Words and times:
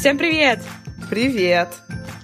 Всем 0.00 0.16
привет! 0.16 0.60
Привет! 1.10 1.68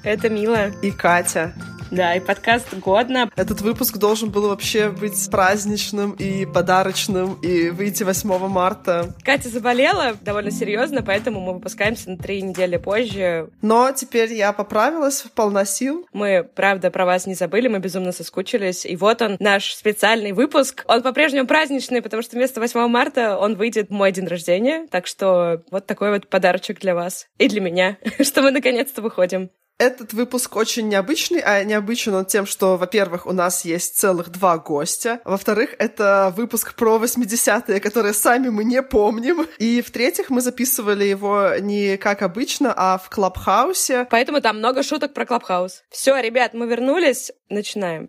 Это 0.02 0.30
Мила. 0.30 0.70
И 0.80 0.90
Катя. 0.90 1.52
Да, 1.90 2.14
и 2.16 2.20
подкаст 2.20 2.74
«Годно». 2.74 3.30
Этот 3.36 3.60
выпуск 3.60 3.96
должен 3.98 4.30
был 4.30 4.48
вообще 4.48 4.90
быть 4.90 5.30
праздничным 5.30 6.12
и 6.12 6.44
подарочным, 6.44 7.34
и 7.34 7.70
выйти 7.70 8.02
8 8.02 8.48
марта. 8.48 9.14
Катя 9.22 9.48
заболела 9.48 10.16
довольно 10.20 10.50
серьезно, 10.50 11.02
поэтому 11.02 11.40
мы 11.40 11.54
выпускаемся 11.54 12.10
на 12.10 12.18
три 12.18 12.42
недели 12.42 12.76
позже. 12.76 13.50
Но 13.62 13.92
теперь 13.92 14.32
я 14.32 14.52
поправилась, 14.52 15.24
полна 15.34 15.64
сил. 15.64 16.06
Мы, 16.12 16.42
правда, 16.42 16.90
про 16.90 17.06
вас 17.06 17.26
не 17.26 17.34
забыли, 17.34 17.68
мы 17.68 17.78
безумно 17.78 18.10
соскучились. 18.10 18.84
И 18.84 18.96
вот 18.96 19.22
он, 19.22 19.36
наш 19.38 19.72
специальный 19.72 20.32
выпуск. 20.32 20.84
Он 20.88 21.02
по-прежнему 21.02 21.46
праздничный, 21.46 22.02
потому 22.02 22.22
что 22.22 22.36
вместо 22.36 22.60
8 22.60 22.88
марта 22.88 23.38
он 23.38 23.54
выйдет 23.54 23.90
в 23.90 23.92
мой 23.92 24.10
день 24.10 24.26
рождения. 24.26 24.88
Так 24.90 25.06
что 25.06 25.62
вот 25.70 25.86
такой 25.86 26.10
вот 26.10 26.28
подарочек 26.28 26.80
для 26.80 26.94
вас. 26.94 27.28
И 27.38 27.48
для 27.48 27.60
меня, 27.60 27.96
что 28.20 28.42
мы 28.42 28.50
наконец-то 28.50 29.02
выходим. 29.02 29.50
Этот 29.78 30.14
выпуск 30.14 30.56
очень 30.56 30.88
необычный, 30.88 31.40
а 31.40 31.62
необычен 31.62 32.14
он 32.14 32.24
тем, 32.24 32.46
что, 32.46 32.78
во-первых, 32.78 33.26
у 33.26 33.32
нас 33.32 33.66
есть 33.66 33.98
целых 33.98 34.30
два 34.30 34.56
гостя, 34.56 35.20
во-вторых, 35.26 35.74
это 35.78 36.32
выпуск 36.34 36.74
про 36.74 36.96
80-е, 36.96 37.78
которые 37.80 38.14
сами 38.14 38.48
мы 38.48 38.64
не 38.64 38.82
помним, 38.82 39.46
и, 39.58 39.82
в-третьих, 39.82 40.30
мы 40.30 40.40
записывали 40.40 41.04
его 41.04 41.56
не 41.60 41.98
как 41.98 42.22
обычно, 42.22 42.72
а 42.74 42.96
в 42.96 43.10
Клабхаусе. 43.10 44.06
Поэтому 44.08 44.40
там 44.40 44.58
много 44.58 44.82
шуток 44.82 45.12
про 45.12 45.26
Клабхаус. 45.26 45.82
Все, 45.90 46.18
ребят, 46.20 46.54
мы 46.54 46.66
вернулись, 46.66 47.32
начинаем. 47.50 48.06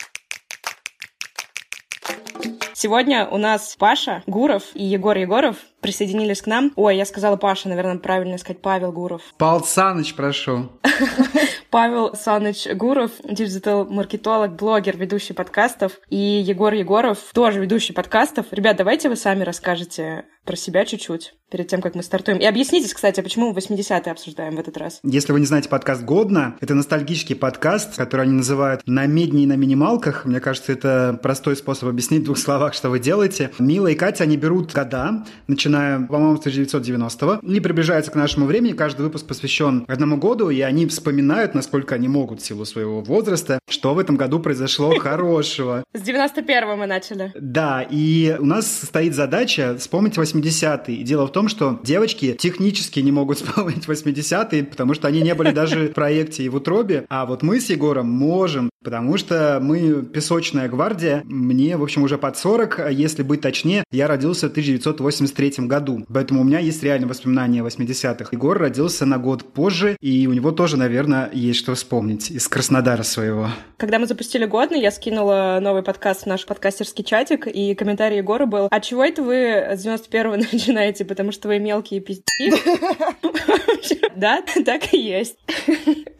Сегодня 2.73 3.27
у 3.27 3.37
нас 3.37 3.75
Паша 3.77 4.23
Гуров 4.25 4.63
и 4.73 4.83
Егор 4.83 5.17
Егоров 5.17 5.57
присоединились 5.81 6.41
к 6.41 6.47
нам. 6.47 6.71
Ой, 6.75 6.97
я 6.97 7.05
сказала 7.05 7.35
Паша, 7.35 7.69
наверное, 7.69 7.97
правильно 7.97 8.37
сказать 8.37 8.61
Павел 8.61 8.91
Гуров. 8.91 9.21
Павел 9.37 9.63
Саныч, 9.63 10.15
прошу. 10.15 10.69
Павел 11.69 12.15
Саныч 12.15 12.67
Гуров, 12.75 13.11
диджитал-маркетолог, 13.23 14.55
блогер, 14.55 14.97
ведущий 14.97 15.33
подкастов. 15.33 15.99
И 16.09 16.17
Егор 16.17 16.73
Егоров, 16.73 17.19
тоже 17.33 17.59
ведущий 17.59 17.93
подкастов. 17.93 18.47
Ребят, 18.51 18.77
давайте 18.77 19.09
вы 19.09 19.15
сами 19.15 19.43
расскажете 19.43 20.25
про 20.45 20.55
себя 20.55 20.85
чуть-чуть 20.85 21.33
перед 21.51 21.67
тем, 21.67 21.81
как 21.81 21.93
мы 21.93 22.03
стартуем. 22.03 22.39
И 22.39 22.45
объяснитесь, 22.45 22.93
кстати, 22.93 23.19
почему 23.19 23.51
мы 23.51 23.59
80-е 23.59 24.11
обсуждаем 24.11 24.55
в 24.55 24.59
этот 24.59 24.77
раз. 24.77 24.99
Если 25.03 25.33
вы 25.33 25.41
не 25.41 25.45
знаете 25.45 25.67
подкаст 25.67 26.03
«Годно», 26.03 26.55
это 26.61 26.73
ностальгический 26.73 27.35
подкаст, 27.35 27.97
который 27.97 28.23
они 28.23 28.33
называют 28.33 28.81
«На 28.85 29.05
медне 29.05 29.43
и 29.43 29.45
на 29.45 29.57
минималках». 29.57 30.23
Мне 30.23 30.39
кажется, 30.39 30.71
это 30.71 31.19
простой 31.21 31.57
способ 31.57 31.89
объяснить 31.89 32.21
в 32.21 32.25
двух 32.25 32.37
словах, 32.37 32.73
что 32.73 32.89
вы 32.89 32.99
делаете. 32.99 33.51
Мила 33.59 33.87
и 33.87 33.95
Катя, 33.95 34.23
они 34.23 34.37
берут 34.37 34.73
года, 34.73 35.25
начиная, 35.67 36.07
по-моему, 36.07 36.37
с 36.37 36.45
1990-го, 36.45 37.47
и 37.47 37.59
приближаются 37.59 38.11
к 38.11 38.15
нашему 38.15 38.45
времени. 38.45 38.73
Каждый 38.73 39.01
выпуск 39.01 39.27
посвящен 39.27 39.85
одному 39.87 40.17
году, 40.17 40.49
и 40.49 40.61
они 40.61 40.87
вспоминают, 40.87 41.55
насколько 41.55 41.95
они 41.95 42.07
могут 42.07 42.41
в 42.41 42.45
силу 42.45 42.65
своего 42.65 43.01
возраста, 43.01 43.59
что 43.69 43.93
в 43.93 43.99
этом 43.99 44.15
году 44.17 44.39
произошло 44.39 44.95
хорошего. 44.99 45.83
С 45.93 46.01
91-го 46.01 46.75
мы 46.75 46.87
начали. 46.87 47.31
Да, 47.39 47.85
и 47.89 48.35
у 48.39 48.45
нас 48.45 48.81
стоит 48.83 49.13
задача 49.13 49.75
вспомнить 49.77 50.17
80 50.17 50.47
80-е. 50.47 51.03
дело 51.03 51.27
в 51.27 51.31
том, 51.31 51.47
что 51.47 51.79
девочки 51.83 52.33
технически 52.33 52.99
не 52.99 53.11
могут 53.11 53.37
вспомнить 53.41 53.85
80-е, 53.85 54.63
потому 54.63 54.93
что 54.93 55.07
они 55.07 55.21
не 55.21 55.33
были 55.33 55.51
даже 55.51 55.87
в 55.87 55.93
проекте 55.93 56.43
и 56.43 56.49
в 56.49 56.55
утробе. 56.55 57.05
А 57.09 57.25
вот 57.25 57.43
мы 57.43 57.59
с 57.59 57.69
Егором 57.69 58.09
можем, 58.09 58.69
потому 58.87 59.17
что 59.17 59.59
мы 59.61 60.01
песочная 60.01 60.69
гвардия. 60.69 61.21
Мне, 61.25 61.75
в 61.75 61.83
общем, 61.83 62.03
уже 62.03 62.17
под 62.17 62.37
40, 62.37 62.79
а 62.79 62.89
если 62.89 63.21
быть 63.21 63.41
точнее, 63.41 63.83
я 63.91 64.07
родился 64.07 64.47
в 64.47 64.51
1983 64.51 65.67
году. 65.67 66.05
Поэтому 66.07 66.39
у 66.39 66.45
меня 66.45 66.59
есть 66.59 66.81
реальные 66.83 67.09
воспоминания 67.09 67.59
80-х. 67.59 68.29
Егор 68.31 68.57
родился 68.57 69.05
на 69.05 69.17
год 69.17 69.43
позже, 69.51 69.97
и 69.99 70.25
у 70.27 70.31
него 70.31 70.51
тоже, 70.51 70.77
наверное, 70.77 71.29
есть 71.33 71.59
что 71.59 71.75
вспомнить 71.75 72.31
из 72.31 72.47
Краснодара 72.47 73.03
своего. 73.03 73.49
Когда 73.75 73.99
мы 73.99 74.07
запустили 74.07 74.45
годный, 74.45 74.79
я 74.79 74.91
скинула 74.91 75.59
новый 75.61 75.83
подкаст 75.83 76.21
в 76.21 76.27
наш 76.27 76.45
подкастерский 76.45 77.03
чатик, 77.03 77.45
и 77.45 77.75
комментарий 77.75 78.19
Егора 78.19 78.45
был, 78.45 78.69
а 78.71 78.79
чего 78.79 79.03
это 79.03 79.21
вы 79.21 79.67
с 79.69 79.81
91 79.81 80.29
вы 80.29 80.37
начинаете, 80.53 81.03
потому 81.03 81.33
что 81.33 81.49
вы 81.49 81.59
мелкие 81.59 81.99
пизди. 81.99 82.23
Да, 84.15 84.41
так 84.65 84.93
и 84.93 84.97
есть. 84.97 85.37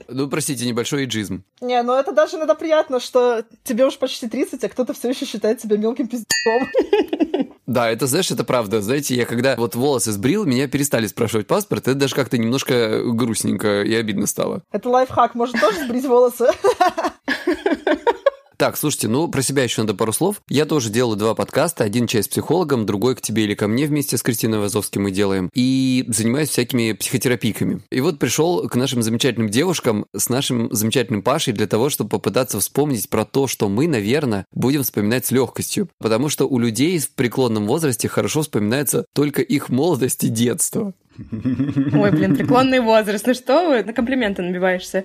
Ну, 0.10 0.28
простите, 0.30 0.66
небольшой 0.66 1.06
иджизм. 1.06 1.44
Не, 1.62 1.82
ну 1.84 1.94
это 1.94 2.12
даже 2.12 2.38
иногда 2.38 2.56
приятно, 2.56 3.00
что 3.00 3.44
тебе 3.64 3.86
уж 3.86 3.98
почти 3.98 4.28
30, 4.28 4.64
а 4.64 4.70
кто-то 4.70 4.94
все 4.94 5.10
еще 5.10 5.26
считает 5.26 5.62
себя 5.62 5.78
мелким 5.78 6.08
пиздецом. 6.08 6.68
Да, 7.68 7.92
это, 7.92 8.08
знаешь, 8.08 8.32
это 8.32 8.46
правда. 8.46 8.82
Знаете, 8.82 9.14
я 9.14 9.26
когда 9.26 9.58
вот 9.58 9.76
волосы 9.76 10.14
сбрил, 10.14 10.46
меня 10.46 10.70
перестали 10.70 11.06
спрашивать 11.06 11.48
паспорт, 11.48 11.90
это 11.90 11.96
даже 11.96 12.16
как-то 12.16 12.38
немножко 12.38 13.02
грустненько 13.04 13.84
и 13.84 13.94
обидно 13.94 14.26
стало. 14.26 14.64
Это 14.72 14.90
лайфхак, 14.90 15.36
может 15.36 15.60
тоже 15.60 15.84
сбрить 15.84 16.06
волосы? 16.06 16.48
Так, 18.58 18.76
слушайте, 18.76 19.08
ну, 19.08 19.28
про 19.28 19.44
себя 19.44 19.64
еще 19.64 19.82
надо 19.82 19.94
пару 19.94 20.12
слов. 20.12 20.42
Я 20.50 20.66
тоже 20.66 20.90
делаю 20.90 21.16
два 21.16 21.36
подкаста. 21.36 21.84
Один 21.84 22.08
часть 22.08 22.26
с 22.26 22.32
психологом, 22.32 22.88
другой 22.88 23.16
к 23.16 23.22
тебе 23.22 23.44
или 23.44 23.54
ко 23.54 23.68
мне 23.68 23.86
вместе 23.86 24.18
с 24.18 24.24
Кристиной 24.24 24.58
Вазовской 24.58 25.00
мы 25.00 25.12
делаем. 25.12 25.52
И 25.54 26.04
занимаюсь 26.08 26.50
всякими 26.50 26.94
психотерапийками. 26.94 27.82
И 27.92 28.02
вот 28.02 28.18
пришел 28.18 28.68
к 28.68 28.76
нашим 28.76 29.04
замечательным 29.04 29.50
девушкам 29.50 30.08
с 30.16 30.28
нашим 30.30 30.74
замечательным 30.74 31.22
Пашей 31.22 31.54
для 31.54 31.68
того, 31.68 31.90
чтобы 31.92 32.10
попытаться 32.10 32.60
вспомнить 32.60 33.12
про 33.12 33.26
то, 33.26 33.46
что 33.46 33.70
мы, 33.70 33.88
наверное, 33.88 34.46
будем 34.52 34.82
вспоминать 34.82 35.28
с 35.28 35.32
легкостью. 35.32 35.90
Потому 36.00 36.28
что 36.28 36.48
у 36.48 36.58
людей 36.58 36.98
в 36.98 37.12
преклонном 37.12 37.68
возрасте 37.68 38.08
хорошо 38.08 38.42
вспоминается 38.42 39.06
только 39.14 39.44
их 39.44 39.70
молодость 39.70 40.24
и 40.24 40.30
детство. 40.30 40.94
Ой, 41.20 42.12
блин, 42.12 42.36
преклонный 42.36 42.80
возраст. 42.80 43.28
Ну 43.28 43.36
что 43.36 43.68
вы, 43.68 43.84
на 43.84 43.94
комплименты 43.94 44.42
набиваешься? 44.42 45.04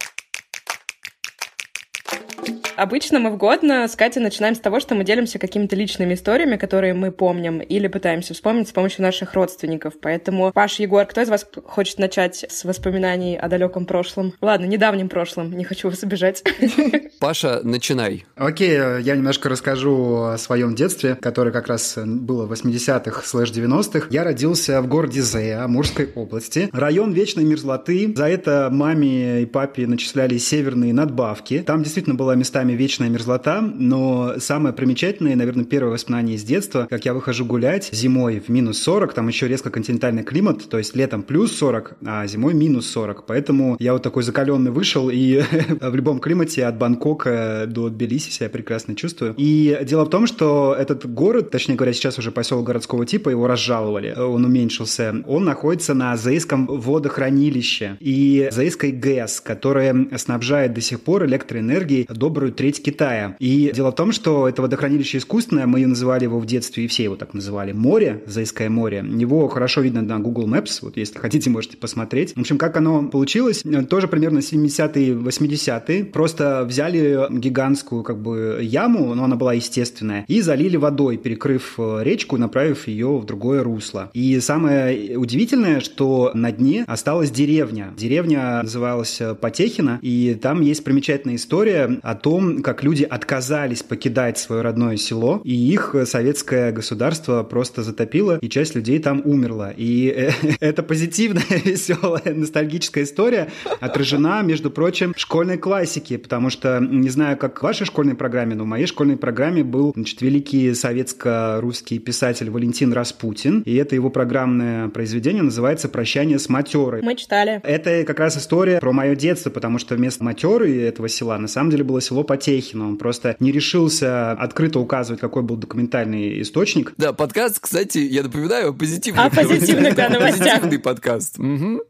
Обычно 2.77 3.19
мы 3.19 3.31
в 3.31 3.37
год 3.37 3.63
с 3.63 3.95
Катей 3.97 4.23
начинаем 4.23 4.55
с 4.55 4.59
того, 4.59 4.81
что 4.81 4.95
мы 4.95 5.05
делимся 5.05 5.39
какими-то 5.39 5.77
личными 5.77 6.15
историями, 6.15 6.57
которые 6.57 6.95
мы 6.95 7.13
помним, 7.13 7.61
или 7.61 7.87
пытаемся 7.87 8.35
вспомнить 8.35 8.69
с 8.69 8.73
помощью 8.73 9.03
наших 9.03 9.35
родственников. 9.35 9.95
Поэтому, 10.01 10.53
Паш, 10.53 10.79
Егор, 10.79 11.05
кто 11.05 11.21
из 11.21 11.29
вас 11.29 11.47
хочет 11.65 11.99
начать 11.99 12.47
с 12.49 12.65
воспоминаний 12.65 13.37
о 13.37 13.49
далеком 13.49 13.85
прошлом? 13.85 14.33
Ладно, 14.41 14.65
недавнем 14.65 15.09
прошлом, 15.09 15.53
не 15.53 15.65
хочу 15.65 15.91
вас 15.91 16.03
обижать. 16.03 16.43
Паша, 17.21 17.61
начинай. 17.63 18.25
Окей, 18.37 18.73
я 18.73 19.17
немножко 19.17 19.49
расскажу 19.49 20.23
о 20.25 20.39
своем 20.39 20.75
детстве, 20.75 21.15
которое 21.15 21.51
как 21.51 21.69
раз 21.69 21.99
было 21.99 22.47
в 22.47 22.53
80-х 22.53 23.23
слэш 23.25 23.51
90-х. 23.51 24.07
Я 24.11 24.25
родился 24.25 24.81
в 24.81 24.89
городе 24.89 25.21
Зея, 25.21 25.65
Амурской 25.65 26.11
области. 26.15 26.71
Район 26.73 27.13
вечной 27.13 27.45
мерзлоты. 27.45 28.13
За 28.17 28.29
это 28.29 28.69
маме 28.73 29.43
и 29.43 29.47
папе 29.47 29.87
начисляли 29.87 30.39
северные 30.39 30.95
надбавки. 30.95 31.63
Там 31.67 31.83
действительно 31.83 32.15
была 32.15 32.35
места 32.35 32.62
местами 32.63 32.77
вечная 32.77 33.09
мерзлота, 33.09 33.61
но 33.61 34.35
самое 34.39 34.75
примечательное, 34.75 35.35
наверное, 35.37 35.65
первое 35.65 35.93
воспоминание 35.93 36.37
из 36.37 36.45
детства, 36.45 36.87
как 36.89 37.05
я 37.05 37.15
выхожу 37.15 37.45
гулять 37.45 37.91
зимой 37.93 38.41
в 38.41 38.49
минус 38.49 38.81
40, 38.83 39.15
там 39.15 39.29
еще 39.29 39.49
резко 39.49 39.71
континентальный 39.71 40.23
климат, 40.23 40.69
то 40.69 40.79
есть 40.79 40.95
летом 40.95 41.23
плюс 41.23 41.53
40, 41.57 41.97
а 42.05 42.27
зимой 42.27 42.55
минус 42.55 42.89
40. 42.91 43.27
Поэтому 43.27 43.77
я 43.81 43.93
вот 43.93 44.03
такой 44.03 44.23
закаленный 44.23 44.71
вышел, 44.71 45.11
и 45.11 45.43
в 45.81 45.95
любом 45.95 46.21
климате 46.21 46.65
от 46.65 46.79
Бангкока 46.79 47.65
до 47.67 47.89
Тбилиси 47.89 48.31
себя 48.31 48.49
прекрасно 48.49 48.95
чувствую. 48.95 49.35
И 49.37 49.79
дело 49.83 50.05
в 50.05 50.11
том, 50.11 50.27
что 50.27 50.77
этот 50.79 51.13
город, 51.13 51.51
точнее 51.51 51.75
говоря, 51.75 51.93
сейчас 51.93 52.19
уже 52.19 52.31
поселок 52.31 52.67
городского 52.67 53.07
типа, 53.07 53.31
его 53.31 53.47
разжаловали, 53.47 54.15
он 54.17 54.45
уменьшился. 54.45 55.15
Он 55.27 55.45
находится 55.45 55.95
на 55.95 56.17
Заиском 56.17 56.67
водохранилище 56.67 57.97
и 57.99 58.49
Заиской 58.53 58.93
ГЭС, 58.93 59.41
которая 59.41 60.07
снабжает 60.17 60.75
до 60.75 60.81
сих 60.81 61.01
пор 61.01 61.27
электроэнергией 61.27 62.07
добрую 62.23 62.52
треть 62.53 62.83
Китая. 62.83 63.37
И 63.39 63.73
дело 63.75 63.93
в 63.93 63.95
том, 63.95 64.13
что 64.13 64.49
это 64.49 64.63
водохранилище 64.63 65.19
искусственное, 65.19 65.67
мы 65.67 65.85
называли 65.87 66.25
его 66.25 66.39
в 66.39 66.47
детстве, 66.47 66.85
и 66.85 66.89
все 66.89 67.05
его 67.05 67.17
так 67.17 67.35
называли, 67.35 67.73
море, 67.73 68.23
Зайское 68.27 68.71
море. 68.71 69.05
Его 69.07 69.49
хорошо 69.49 69.81
видно 69.81 70.03
на 70.03 70.19
Google 70.19 70.49
Maps, 70.49 70.79
вот 70.83 70.97
если 70.97 71.19
хотите, 71.19 71.51
можете 71.51 71.77
посмотреть. 71.77 72.35
В 72.35 72.41
общем, 72.41 72.59
как 72.59 72.77
оно 72.77 73.09
получилось, 73.09 73.63
тоже 73.89 74.09
примерно 74.09 74.39
70-е, 74.39 75.15
80-е. 75.15 76.05
Просто 76.07 76.65
взяли 76.67 77.27
гигантскую 77.31 78.03
как 78.03 78.21
бы 78.21 78.59
яму, 78.63 79.15
но 79.15 79.25
она 79.25 79.37
была 79.37 79.55
естественная, 79.55 80.25
и 80.29 80.41
залили 80.41 80.77
водой, 80.77 81.17
перекрыв 81.17 81.75
э, 81.79 82.01
речку, 82.03 82.37
направив 82.37 82.89
ее 82.89 83.19
в 83.19 83.25
другое 83.25 83.63
русло. 83.63 84.11
И 84.15 84.41
самое 84.41 85.17
удивительное, 85.17 85.81
что 85.81 86.31
на 86.35 86.53
дне 86.53 86.85
осталась 86.87 87.31
деревня. 87.31 87.93
Деревня 87.97 88.61
называлась 88.63 89.21
Потехина, 89.41 89.99
и 90.03 90.37
там 90.41 90.61
есть 90.61 90.85
примечательная 90.85 91.37
история 91.37 92.01
о 92.03 92.15
том, 92.15 92.42
том, 92.43 92.63
как 92.63 92.83
люди 92.83 93.05
отказались 93.05 93.83
покидать 93.83 94.39
свое 94.39 94.63
родное 94.63 94.97
село, 94.97 95.41
и 95.45 95.55
их 95.55 95.95
советское 96.05 96.73
государство 96.73 97.43
просто 97.43 97.83
затопило, 97.83 98.39
и 98.41 98.49
часть 98.49 98.75
людей 98.75 98.99
там 98.99 99.23
умерла. 99.25 99.73
И 99.77 100.09
э, 100.09 100.31
это 100.61 100.83
позитивная, 100.83 101.45
веселая, 101.65 102.35
ностальгическая 102.35 103.05
история 103.05 103.49
отражена, 103.81 104.43
между 104.43 104.71
прочим, 104.71 105.15
в 105.15 105.21
школьной 105.21 105.59
классике, 105.59 106.19
потому 106.19 106.51
что, 106.51 106.81
не 106.81 107.09
знаю, 107.09 107.37
как 107.37 107.61
в 107.61 107.63
вашей 107.63 107.87
школьной 107.87 108.15
программе, 108.15 108.55
но 108.55 108.65
в 108.65 108.67
моей 108.67 108.87
школьной 108.87 109.17
программе 109.17 109.63
был 109.63 109.93
значит, 109.95 110.21
великий 110.21 110.75
советско-русский 110.75 111.99
писатель 111.99 112.51
Валентин 112.51 112.93
Распутин, 112.93 113.63
и 113.65 113.75
это 113.77 113.95
его 113.95 114.11
программное 114.11 114.89
произведение 114.89 115.43
называется 115.43 115.89
«Прощание 115.89 116.39
с 116.39 116.49
матерой». 116.49 117.03
Мы 117.03 117.15
читали. 117.17 117.61
Это 117.63 118.05
как 118.05 118.19
раз 118.19 118.37
история 118.37 118.79
про 118.81 118.93
мое 118.93 119.15
детство, 119.15 119.51
потому 119.51 119.79
что 119.79 119.95
вместо 119.95 120.25
матеры 120.25 120.83
этого 120.83 121.09
села 121.09 121.39
на 121.39 121.49
самом 121.49 121.71
деле 121.71 121.85
было 121.85 122.01
село 122.01 122.25
Потехино. 122.33 122.89
Он 122.89 122.97
просто 122.97 123.37
не 123.41 123.53
решился 123.53 124.33
открыто 124.33 124.81
указывать, 124.81 125.21
какой 125.21 125.43
был 125.43 125.57
документальный 125.57 126.41
источник. 126.41 126.95
Да, 126.97 127.13
подкаст, 127.13 127.59
кстати, 127.61 127.99
я 127.99 128.23
напоминаю, 128.23 128.71
о 128.71 128.73
позитивных 128.73 129.27
О 129.27 129.29
позитивных, 129.29 129.95
да. 129.95 130.09
Позитивный 130.19 130.79
подкаст. 130.79 131.39
Нет, 131.39 131.83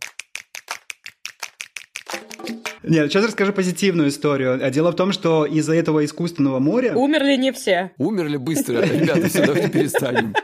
сейчас 2.83 3.25
расскажу 3.25 3.53
позитивную 3.53 4.09
историю. 4.09 4.59
А 4.61 4.71
Дело 4.71 4.91
в 4.91 4.97
том, 4.97 5.13
что 5.13 5.47
из-за 5.47 5.77
этого 5.77 6.05
искусственного 6.05 6.59
моря... 6.59 6.97
Умерли 6.97 7.37
не 7.37 7.53
все. 7.53 7.93
Умерли 7.97 8.37
быстро. 8.37 8.81
Ребята, 8.81 9.29
все, 9.29 9.47
давайте 9.47 9.69
перестанем. 9.69 10.35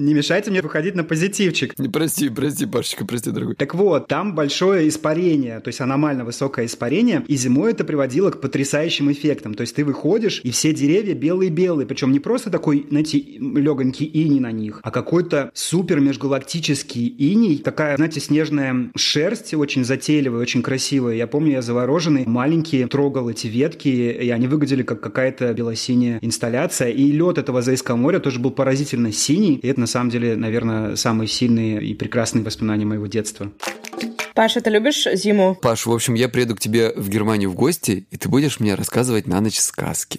Не 0.00 0.14
мешайте 0.14 0.50
мне 0.50 0.62
выходить 0.62 0.94
на 0.94 1.04
позитивчик. 1.04 1.78
Не, 1.78 1.88
Прости, 1.88 2.30
прости, 2.30 2.64
Пашечка, 2.64 3.04
прости, 3.04 3.30
дорогой. 3.30 3.54
Так 3.54 3.74
вот, 3.74 4.08
там 4.08 4.34
большое 4.34 4.88
испарение, 4.88 5.60
то 5.60 5.68
есть 5.68 5.82
аномально 5.82 6.24
высокое 6.24 6.64
испарение, 6.64 7.22
и 7.28 7.36
зимой 7.36 7.72
это 7.72 7.84
приводило 7.84 8.30
к 8.30 8.40
потрясающим 8.40 9.12
эффектам. 9.12 9.52
То 9.52 9.60
есть 9.60 9.76
ты 9.76 9.84
выходишь, 9.84 10.40
и 10.42 10.52
все 10.52 10.72
деревья 10.72 11.12
белые-белые, 11.12 11.86
причем 11.86 12.12
не 12.12 12.18
просто 12.18 12.48
такой, 12.48 12.86
знаете, 12.88 13.18
легонький 13.18 14.06
иней 14.06 14.40
на 14.40 14.52
них, 14.52 14.80
а 14.82 14.90
какой-то 14.90 15.50
супер 15.52 16.00
межгалактический 16.00 17.06
иней, 17.06 17.58
такая, 17.58 17.96
знаете, 17.96 18.20
снежная 18.20 18.90
шерсть, 18.96 19.52
очень 19.52 19.84
затейливая, 19.84 20.40
очень 20.40 20.62
красивая. 20.62 21.16
Я 21.16 21.26
помню, 21.26 21.52
я 21.52 21.62
завороженный, 21.62 22.24
маленький, 22.26 22.86
трогал 22.86 23.28
эти 23.28 23.48
ветки, 23.48 23.88
и 23.88 24.30
они 24.30 24.46
выглядели 24.46 24.82
как 24.82 25.02
какая-то 25.02 25.52
белосиняя 25.52 26.18
инсталляция. 26.22 26.88
И 26.88 27.12
лед 27.12 27.36
этого 27.36 27.60
Зайского 27.60 27.96
моря 27.96 28.18
тоже 28.18 28.38
был 28.38 28.50
поразительно 28.50 29.12
синий, 29.12 29.56
и 29.56 29.68
это 29.68 29.80
на 29.80 29.89
самом 29.90 30.10
деле, 30.10 30.36
наверное, 30.36 30.96
самые 30.96 31.28
сильные 31.28 31.82
и 31.82 31.94
прекрасные 31.94 32.44
воспоминания 32.44 32.86
моего 32.86 33.06
детства. 33.06 33.50
Паша, 34.40 34.62
ты 34.62 34.70
любишь 34.70 35.06
зиму? 35.12 35.54
Паш, 35.54 35.84
в 35.84 35.92
общем, 35.92 36.14
я 36.14 36.26
приеду 36.26 36.56
к 36.56 36.60
тебе 36.60 36.94
в 36.96 37.10
Германию 37.10 37.50
в 37.50 37.54
гости, 37.54 38.06
и 38.10 38.16
ты 38.16 38.30
будешь 38.30 38.58
мне 38.58 38.74
рассказывать 38.74 39.26
на 39.26 39.38
ночь 39.42 39.58
сказки. 39.58 40.18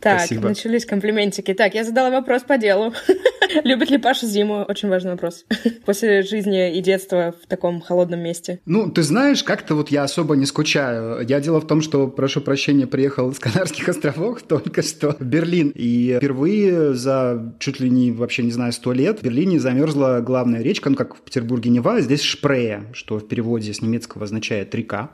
Так, 0.00 0.20
Спасибо. 0.20 0.48
начались 0.48 0.86
комплиментики. 0.86 1.52
Так, 1.52 1.74
я 1.74 1.84
задала 1.84 2.10
вопрос 2.10 2.42
по 2.42 2.56
делу. 2.56 2.94
Любит 3.64 3.90
ли 3.90 3.98
Паша 3.98 4.26
зиму? 4.26 4.64
Очень 4.66 4.88
важный 4.88 5.10
вопрос. 5.10 5.44
После 5.84 6.22
жизни 6.22 6.78
и 6.78 6.80
детства 6.80 7.34
в 7.42 7.46
таком 7.46 7.82
холодном 7.82 8.20
месте. 8.20 8.60
Ну, 8.64 8.90
ты 8.90 9.02
знаешь, 9.02 9.44
как-то 9.44 9.74
вот 9.74 9.90
я 9.90 10.04
особо 10.04 10.36
не 10.36 10.46
скучаю. 10.46 11.26
Я 11.28 11.40
дело 11.40 11.60
в 11.60 11.66
том, 11.66 11.82
что, 11.82 12.08
прошу 12.08 12.40
прощения, 12.40 12.86
приехал 12.86 13.34
с 13.34 13.38
Канарских 13.40 13.90
островов 13.90 14.40
только 14.42 14.80
что 14.80 15.16
в 15.18 15.22
Берлин. 15.22 15.70
И 15.74 16.16
впервые 16.16 16.94
за 16.94 17.54
чуть 17.58 17.80
ли 17.80 17.90
не, 17.90 18.12
вообще 18.12 18.42
не 18.42 18.52
знаю, 18.52 18.72
сто 18.72 18.94
лет 18.94 19.20
в 19.20 19.22
Берлине 19.22 19.60
замерзла 19.60 20.22
главная 20.24 20.62
речка, 20.62 20.88
ну, 20.88 20.96
как 20.96 21.14
в 21.14 21.20
Петербурге 21.20 21.68
Нева, 21.68 21.96
а 21.96 22.00
здесь 22.00 22.22
Шпрея, 22.22 22.86
что 22.94 23.09
в 23.18 23.26
переводе 23.26 23.72
с 23.72 23.82
немецкого 23.82 24.24
означает 24.24 24.74
река. 24.74 25.10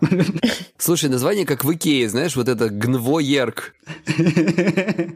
Слушай, 0.78 1.08
название 1.08 1.46
как 1.46 1.64
в 1.64 1.72
Икее, 1.72 2.08
знаешь, 2.08 2.36
вот 2.36 2.48
это 2.48 2.68
Гнвоерк. 2.68 3.74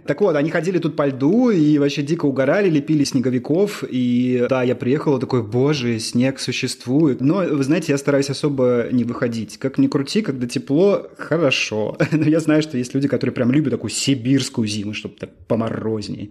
Так 0.07 0.21
вот, 0.21 0.35
они 0.35 0.51
ходили 0.51 0.79
тут 0.79 0.97
по 0.97 1.07
льду 1.07 1.51
и 1.51 1.79
вообще 1.79 2.03
дико 2.03 2.27
угорали, 2.27 2.69
лепили 2.69 3.05
снеговиков. 3.05 3.85
И 3.89 4.47
да, 4.49 4.63
я 4.63 4.75
приехал 4.75 5.19
такой, 5.19 5.43
боже, 5.43 5.99
снег 5.99 6.41
существует. 6.41 7.21
Но, 7.21 7.43
вы 7.43 7.63
знаете, 7.63 7.93
я 7.93 7.99
стараюсь 7.99 8.31
особо 8.31 8.89
не 8.91 9.05
выходить. 9.05 9.59
Как 9.59 9.79
ни 9.79 9.87
крути, 9.87 10.23
когда 10.23 10.47
тепло, 10.47 11.07
хорошо. 11.17 11.97
Но 12.11 12.25
я 12.25 12.41
знаю, 12.41 12.63
что 12.63 12.77
есть 12.77 12.95
люди, 12.95 13.09
которые 13.09 13.35
прям 13.35 13.53
любят 13.53 13.73
такую 13.73 13.91
сибирскую 13.91 14.67
зиму, 14.67 14.95
чтобы 14.95 15.17
так 15.17 15.31
поморознее. 15.47 16.29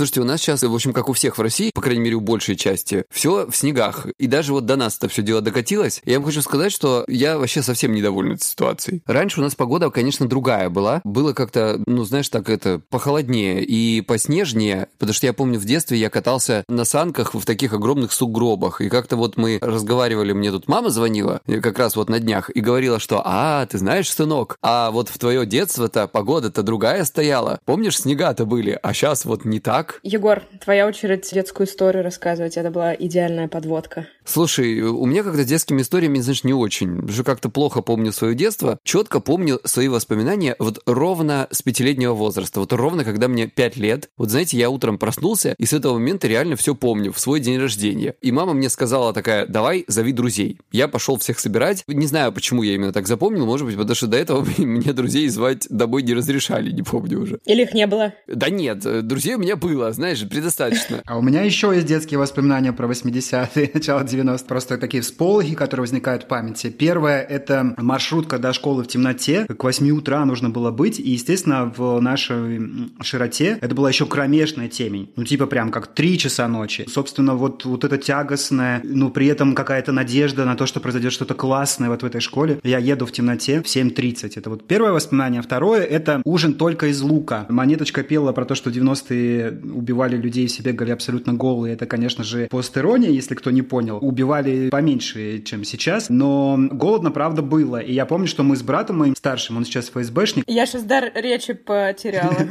Слушайте, 0.00 0.22
у 0.22 0.24
нас 0.24 0.40
сейчас, 0.40 0.62
в 0.62 0.74
общем, 0.74 0.94
как 0.94 1.10
у 1.10 1.12
всех 1.12 1.36
в 1.36 1.42
России, 1.42 1.72
по 1.74 1.82
крайней 1.82 2.00
мере, 2.00 2.16
у 2.16 2.20
большей 2.20 2.56
части, 2.56 3.04
все 3.10 3.46
в 3.46 3.54
снегах. 3.54 4.06
И 4.18 4.28
даже 4.28 4.54
вот 4.54 4.64
до 4.64 4.76
нас 4.76 4.96
это 4.96 5.08
все 5.08 5.20
дело 5.20 5.42
докатилось. 5.42 6.00
Я 6.06 6.18
вам 6.18 6.24
хочу 6.24 6.40
сказать, 6.40 6.72
что 6.72 7.04
я 7.06 7.36
вообще 7.36 7.60
совсем 7.60 7.92
недоволен 7.92 8.32
этой 8.32 8.44
ситуацией. 8.44 9.02
Раньше 9.04 9.40
у 9.40 9.42
нас 9.42 9.54
погода, 9.54 9.90
конечно, 9.90 10.26
другая 10.26 10.70
была. 10.70 11.02
Было 11.04 11.34
как-то, 11.34 11.82
ну, 11.84 12.04
знаешь, 12.04 12.30
так 12.30 12.48
это, 12.48 12.80
похолоднее 12.88 13.62
и 13.62 14.00
поснежнее, 14.00 14.88
потому 14.98 15.12
что 15.12 15.26
я 15.26 15.34
помню, 15.34 15.60
в 15.60 15.66
детстве 15.66 15.98
я 15.98 16.08
катался 16.08 16.64
на 16.66 16.86
санках 16.86 17.34
в 17.34 17.44
таких 17.44 17.74
огромных 17.74 18.12
сугробах. 18.12 18.80
И 18.80 18.88
как-то 18.88 19.16
вот 19.16 19.36
мы 19.36 19.58
разговаривали, 19.60 20.32
мне 20.32 20.50
тут 20.50 20.66
мама 20.66 20.88
звонила, 20.88 21.42
как 21.46 21.78
раз 21.78 21.94
вот 21.94 22.08
на 22.08 22.20
днях, 22.20 22.48
и 22.48 22.60
говорила, 22.60 23.00
что, 23.00 23.20
а, 23.22 23.66
ты 23.66 23.76
знаешь, 23.76 24.10
сынок, 24.10 24.56
а 24.62 24.92
вот 24.92 25.10
в 25.10 25.18
твое 25.18 25.44
детство-то 25.44 26.08
погода-то 26.08 26.62
другая 26.62 27.04
стояла. 27.04 27.60
Помнишь, 27.66 27.98
снега-то 27.98 28.46
были, 28.46 28.78
а 28.82 28.94
сейчас 28.94 29.26
вот 29.26 29.44
не 29.44 29.60
так. 29.60 29.89
Егор, 30.02 30.42
твоя 30.62 30.86
очередь 30.86 31.28
детскую 31.32 31.66
историю 31.66 32.04
рассказывать. 32.04 32.56
Это 32.56 32.70
была 32.70 32.94
идеальная 32.94 33.48
подводка. 33.48 34.06
Слушай, 34.24 34.80
у 34.80 35.04
меня 35.06 35.22
как-то 35.22 35.42
с 35.42 35.46
детскими 35.46 35.82
историями, 35.82 36.18
знаешь, 36.20 36.44
не 36.44 36.52
очень. 36.52 37.08
Что 37.08 37.24
как-то 37.24 37.48
плохо 37.48 37.82
помню 37.82 38.12
свое 38.12 38.34
детство. 38.34 38.78
Четко 38.84 39.20
помню 39.20 39.60
свои 39.64 39.88
воспоминания 39.88 40.56
вот 40.58 40.80
ровно 40.86 41.48
с 41.50 41.62
пятилетнего 41.62 42.14
возраста. 42.14 42.60
Вот 42.60 42.72
ровно, 42.72 43.04
когда 43.04 43.28
мне 43.28 43.46
пять 43.46 43.76
лет. 43.76 44.08
Вот 44.16 44.30
знаете, 44.30 44.56
я 44.56 44.70
утром 44.70 44.98
проснулся, 44.98 45.54
и 45.58 45.66
с 45.66 45.72
этого 45.72 45.94
момента 45.94 46.28
реально 46.28 46.56
все 46.56 46.74
помню, 46.74 47.12
в 47.12 47.18
свой 47.18 47.40
день 47.40 47.58
рождения. 47.58 48.14
И 48.20 48.32
мама 48.32 48.52
мне 48.52 48.68
сказала 48.68 49.12
такая, 49.12 49.46
давай, 49.46 49.84
зови 49.88 50.12
друзей. 50.12 50.58
Я 50.72 50.88
пошел 50.88 51.18
всех 51.18 51.38
собирать. 51.38 51.84
Не 51.86 52.06
знаю, 52.06 52.32
почему 52.32 52.62
я 52.62 52.74
именно 52.74 52.92
так 52.92 53.06
запомнил. 53.06 53.46
Может 53.46 53.66
быть, 53.66 53.76
потому 53.76 53.94
что 53.94 54.06
до 54.06 54.16
этого 54.16 54.46
мне 54.58 54.92
друзей 54.92 55.28
звать 55.28 55.66
домой 55.70 56.02
не 56.02 56.14
разрешали, 56.14 56.70
не 56.70 56.82
помню 56.82 57.20
уже. 57.20 57.40
Или 57.44 57.62
их 57.62 57.74
не 57.74 57.86
было? 57.86 58.14
Да 58.26 58.50
нет, 58.50 59.06
друзей 59.06 59.34
у 59.34 59.38
меня 59.38 59.56
было, 59.56 59.79
знаешь, 59.92 60.26
предостаточно. 60.28 61.02
А 61.06 61.18
у 61.18 61.22
меня 61.22 61.42
еще 61.42 61.72
есть 61.74 61.86
детские 61.86 62.18
воспоминания 62.18 62.72
про 62.72 62.86
80-е, 62.86 63.70
начало 63.74 64.00
90-х. 64.02 64.44
Просто 64.46 64.78
такие 64.78 65.02
всполохи, 65.02 65.54
которые 65.54 65.82
возникают 65.82 66.24
в 66.24 66.26
памяти. 66.26 66.70
Первое– 66.70 67.20
это 67.30 67.74
маршрутка 67.78 68.38
до 68.38 68.52
школы 68.52 68.84
в 68.84 68.88
темноте. 68.88 69.46
К 69.46 69.64
8 69.64 69.90
утра 69.90 70.24
нужно 70.24 70.50
было 70.50 70.70
быть. 70.70 70.98
И, 71.00 71.10
естественно, 71.10 71.72
в 71.76 72.00
нашей 72.00 72.90
широте 73.02 73.58
это 73.60 73.74
была 73.74 73.88
еще 73.88 74.06
кромешная 74.06 74.68
темень. 74.68 75.10
Ну, 75.16 75.24
типа 75.24 75.46
прям 75.46 75.70
как 75.70 75.88
3 75.88 76.18
часа 76.18 76.48
ночи. 76.48 76.86
Собственно, 76.88 77.34
вот, 77.34 77.64
вот 77.64 77.84
это 77.84 77.98
тягостное, 77.98 78.80
но 78.84 79.10
при 79.10 79.26
этом 79.26 79.54
какая-то 79.54 79.92
надежда 79.92 80.44
на 80.44 80.56
то, 80.56 80.66
что 80.66 80.80
произойдет 80.80 81.12
что-то 81.12 81.34
классное 81.34 81.88
вот 81.88 82.02
в 82.02 82.06
этой 82.06 82.20
школе. 82.20 82.60
Я 82.62 82.78
еду 82.78 83.06
в 83.06 83.12
темноте 83.12 83.62
в 83.62 83.66
7.30. 83.66 84.32
Это 84.36 84.50
вот 84.50 84.66
первое 84.66 84.92
воспоминание. 84.92 85.42
Второе– 85.42 85.82
это 85.90 86.22
ужин 86.24 86.54
только 86.54 86.86
из 86.88 87.00
лука. 87.00 87.46
Монеточка 87.48 88.02
пела 88.02 88.32
про 88.32 88.44
то, 88.44 88.54
что 88.54 88.70
в 88.70 88.72
90-е 88.72 89.60
убивали 89.72 90.16
людей, 90.16 90.46
все 90.46 90.62
бегали 90.62 90.90
абсолютно 90.90 91.34
голые. 91.34 91.74
Это, 91.74 91.86
конечно 91.86 92.24
же, 92.24 92.48
постерония, 92.50 93.10
если 93.10 93.34
кто 93.34 93.50
не 93.50 93.62
понял. 93.62 93.98
Убивали 94.00 94.68
поменьше, 94.70 95.42
чем 95.42 95.64
сейчас, 95.64 96.08
но 96.08 96.58
голодно, 96.70 97.10
правда, 97.10 97.42
было. 97.42 97.78
И 97.78 97.92
я 97.92 98.06
помню, 98.06 98.26
что 98.26 98.42
мы 98.42 98.56
с 98.56 98.62
братом 98.62 98.98
моим 98.98 99.16
старшим, 99.16 99.56
он 99.56 99.64
сейчас 99.64 99.90
ФСБшник, 99.90 100.44
Я 100.46 100.66
сейчас 100.66 100.82
дар 100.82 101.10
речи 101.14 101.52
потеряла. 101.54 102.36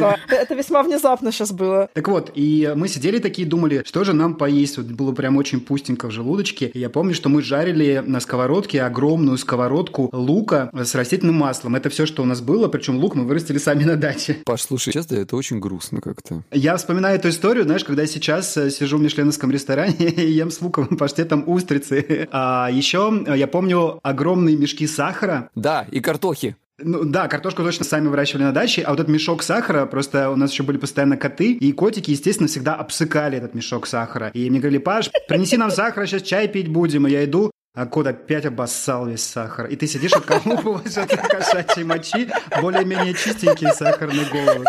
Да, 0.00 0.16
это 0.28 0.54
весьма 0.54 0.82
внезапно 0.82 1.32
сейчас 1.32 1.52
было. 1.52 1.90
Так 1.92 2.08
вот, 2.08 2.30
и 2.34 2.72
мы 2.74 2.88
сидели 2.88 3.18
такие, 3.18 3.46
думали, 3.46 3.82
что 3.84 4.04
же 4.04 4.12
нам 4.12 4.34
поесть. 4.34 4.76
Вот 4.78 4.86
было 4.86 5.12
прям 5.12 5.36
очень 5.36 5.60
пустенько 5.60 6.08
в 6.08 6.10
желудочке. 6.10 6.66
И 6.68 6.78
я 6.78 6.88
помню, 6.88 7.14
что 7.14 7.28
мы 7.28 7.42
жарили 7.42 8.02
на 8.06 8.20
сковородке 8.20 8.82
огромную 8.82 9.36
сковородку 9.38 10.08
лука 10.12 10.70
с 10.72 10.94
растительным 10.94 11.36
маслом. 11.36 11.76
Это 11.76 11.90
все, 11.90 12.06
что 12.06 12.22
у 12.22 12.26
нас 12.26 12.40
было, 12.40 12.68
причем 12.68 12.98
лук 12.98 13.14
мы 13.14 13.24
вырастили 13.24 13.58
сами 13.58 13.84
на 13.84 13.96
даче. 13.96 14.38
Паш, 14.44 14.62
слушай, 14.62 14.92
честно, 14.92 15.16
это 15.16 15.36
очень 15.36 15.60
грустно 15.60 16.00
как-то. 16.00 16.42
Я 16.52 16.76
вспоминаю 16.76 17.16
эту 17.16 17.28
историю, 17.28 17.64
знаешь, 17.64 17.84
когда 17.84 18.02
я 18.02 18.08
сейчас 18.08 18.56
э, 18.56 18.70
сижу 18.70 18.98
в 18.98 19.00
мишленовском 19.00 19.50
ресторане 19.52 19.94
и 20.08 20.30
ем 20.32 20.50
с 20.50 20.60
луковым 20.60 20.96
паштетом 20.96 21.44
устрицы. 21.46 22.28
А 22.32 22.68
еще 22.72 23.22
э, 23.26 23.36
я 23.38 23.46
помню 23.46 24.00
огромные 24.02 24.56
мешки 24.56 24.86
сахара, 24.86 25.50
Да, 25.54 25.86
и 25.90 26.00
картохи. 26.00 26.56
ну 26.82 27.04
да, 27.04 27.28
картошку 27.28 27.62
точно 27.62 27.84
сами 27.84 28.08
выращивали 28.08 28.44
на 28.44 28.52
даче, 28.52 28.82
а 28.82 28.90
вот 28.90 29.00
этот 29.00 29.12
мешок 29.12 29.42
сахара, 29.42 29.86
просто 29.86 30.30
у 30.30 30.36
нас 30.36 30.50
еще 30.50 30.62
были 30.64 30.78
постоянно 30.78 31.16
коты, 31.16 31.52
и 31.52 31.72
котики, 31.72 32.10
естественно, 32.10 32.48
всегда 32.48 32.74
обсыкали 32.74 33.38
этот 33.38 33.54
мешок 33.54 33.86
сахара. 33.86 34.30
И 34.34 34.50
мне 34.50 34.58
говорили, 34.58 34.78
Паш, 34.78 35.10
принеси 35.28 35.56
нам 35.56 35.70
сахара, 35.70 36.06
сейчас 36.06 36.22
чай 36.22 36.48
пить 36.48 36.68
будем. 36.68 37.06
И 37.06 37.10
я 37.12 37.24
иду, 37.24 37.50
а 37.74 37.86
кот 37.86 38.06
опять 38.06 38.46
обоссал 38.46 39.06
весь 39.06 39.24
сахар. 39.24 39.66
И 39.66 39.76
ты 39.76 39.86
сидишь, 39.86 40.12
отколупываешь 40.12 40.96
от 40.96 41.10
кошачьей 41.10 41.84
мочи 41.84 42.30
более-менее 42.60 43.14
чистенькие 43.14 43.72
сахарные 43.72 44.26
головы. 44.26 44.64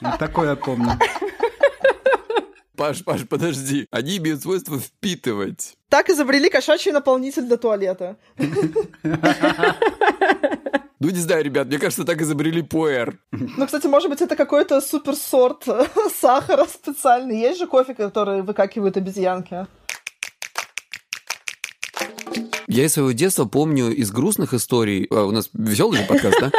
Вот 0.00 0.18
такое 0.18 0.50
я 0.50 0.56
помню. 0.56 0.98
Паш, 2.76 3.04
Паш, 3.04 3.26
подожди. 3.26 3.86
Они 3.90 4.18
имеют 4.18 4.42
свойство 4.42 4.78
впитывать. 4.78 5.76
Так 5.88 6.08
изобрели 6.10 6.48
кошачий 6.48 6.92
наполнитель 6.92 7.42
для 7.42 7.56
туалета. 7.56 8.16
Ну, 11.00 11.10
не 11.10 11.20
знаю, 11.20 11.44
ребят, 11.44 11.68
мне 11.68 11.78
кажется, 11.78 12.04
так 12.04 12.20
изобрели 12.20 12.60
пуэр. 12.60 13.20
Ну, 13.30 13.66
кстати, 13.66 13.86
может 13.86 14.10
быть, 14.10 14.20
это 14.20 14.34
какой-то 14.34 14.80
суперсорт 14.80 15.64
сахара 16.20 16.64
специальный. 16.64 17.38
Есть 17.38 17.60
же 17.60 17.68
кофе, 17.68 17.94
который 17.94 18.42
выкакивают 18.42 18.96
обезьянки. 18.96 19.68
Я 22.68 22.84
из 22.84 22.92
своего 22.92 23.12
детства 23.12 23.46
помню 23.46 23.88
из 23.88 24.10
грустных 24.10 24.52
историй, 24.52 25.06
а, 25.10 25.24
у 25.24 25.30
нас 25.30 25.48
веселый 25.54 25.98
же 25.98 26.04
подкаст, 26.04 26.38
да? 26.38 26.52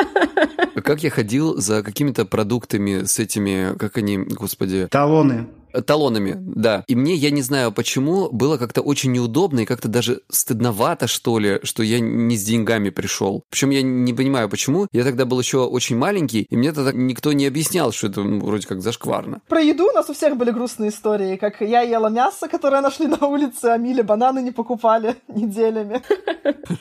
Как 0.82 1.04
я 1.04 1.12
ходил 1.12 1.58
за 1.58 1.84
какими-то 1.84 2.25
продуктами 2.25 3.04
с 3.04 3.20
этими, 3.20 3.78
как 3.78 3.98
они, 3.98 4.18
господи... 4.18 4.88
Талоны. 4.89 5.48
Талонами, 5.85 6.35
да. 6.38 6.83
И 6.88 6.95
мне, 6.95 7.15
я 7.15 7.31
не 7.31 7.41
знаю 7.41 7.71
почему, 7.71 8.29
было 8.31 8.57
как-то 8.57 8.81
очень 8.81 9.11
неудобно 9.11 9.61
и 9.61 9.65
как-то 9.65 9.88
даже 9.88 10.21
стыдновато, 10.29 11.07
что 11.07 11.39
ли, 11.39 11.59
что 11.63 11.83
я 11.83 11.99
не 11.99 12.35
с 12.35 12.43
деньгами 12.43 12.89
пришел. 12.89 13.43
Причем 13.49 13.69
я 13.69 13.81
не 13.81 14.13
понимаю, 14.13 14.49
почему. 14.49 14.88
Я 14.91 15.03
тогда 15.03 15.25
был 15.25 15.39
еще 15.39 15.65
очень 15.65 15.97
маленький, 15.97 16.47
и 16.49 16.57
мне 16.57 16.71
тогда 16.71 16.91
никто 16.93 17.33
не 17.33 17.45
объяснял, 17.47 17.91
что 17.91 18.07
это 18.07 18.21
ну, 18.21 18.39
вроде 18.39 18.67
как 18.67 18.81
зашкварно. 18.81 19.41
Про 19.47 19.61
еду 19.61 19.89
у 19.89 19.93
нас 19.93 20.09
у 20.09 20.13
всех 20.13 20.38
были 20.38 20.51
грустные 20.51 20.89
истории, 20.89 21.38
как 21.38 21.61
я 21.61 21.81
ела 21.81 22.07
мясо, 22.07 22.47
которое 22.47 22.81
нашли 22.81 23.07
на 23.07 23.25
улице, 23.27 23.65
а 23.65 23.77
Миле 23.77 24.03
бананы 24.03 24.41
не 24.41 24.51
покупали 24.51 25.15
неделями. 25.27 26.01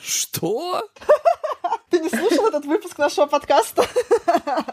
Что? 0.01 0.87
Ты 1.89 1.99
не 1.99 2.09
слушал 2.09 2.47
этот 2.47 2.65
выпуск 2.65 2.99
нашего 2.99 3.25
подкаста? 3.25 3.83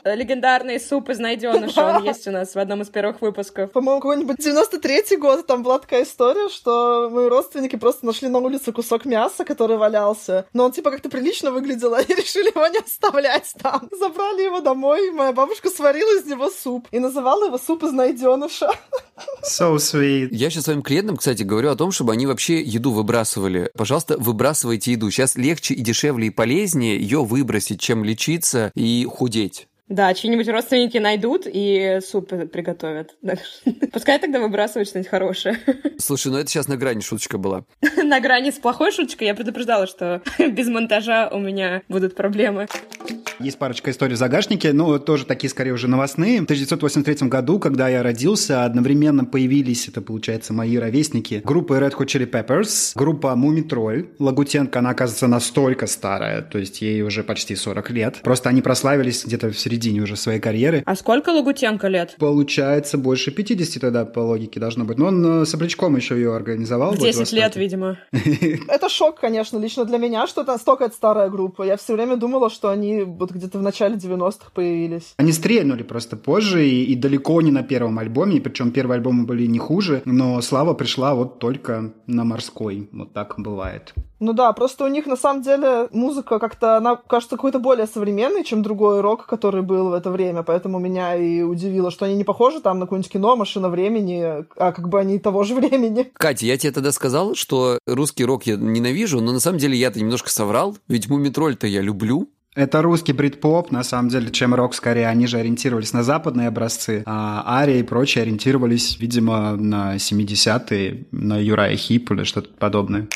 Легендарный 0.05 0.79
суп 0.79 1.09
из 1.09 1.19
найденыша, 1.19 1.97
он 1.97 2.05
есть 2.05 2.29
у 2.29 2.31
нас 2.31 2.55
в 2.55 2.59
одном 2.59 2.83
из 2.83 2.89
первых 2.89 3.23
выпусков. 3.23 3.73
По-моему, 3.73 4.01
какой-нибудь 4.01 4.39
93-й 4.39 5.17
год, 5.17 5.47
там 5.47 5.63
была 5.63 5.79
такая 5.79 6.05
история, 6.05 6.51
что 6.51 7.09
мои 7.11 7.29
родственники 7.29 7.77
просто 7.77 8.05
нашли 8.05 8.29
на 8.29 8.39
улице 8.39 8.71
кусок 8.71 9.07
мяса, 9.07 9.47
который 9.47 9.79
валялся, 9.79 10.47
но 10.53 10.67
он 10.67 10.73
типа 10.73 10.91
как-то 10.91 11.09
прилично 11.09 11.51
выглядел, 11.51 11.95
и 11.99 12.15
решили 12.15 12.49
его 12.49 12.67
не 12.67 12.79
оставлять 12.79 13.55
там. 13.63 13.89
Забрали 13.99 14.43
его 14.43 14.61
домой, 14.61 15.09
и 15.09 15.11
моя 15.11 15.33
бабушка 15.33 15.71
сварила 15.71 16.19
из 16.19 16.27
него 16.27 16.51
суп, 16.51 16.87
и 16.91 16.99
называла 16.99 17.47
его 17.47 17.57
суп 17.57 17.85
из 17.85 17.93
найденыша. 17.93 18.71
So 19.43 19.77
sweet. 19.77 20.29
Я 20.33 20.51
сейчас 20.51 20.65
своим 20.65 20.83
клиентам, 20.83 21.17
кстати, 21.17 21.43
говорю 21.43 21.71
о 21.71 21.77
том, 21.77 21.93
чтобы 21.93 22.13
они 22.13 22.27
вообще 22.27 22.61
еду 22.61 22.91
выбрасывали. 22.93 23.71
Пожалуйста, 23.75 24.19
выбрасывайте 24.19 24.93
еду. 24.93 25.11
Сейчас 25.11 25.37
легче 25.37 25.73
и 25.73 25.81
дешевле 25.81 26.27
и 26.27 26.31
полезнее 26.31 27.06
ее 27.07 27.25
выбросить, 27.25 27.81
чем 27.81 28.05
лечиться 28.05 28.73
и 28.75 29.07
худеть. 29.09 29.69
Да, 29.89 30.13
чьи-нибудь 30.15 30.49
родственники 30.49 30.99
найдут 30.99 31.47
и 31.47 32.01
суп 32.05 32.29
приготовят. 32.51 33.15
Пускай 33.93 34.19
тогда 34.19 34.41
выбрасывают 34.41 34.89
что-нибудь 34.89 35.09
хорошее. 35.11 35.59
Слушай, 35.99 36.33
ну 36.33 36.39
это 36.39 36.51
сейчас 36.51 36.67
на 36.67 36.77
грани 36.77 37.01
шуточка 37.01 37.39
была. 37.39 37.65
на 38.03 38.21
грани 38.21 38.51
с 38.51 38.55
плохой 38.55 38.91
шуточкой 38.91 39.29
я 39.29 39.35
предупреждала, 39.35 39.87
что 39.87 40.23
без 40.39 40.67
монтажа 40.69 41.29
у 41.29 41.39
меня 41.39 41.83
будут 41.89 42.17
проблемы. 42.17 42.67
Есть 43.39 43.59
парочка 43.59 43.91
историй 43.91 44.15
в 44.15 44.19
загашнике, 44.19 44.73
но 44.73 44.99
тоже 44.99 45.27
такие, 45.27 45.51
скорее, 45.51 45.73
уже 45.73 45.89
новостные. 45.89 46.41
В 46.41 46.45
1983 46.45 47.29
году, 47.29 47.59
когда 47.59 47.89
я 47.89 48.03
родился, 48.03 48.65
одновременно 48.65 49.27
появились, 49.27 49.89
это, 49.89 50.01
получается, 50.01 50.55
мои 50.55 50.79
ровесники, 50.79 51.43
группа 51.45 51.75
Red 51.75 51.93
Hot 51.99 52.07
Chili 52.07 52.29
Peppers, 52.29 52.93
группа 52.95 53.37
Мумитроль. 53.37 54.09
Лагутенко, 54.19 54.79
она, 54.79 54.91
оказывается, 54.91 55.27
настолько 55.27 55.87
старая, 55.87 56.41
то 56.41 56.59
есть 56.59 56.81
ей 56.81 57.03
уже 57.03 57.23
почти 57.23 57.55
40 57.55 57.91
лет. 57.91 58.21
Просто 58.23 58.49
они 58.49 58.63
прославились 58.63 59.25
где-то 59.25 59.51
в 59.51 59.59
середине 59.59 59.76
уже 60.03 60.17
своей 60.17 60.41
карьеры. 60.41 60.83
А 60.87 60.97
сколько 60.97 61.31
Лагутенко 61.31 61.89
лет? 61.89 62.17
Получается, 62.19 62.99
больше 62.99 63.31
50 63.31 63.81
тогда, 63.81 64.05
по 64.05 64.21
логике, 64.21 64.61
должно 64.61 64.85
быть. 64.85 64.99
Но 64.99 65.07
он 65.07 65.43
э, 65.43 65.47
с 65.47 65.55
Обличком 65.55 65.97
еще 65.97 66.15
ее 66.15 66.35
организовал. 66.35 66.93
В 66.93 66.99
10 66.99 67.33
лет, 67.33 67.57
видимо. 67.57 67.99
Это 68.69 68.89
шок, 68.89 69.21
конечно, 69.21 69.59
лично 69.59 69.85
для 69.85 69.99
меня, 69.99 70.27
что 70.27 70.43
это 70.43 70.53
настолько 70.53 70.85
это 70.85 70.95
старая 70.95 71.29
группа. 71.29 71.63
Я 71.63 71.77
все 71.77 71.95
время 71.95 72.17
думала, 72.17 72.51
что 72.51 72.69
они 72.71 73.03
вот 73.03 73.31
где-то 73.31 73.59
в 73.59 73.63
начале 73.63 73.97
90-х 73.97 74.51
появились. 74.55 75.15
Они 75.17 75.33
стрельнули 75.33 75.83
просто 75.83 76.17
позже 76.17 76.67
и, 76.67 76.85
и 76.85 76.95
далеко 76.95 77.41
не 77.43 77.51
на 77.51 77.63
первом 77.63 77.99
альбоме, 77.99 78.41
причем 78.41 78.71
первые 78.71 78.97
альбомы 78.97 79.27
были 79.27 79.47
не 79.47 79.59
хуже, 79.59 80.03
но 80.05 80.41
слава 80.41 80.75
пришла 80.75 81.15
вот 81.15 81.39
только 81.39 81.93
на 82.07 82.25
морской. 82.25 82.89
Вот 82.93 83.13
так 83.13 83.35
бывает. 83.39 83.95
Ну 84.19 84.33
да, 84.33 84.53
просто 84.53 84.85
у 84.85 84.89
них 84.89 85.07
на 85.07 85.17
самом 85.17 85.43
деле 85.43 85.89
музыка 85.93 86.39
как-то, 86.39 86.77
она 86.77 86.97
кажется 86.97 87.37
какой-то 87.37 87.59
более 87.59 87.87
современной, 87.87 88.45
чем 88.45 88.63
другой 88.63 89.01
рок, 89.01 89.27
который 89.27 89.63
был 89.63 89.91
в 89.91 89.93
это 89.93 90.11
время, 90.11 90.43
поэтому 90.43 90.79
меня 90.79 91.15
и 91.15 91.43
удивило, 91.43 91.91
что 91.91 92.07
они 92.07 92.17
не 92.17 92.25
похожи 92.25 92.61
там 92.61 92.79
на 92.79 92.87
какое-нибудь 92.87 93.13
кино, 93.13 93.37
машина 93.37 93.69
времени, 93.69 94.45
а 94.57 94.73
как 94.73 94.89
бы 94.89 94.99
они 94.99 95.19
того 95.19 95.45
же 95.45 95.55
времени. 95.55 96.11
Катя, 96.15 96.47
я 96.47 96.57
тебе 96.57 96.73
тогда 96.73 96.93
сказал, 96.93 97.35
что 97.35 97.79
русский 97.87 98.25
рок 98.25 98.45
я 98.45 98.57
ненавижу, 98.57 99.21
но 99.21 99.33
на 99.33 99.41
самом 99.41 99.59
деле 99.59 99.77
я-то 99.77 99.99
немножко 100.01 100.31
соврал, 100.31 100.77
ведь 100.89 101.09
Мумитроль-то 101.09 101.67
я 101.67 101.83
люблю, 101.83 102.29
это 102.57 102.81
русский 102.81 103.13
брит-поп, 103.13 103.71
на 103.71 103.85
самом 103.85 104.09
деле, 104.09 104.31
чем 104.31 104.55
рок 104.55 104.75
скорее. 104.75 105.09
Они 105.09 105.27
же 105.27 105.37
ориентировались 105.37 105.93
на 105.93 106.03
западные 106.03 106.49
образцы, 106.49 107.03
а 107.05 107.45
Ария 107.47 107.81
и 107.81 107.83
прочие 107.83 108.23
ориентировались, 108.23 108.99
видимо, 108.99 109.57
на 109.57 109.97
70-е, 109.97 111.05
на 111.13 111.37
Юрая 111.39 111.77
Хип 111.77 112.11
или 112.13 112.25
что-то 112.25 112.49
подобное. 112.59 113.09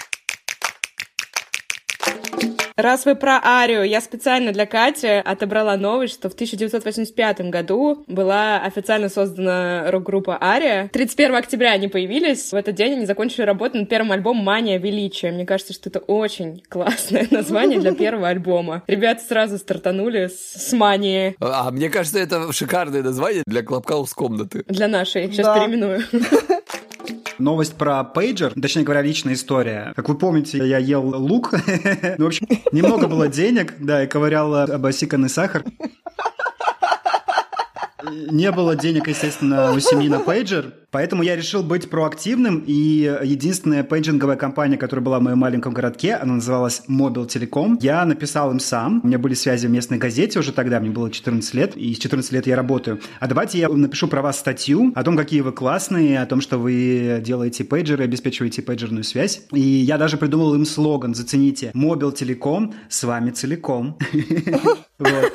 Раз 2.80 3.04
вы 3.04 3.14
про 3.14 3.38
Арию, 3.44 3.84
я 3.84 4.00
специально 4.00 4.52
для 4.52 4.64
Кати 4.64 5.06
отобрала 5.06 5.76
новость, 5.76 6.14
что 6.14 6.30
в 6.30 6.32
1985 6.32 7.42
году 7.50 8.04
была 8.06 8.56
официально 8.62 9.10
создана 9.10 9.90
рок-группа 9.90 10.42
Ария. 10.42 10.88
31 10.90 11.34
октября 11.34 11.72
они 11.72 11.88
появились. 11.88 12.52
В 12.52 12.54
этот 12.54 12.74
день 12.76 12.94
они 12.94 13.04
закончили 13.04 13.42
работу 13.42 13.76
над 13.76 13.88
первым 13.90 14.12
альбомом 14.12 14.44
«Мания 14.44 14.78
величия». 14.78 15.30
Мне 15.30 15.44
кажется, 15.44 15.74
что 15.74 15.90
это 15.90 15.98
очень 15.98 16.62
классное 16.70 17.26
название 17.30 17.80
для 17.80 17.92
первого 17.92 18.28
альбома. 18.28 18.82
Ребята 18.86 19.22
сразу 19.28 19.58
стартанули 19.58 20.28
с, 20.28 20.68
с 20.68 20.72
«Мании». 20.72 21.36
А 21.38 21.70
мне 21.70 21.90
кажется, 21.90 22.18
это 22.18 22.50
шикарное 22.50 23.02
название 23.02 23.42
для 23.46 23.62
Клабхаус 23.62 24.14
комнаты. 24.14 24.64
Для 24.68 24.88
нашей. 24.88 25.30
Сейчас 25.30 25.44
да. 25.44 25.58
переименую. 25.58 26.02
Новость 27.40 27.74
про 27.74 28.04
пейджер, 28.04 28.52
точнее 28.60 28.84
говоря, 28.84 29.02
личная 29.02 29.34
история. 29.34 29.92
Как 29.96 30.08
вы 30.08 30.16
помните, 30.16 30.58
я 30.58 30.78
ел 30.78 31.02
лук. 31.02 31.52
ну, 32.18 32.24
в 32.24 32.28
общем, 32.28 32.46
немного 32.72 33.08
было 33.08 33.28
денег, 33.28 33.74
да, 33.78 34.04
и 34.04 34.06
ковырял 34.06 34.54
обосиканный 34.54 35.28
сахар. 35.28 35.64
Не 38.02 38.50
было 38.52 38.76
денег, 38.76 39.08
естественно, 39.08 39.72
у 39.72 39.80
семьи 39.80 40.08
на 40.08 40.20
пейджер, 40.20 40.74
поэтому 40.90 41.22
я 41.22 41.36
решил 41.36 41.62
быть 41.62 41.90
проактивным, 41.90 42.64
и 42.66 43.18
единственная 43.22 43.84
пейджинговая 43.84 44.36
компания, 44.36 44.76
которая 44.76 45.04
была 45.04 45.18
в 45.18 45.22
моем 45.22 45.38
маленьком 45.38 45.72
городке, 45.72 46.14
она 46.14 46.34
называлась 46.34 46.82
Mobile 46.88 47.26
Telecom, 47.26 47.78
я 47.80 48.04
написал 48.04 48.50
им 48.50 48.60
сам, 48.60 49.00
у 49.02 49.06
меня 49.06 49.18
были 49.18 49.34
связи 49.34 49.66
в 49.66 49.70
местной 49.70 49.98
газете 49.98 50.38
уже 50.38 50.52
тогда, 50.52 50.80
мне 50.80 50.90
было 50.90 51.10
14 51.10 51.54
лет, 51.54 51.76
и 51.76 51.94
с 51.94 51.98
14 51.98 52.32
лет 52.32 52.46
я 52.46 52.56
работаю. 52.56 53.00
А 53.18 53.26
давайте 53.26 53.58
я 53.58 53.68
напишу 53.68 54.08
про 54.08 54.22
вас 54.22 54.38
статью 54.38 54.92
о 54.94 55.04
том, 55.04 55.16
какие 55.16 55.40
вы 55.40 55.52
классные, 55.52 56.20
о 56.20 56.26
том, 56.26 56.40
что 56.40 56.58
вы 56.58 57.20
делаете 57.24 57.64
пейджеры, 57.64 58.04
обеспечиваете 58.04 58.62
пейджерную 58.62 59.04
связь. 59.04 59.42
И 59.52 59.60
я 59.60 59.98
даже 59.98 60.16
придумал 60.16 60.54
им 60.54 60.64
слоган, 60.64 61.14
зацените, 61.14 61.70
Mobile 61.74 62.14
Telecom 62.14 62.74
с 62.88 63.04
вами 63.04 63.30
целиком. 63.30 63.98
Вот. 64.98 65.32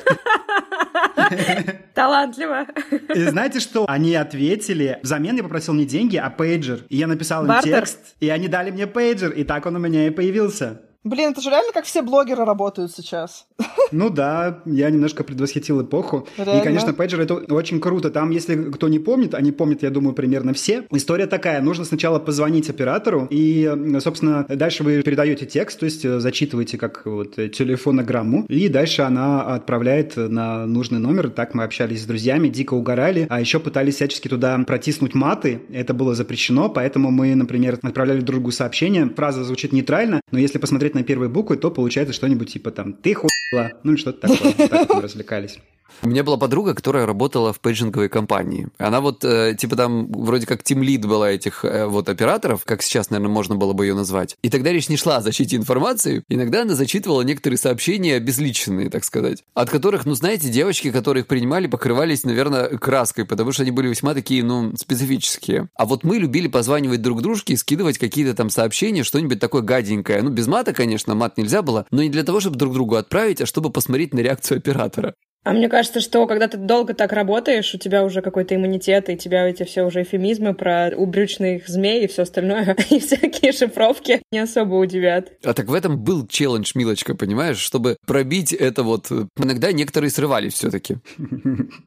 Талантливо. 1.96 2.66
И 3.14 3.22
знаете 3.22 3.58
что? 3.58 3.86
Они 3.88 4.14
ответили. 4.14 4.98
Взамен 5.02 5.34
я 5.36 5.42
попросил 5.42 5.72
не 5.72 5.86
деньги, 5.86 6.18
а 6.18 6.28
пейджер. 6.28 6.84
И 6.90 6.98
я 6.98 7.06
написал 7.06 7.42
им 7.42 7.48
Бартер. 7.48 7.80
текст, 7.80 7.98
и 8.20 8.28
они 8.28 8.48
дали 8.48 8.70
мне 8.70 8.86
пейджер, 8.86 9.30
и 9.30 9.44
так 9.44 9.64
он 9.64 9.76
у 9.76 9.78
меня 9.78 10.06
и 10.06 10.10
появился. 10.10 10.82
Блин, 11.06 11.30
это 11.30 11.40
же 11.40 11.50
реально 11.50 11.72
как 11.72 11.84
все 11.84 12.02
блогеры 12.02 12.44
работают 12.44 12.90
сейчас. 12.90 13.46
Ну 13.92 14.10
да, 14.10 14.62
я 14.66 14.90
немножко 14.90 15.22
предвосхитил 15.22 15.80
эпоху. 15.80 16.26
Реально? 16.36 16.60
И, 16.60 16.64
конечно, 16.64 16.92
пейджер 16.92 17.20
это 17.20 17.34
очень 17.34 17.78
круто. 17.80 18.10
Там, 18.10 18.30
если 18.30 18.56
кто 18.72 18.88
не 18.88 18.98
помнит, 18.98 19.32
они 19.32 19.52
помнят, 19.52 19.84
я 19.84 19.90
думаю, 19.90 20.14
примерно 20.14 20.52
все. 20.52 20.82
История 20.90 21.28
такая. 21.28 21.60
Нужно 21.62 21.84
сначала 21.84 22.18
позвонить 22.18 22.68
оператору, 22.68 23.28
и, 23.30 23.72
собственно, 24.00 24.44
дальше 24.48 24.82
вы 24.82 25.00
передаете 25.02 25.46
текст, 25.46 25.78
то 25.78 25.84
есть 25.84 26.04
э, 26.04 26.18
зачитываете 26.18 26.76
как 26.76 27.02
вот 27.06 27.36
телефонограмму, 27.36 28.44
и 28.48 28.68
дальше 28.68 29.02
она 29.02 29.42
отправляет 29.54 30.16
на 30.16 30.66
нужный 30.66 30.98
номер. 30.98 31.30
Так 31.30 31.54
мы 31.54 31.62
общались 31.62 32.02
с 32.02 32.06
друзьями, 32.06 32.48
дико 32.48 32.74
угорали, 32.74 33.28
а 33.30 33.40
еще 33.40 33.60
пытались 33.60 33.94
всячески 33.94 34.26
туда 34.26 34.58
протиснуть 34.66 35.14
маты. 35.14 35.62
Это 35.72 35.94
было 35.94 36.16
запрещено, 36.16 36.68
поэтому 36.68 37.12
мы, 37.12 37.36
например, 37.36 37.78
отправляли 37.80 38.18
друг 38.22 38.40
другу 38.40 38.50
сообщение. 38.50 39.08
Фраза 39.14 39.44
звучит 39.44 39.72
нейтрально, 39.72 40.20
но 40.32 40.40
если 40.40 40.58
посмотреть 40.58 40.95
на 40.96 41.04
первые 41.04 41.28
буквы, 41.28 41.56
то 41.56 41.70
получается 41.70 42.12
что-нибудь 42.12 42.52
типа 42.52 42.70
там 42.70 42.92
«ты 42.92 43.14
хуйла», 43.14 43.72
ну 43.84 43.92
или 43.92 43.98
что-то 43.98 44.28
такое. 44.28 44.68
Так 44.68 44.92
мы 44.92 45.02
развлекались. 45.02 45.58
У 46.02 46.08
меня 46.08 46.24
была 46.24 46.36
подруга, 46.36 46.74
которая 46.74 47.06
работала 47.06 47.52
в 47.52 47.60
пейджинговой 47.60 48.08
компании. 48.08 48.68
Она 48.78 49.00
вот, 49.00 49.24
э, 49.24 49.54
типа 49.58 49.76
там, 49.76 50.10
вроде 50.12 50.46
как 50.46 50.62
тимлид 50.62 51.04
была 51.06 51.30
этих 51.30 51.64
э, 51.64 51.86
вот 51.86 52.08
операторов, 52.08 52.64
как 52.64 52.82
сейчас, 52.82 53.10
наверное, 53.10 53.32
можно 53.32 53.56
было 53.56 53.72
бы 53.72 53.86
ее 53.86 53.94
назвать. 53.94 54.36
И 54.42 54.50
тогда 54.50 54.72
речь 54.72 54.88
не 54.88 54.96
шла 54.96 55.16
о 55.16 55.20
защите 55.20 55.56
информации. 55.56 56.22
Иногда 56.28 56.62
она 56.62 56.74
зачитывала 56.74 57.22
некоторые 57.22 57.58
сообщения 57.58 58.18
безличные, 58.20 58.90
так 58.90 59.04
сказать, 59.04 59.42
от 59.54 59.70
которых, 59.70 60.06
ну, 60.06 60.14
знаете, 60.14 60.48
девочки, 60.48 60.90
которые 60.90 61.22
их 61.22 61.26
принимали, 61.26 61.66
покрывались, 61.66 62.24
наверное, 62.24 62.68
краской, 62.78 63.24
потому 63.24 63.52
что 63.52 63.62
они 63.62 63.70
были 63.70 63.88
весьма 63.88 64.14
такие, 64.14 64.44
ну, 64.44 64.74
специфические. 64.76 65.68
А 65.74 65.86
вот 65.86 66.04
мы 66.04 66.18
любили 66.18 66.48
позванивать 66.48 67.02
друг 67.02 67.22
дружке 67.22 67.54
и 67.54 67.56
скидывать 67.56 67.98
какие-то 67.98 68.34
там 68.34 68.50
сообщения, 68.50 69.02
что-нибудь 69.02 69.40
такое 69.40 69.62
гаденькое. 69.62 70.22
Ну, 70.22 70.30
без 70.30 70.46
мата, 70.46 70.72
конечно, 70.72 71.14
мат 71.14 71.38
нельзя 71.38 71.62
было, 71.62 71.86
но 71.90 72.02
не 72.02 72.10
для 72.10 72.22
того, 72.22 72.40
чтобы 72.40 72.56
друг 72.56 72.74
другу 72.74 72.96
отправить, 72.96 73.40
а 73.40 73.46
чтобы 73.46 73.70
посмотреть 73.70 74.14
на 74.14 74.20
реакцию 74.20 74.58
оператора. 74.58 75.14
А 75.46 75.52
мне 75.52 75.68
кажется, 75.68 76.00
что 76.00 76.26
когда 76.26 76.48
ты 76.48 76.56
долго 76.56 76.92
так 76.92 77.12
работаешь, 77.12 77.72
у 77.72 77.78
тебя 77.78 78.02
уже 78.02 78.20
какой-то 78.20 78.56
иммунитет, 78.56 79.08
и 79.08 79.12
у 79.12 79.16
тебя 79.16 79.46
эти 79.46 79.62
все 79.62 79.84
уже 79.84 80.02
эфемизмы 80.02 80.54
про 80.54 80.88
убрючных 80.88 81.68
змей 81.68 82.02
и 82.02 82.08
все 82.08 82.22
остальное, 82.22 82.76
и 82.90 82.98
всякие 82.98 83.52
шифровки 83.52 84.22
не 84.32 84.40
особо 84.40 84.74
удивят. 84.74 85.30
А 85.44 85.54
так 85.54 85.66
в 85.66 85.74
этом 85.74 86.02
был 86.02 86.26
челлендж, 86.26 86.72
Милочка, 86.74 87.14
понимаешь, 87.14 87.58
чтобы 87.58 87.96
пробить 88.08 88.52
это 88.52 88.82
вот. 88.82 89.12
Иногда 89.36 89.70
некоторые 89.70 90.10
срывались 90.10 90.54
все-таки. 90.54 90.96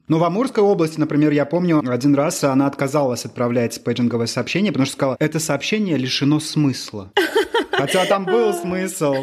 Ну, 0.07 0.17
в 0.17 0.23
Амурской 0.23 0.63
области, 0.63 0.99
например, 0.99 1.31
я 1.31 1.45
помню, 1.45 1.83
один 1.85 2.15
раз 2.15 2.43
она 2.43 2.65
отказалась 2.65 3.25
отправлять 3.25 3.83
пейджинговое 3.83 4.25
сообщение, 4.25 4.71
потому 4.71 4.85
что 4.85 4.95
сказала, 4.95 5.17
это 5.19 5.39
сообщение 5.39 5.97
лишено 5.97 6.39
смысла. 6.39 7.11
Хотя 7.71 8.05
там 8.05 8.25
был 8.25 8.53
смысл. 8.53 9.15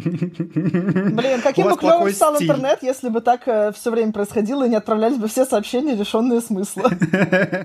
Блин, 0.00 1.40
каким 1.42 1.68
бы 1.68 1.76
клевым 1.76 2.12
стал 2.12 2.36
стиль. 2.36 2.48
интернет, 2.48 2.82
если 2.82 3.08
бы 3.08 3.20
так 3.20 3.46
э, 3.46 3.72
все 3.72 3.90
время 3.90 4.12
происходило 4.12 4.64
и 4.64 4.68
не 4.68 4.76
отправлялись 4.76 5.18
бы 5.18 5.28
все 5.28 5.44
сообщения, 5.44 5.94
лишенные 5.94 6.40
смысла. 6.40 6.90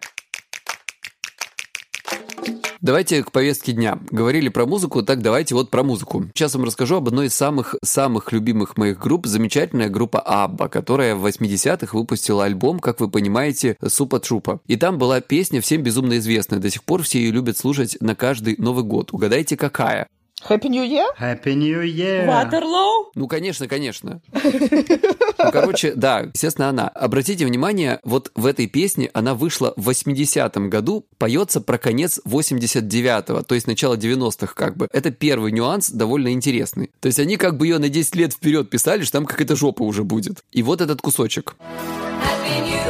Давайте 2.82 3.24
к 3.24 3.34
повестке 3.34 3.74
дня. 3.74 4.00
Говорили 4.10 4.48
про 4.48 4.66
музыку, 4.66 5.04
так 5.04 5.22
давайте 5.22 5.54
вот 5.54 5.70
про 5.70 5.84
музыку. 5.84 6.26
Сейчас 6.34 6.56
вам 6.56 6.64
расскажу 6.64 6.96
об 6.96 7.10
одной 7.10 7.26
из 7.26 7.34
самых-самых 7.34 8.32
любимых 8.32 8.78
моих 8.78 8.98
групп, 8.98 9.26
замечательная 9.26 9.90
группа 9.90 10.22
Абба, 10.22 10.70
которая 10.70 11.16
в 11.16 11.26
80-х 11.26 11.98
выпустила 11.98 12.46
альбом, 12.46 12.80
как 12.80 13.02
вы 13.02 13.10
понимаете, 13.10 13.76
Супа 13.86 14.22
Трупа. 14.22 14.62
И 14.66 14.78
там 14.78 14.98
была 14.98 15.20
песня 15.20 15.60
всем 15.60 15.84
безумно 15.84 16.18
известная. 16.20 16.60
До 16.60 16.70
сих 16.70 16.86
пор 16.86 17.04
все 17.04 17.20
ее 17.20 17.32
любят 17.32 17.58
слушать 17.58 17.98
на 18.00 18.16
каждый 18.16 18.56
Новый 18.58 18.86
год. 18.86 19.12
Угадайте, 19.12 19.58
какая? 19.58 20.08
Happy 20.48 20.70
New 20.70 20.84
Year? 20.84 21.06
Happy 21.20 21.54
New 21.54 21.82
Year! 21.82 22.26
Waterloo? 22.26 23.12
Ну, 23.16 23.28
конечно, 23.28 23.68
конечно. 23.68 24.22
Ну, 24.34 25.52
короче, 25.52 25.94
да, 25.96 26.30
естественно, 26.34 26.70
она. 26.70 26.88
Обратите 26.88 27.46
внимание, 27.46 28.00
вот 28.04 28.32
в 28.36 28.46
этой 28.46 28.68
песне 28.68 29.10
она 29.14 29.34
вышла 29.34 29.74
в 29.76 29.90
80-м 29.90 30.70
году, 30.70 31.06
поется 31.18 31.62
про 31.62 31.78
конец 31.78 32.20
89-го, 32.26 33.44
то 33.44 33.56
есть 33.56 33.68
начало 33.68 33.96
90-х 33.96 34.54
как 34.56 34.78
бы. 34.78 34.88
Это 34.92 35.12
первый 35.12 35.52
нюанс, 35.52 35.90
довольно 35.90 36.32
интересный. 36.32 36.92
То 37.00 37.08
есть 37.08 37.20
они 37.20 37.38
как 37.38 37.58
бы 37.58 37.68
ее 37.68 37.78
на 37.78 37.90
10 37.90 38.16
лет 38.16 38.34
вперед 38.34 38.70
писали, 38.70 39.04
что 39.04 39.14
там 39.14 39.26
какая-то 39.26 39.56
жопа 39.56 39.84
уже 39.84 40.04
будет. 40.04 40.44
И 40.52 40.64
вот 40.64 40.82
этот 40.82 41.02
кусочек. 41.02 41.56
Happy 41.60 42.62
New 42.62 42.89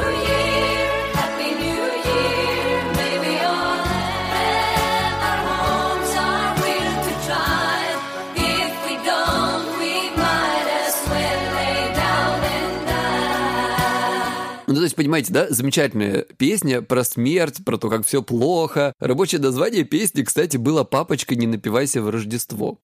есть, 14.89 14.95
понимаете, 14.95 15.31
да, 15.31 15.47
замечательная 15.49 16.25
песня 16.37 16.81
про 16.81 17.03
смерть, 17.03 17.63
про 17.63 17.77
то, 17.77 17.89
как 17.89 18.05
все 18.05 18.21
плохо. 18.21 18.93
Рабочее 18.99 19.39
название 19.39 19.83
песни, 19.83 20.23
кстати, 20.23 20.57
было 20.57 20.83
«Папочка, 20.83 21.35
не 21.35 21.47
напивайся 21.47 22.01
в 22.01 22.09
Рождество». 22.09 22.79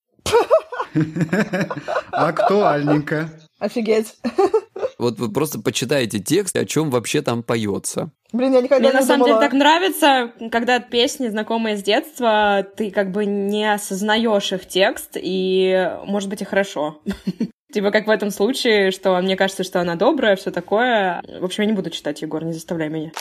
Актуальненько. 2.11 3.29
Офигеть. 3.59 4.15
Вот 4.97 5.19
вы 5.19 5.29
просто 5.29 5.59
почитаете 5.59 6.19
текст, 6.19 6.55
о 6.55 6.65
чем 6.65 6.89
вообще 6.89 7.21
там 7.21 7.43
поется. 7.43 8.11
Блин, 8.31 8.53
я 8.53 8.61
никогда 8.61 8.87
Мне 8.87 8.93
не 8.93 9.01
на 9.01 9.05
самом 9.05 9.25
деле 9.25 9.39
так 9.39 9.51
нравится, 9.51 10.31
когда 10.49 10.79
песни, 10.79 11.27
знакомые 11.27 11.75
с 11.75 11.83
детства, 11.83 12.65
ты 12.77 12.91
как 12.91 13.11
бы 13.11 13.25
не 13.25 13.73
осознаешь 13.73 14.53
их 14.53 14.65
текст, 14.65 15.17
и 15.21 15.91
может 16.05 16.29
быть 16.29 16.41
и 16.41 16.45
хорошо. 16.45 17.01
Типа 17.75 17.91
как 17.91 18.07
в 18.07 18.09
этом 18.09 18.31
случае, 18.31 18.91
что 18.91 19.19
мне 19.19 19.35
кажется, 19.35 19.65
что 19.65 19.81
она 19.81 19.95
добрая, 19.95 20.37
все 20.37 20.49
такое. 20.49 21.21
В 21.41 21.43
общем, 21.43 21.63
я 21.63 21.69
не 21.69 21.75
буду 21.75 21.89
читать, 21.89 22.21
Егор, 22.21 22.41
не 22.41 22.53
заставляй 22.53 22.87
меня. 22.87 23.11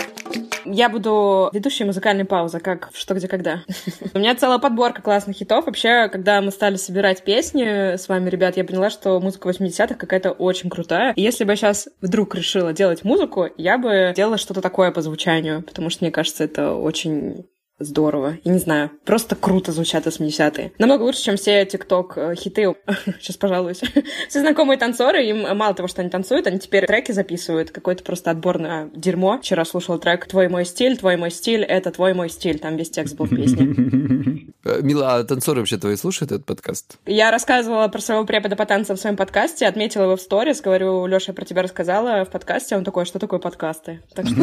Я 0.64 0.88
буду 0.88 1.50
ведущей 1.52 1.82
музыкальной 1.82 2.24
паузы, 2.24 2.60
как 2.60 2.90
«Что, 2.94 3.14
где, 3.14 3.26
когда». 3.26 3.64
У 4.14 4.18
меня 4.20 4.36
целая 4.36 4.60
подборка 4.60 5.02
классных 5.02 5.34
хитов. 5.34 5.66
Вообще, 5.66 6.08
когда 6.08 6.40
мы 6.40 6.52
стали 6.52 6.76
собирать 6.76 7.24
песни 7.24 7.96
с 7.96 8.08
вами, 8.08 8.30
ребят, 8.30 8.56
я 8.56 8.62
поняла, 8.62 8.90
что 8.90 9.18
музыка 9.18 9.48
80-х 9.48 9.96
какая-то 9.96 10.30
очень 10.30 10.70
крутая. 10.70 11.12
И 11.14 11.20
если 11.20 11.42
бы 11.42 11.50
я 11.50 11.56
сейчас 11.56 11.88
вдруг 12.00 12.36
решила 12.36 12.72
делать 12.72 13.02
музыку, 13.02 13.48
я 13.56 13.76
бы 13.76 14.12
делала 14.14 14.38
что-то 14.38 14.60
такое 14.60 14.92
по 14.92 15.02
звучанию, 15.02 15.64
потому 15.64 15.90
что, 15.90 16.04
мне 16.04 16.12
кажется, 16.12 16.44
это 16.44 16.74
очень 16.74 17.44
здорово. 17.78 18.38
И 18.44 18.48
не 18.48 18.58
знаю, 18.58 18.90
просто 19.04 19.36
круто 19.36 19.72
звучат 19.72 20.06
80-е. 20.06 20.72
Намного 20.78 21.02
лучше, 21.02 21.22
чем 21.22 21.36
все 21.36 21.64
тикток-хиты. 21.64 22.74
Сейчас 23.20 23.36
пожалуюсь. 23.36 23.80
все 24.28 24.40
знакомые 24.40 24.78
танцоры, 24.78 25.24
им 25.24 25.56
мало 25.56 25.74
того, 25.74 25.88
что 25.88 26.00
они 26.02 26.10
танцуют, 26.10 26.46
они 26.46 26.58
теперь 26.58 26.86
треки 26.86 27.12
записывают. 27.12 27.70
Какой-то 27.70 28.04
просто 28.04 28.30
отборное 28.30 28.90
дерьмо. 28.94 29.38
Вчера 29.38 29.64
слушал 29.64 29.98
трек 29.98 30.26
«Твой 30.26 30.48
мой 30.48 30.64
стиль», 30.64 30.96
«Твой 30.96 31.16
мой 31.16 31.30
стиль», 31.30 31.62
«Это 31.62 31.90
твой 31.90 32.14
мой 32.14 32.28
стиль». 32.28 32.58
Там 32.58 32.76
весь 32.76 32.90
текст 32.90 33.16
был 33.16 33.26
в 33.26 33.34
песне. 33.34 34.44
Э, 34.64 34.80
Мила, 34.82 35.16
а 35.16 35.24
танцоры 35.24 35.60
вообще 35.60 35.76
твои 35.76 35.94
слушают 35.96 36.32
этот 36.32 36.46
подкаст? 36.46 36.96
Я 37.04 37.30
рассказывала 37.30 37.86
про 37.88 38.00
своего 38.00 38.24
препода 38.24 38.56
по 38.56 38.64
танцам 38.64 38.96
в 38.96 39.00
своем 39.00 39.16
подкасте, 39.16 39.66
отметила 39.66 40.04
его 40.04 40.16
в 40.16 40.20
сторис, 40.20 40.62
говорю, 40.62 41.06
Леша, 41.06 41.32
я 41.32 41.34
про 41.34 41.44
тебя 41.44 41.62
рассказала 41.62 42.24
в 42.24 42.30
подкасте. 42.30 42.76
Он 42.76 42.84
такой, 42.84 43.02
«А 43.02 43.06
что 43.06 43.18
такое 43.18 43.40
подкасты? 43.40 44.02
Так 44.14 44.26
что. 44.26 44.42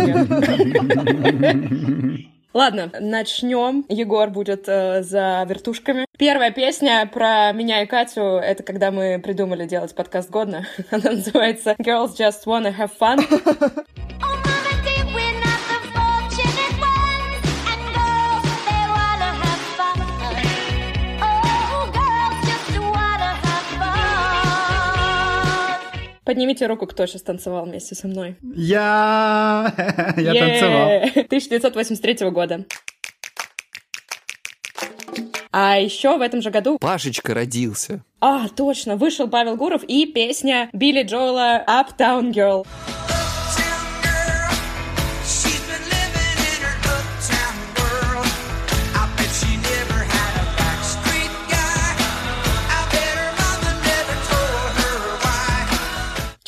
Ладно, 2.53 2.91
начнем. 2.99 3.85
Егор 3.87 4.29
будет 4.29 4.65
э, 4.67 5.03
за 5.03 5.45
вертушками. 5.47 6.05
Первая 6.17 6.51
песня 6.51 7.09
про 7.11 7.51
меня 7.53 7.81
и 7.81 7.85
Катю— 7.85 8.21
это 8.43 8.61
когда 8.63 8.91
мы 8.91 9.19
придумали 9.23 9.65
делать 9.65 9.95
подкаст 9.95 10.29
годно. 10.29 10.67
Она 10.91 11.11
называется 11.11 11.75
«Girls 11.79 12.17
Just 12.17 12.45
Wanna 12.45 12.75
Have 12.77 12.91
Fun». 12.99 13.85
Поднимите 26.31 26.65
руку, 26.65 26.87
кто 26.87 27.05
сейчас 27.07 27.23
танцевал 27.23 27.65
вместе 27.65 27.93
со 27.93 28.07
мной. 28.07 28.37
Я... 28.55 29.73
Я 30.15 30.33
танцевал. 30.33 31.23
1983 31.25 32.29
года. 32.29 32.65
А 35.51 35.77
еще 35.77 36.17
в 36.17 36.21
этом 36.21 36.41
же 36.41 36.49
году... 36.49 36.77
Пашечка 36.79 37.33
родился. 37.33 38.05
А, 38.21 38.47
точно, 38.47 38.95
вышел 38.95 39.27
Павел 39.27 39.57
Гуров 39.57 39.83
и 39.83 40.05
песня 40.05 40.69
Билли 40.71 41.03
Джоэла 41.03 41.65
«Uptown 41.67 42.31
Girl». 42.31 42.65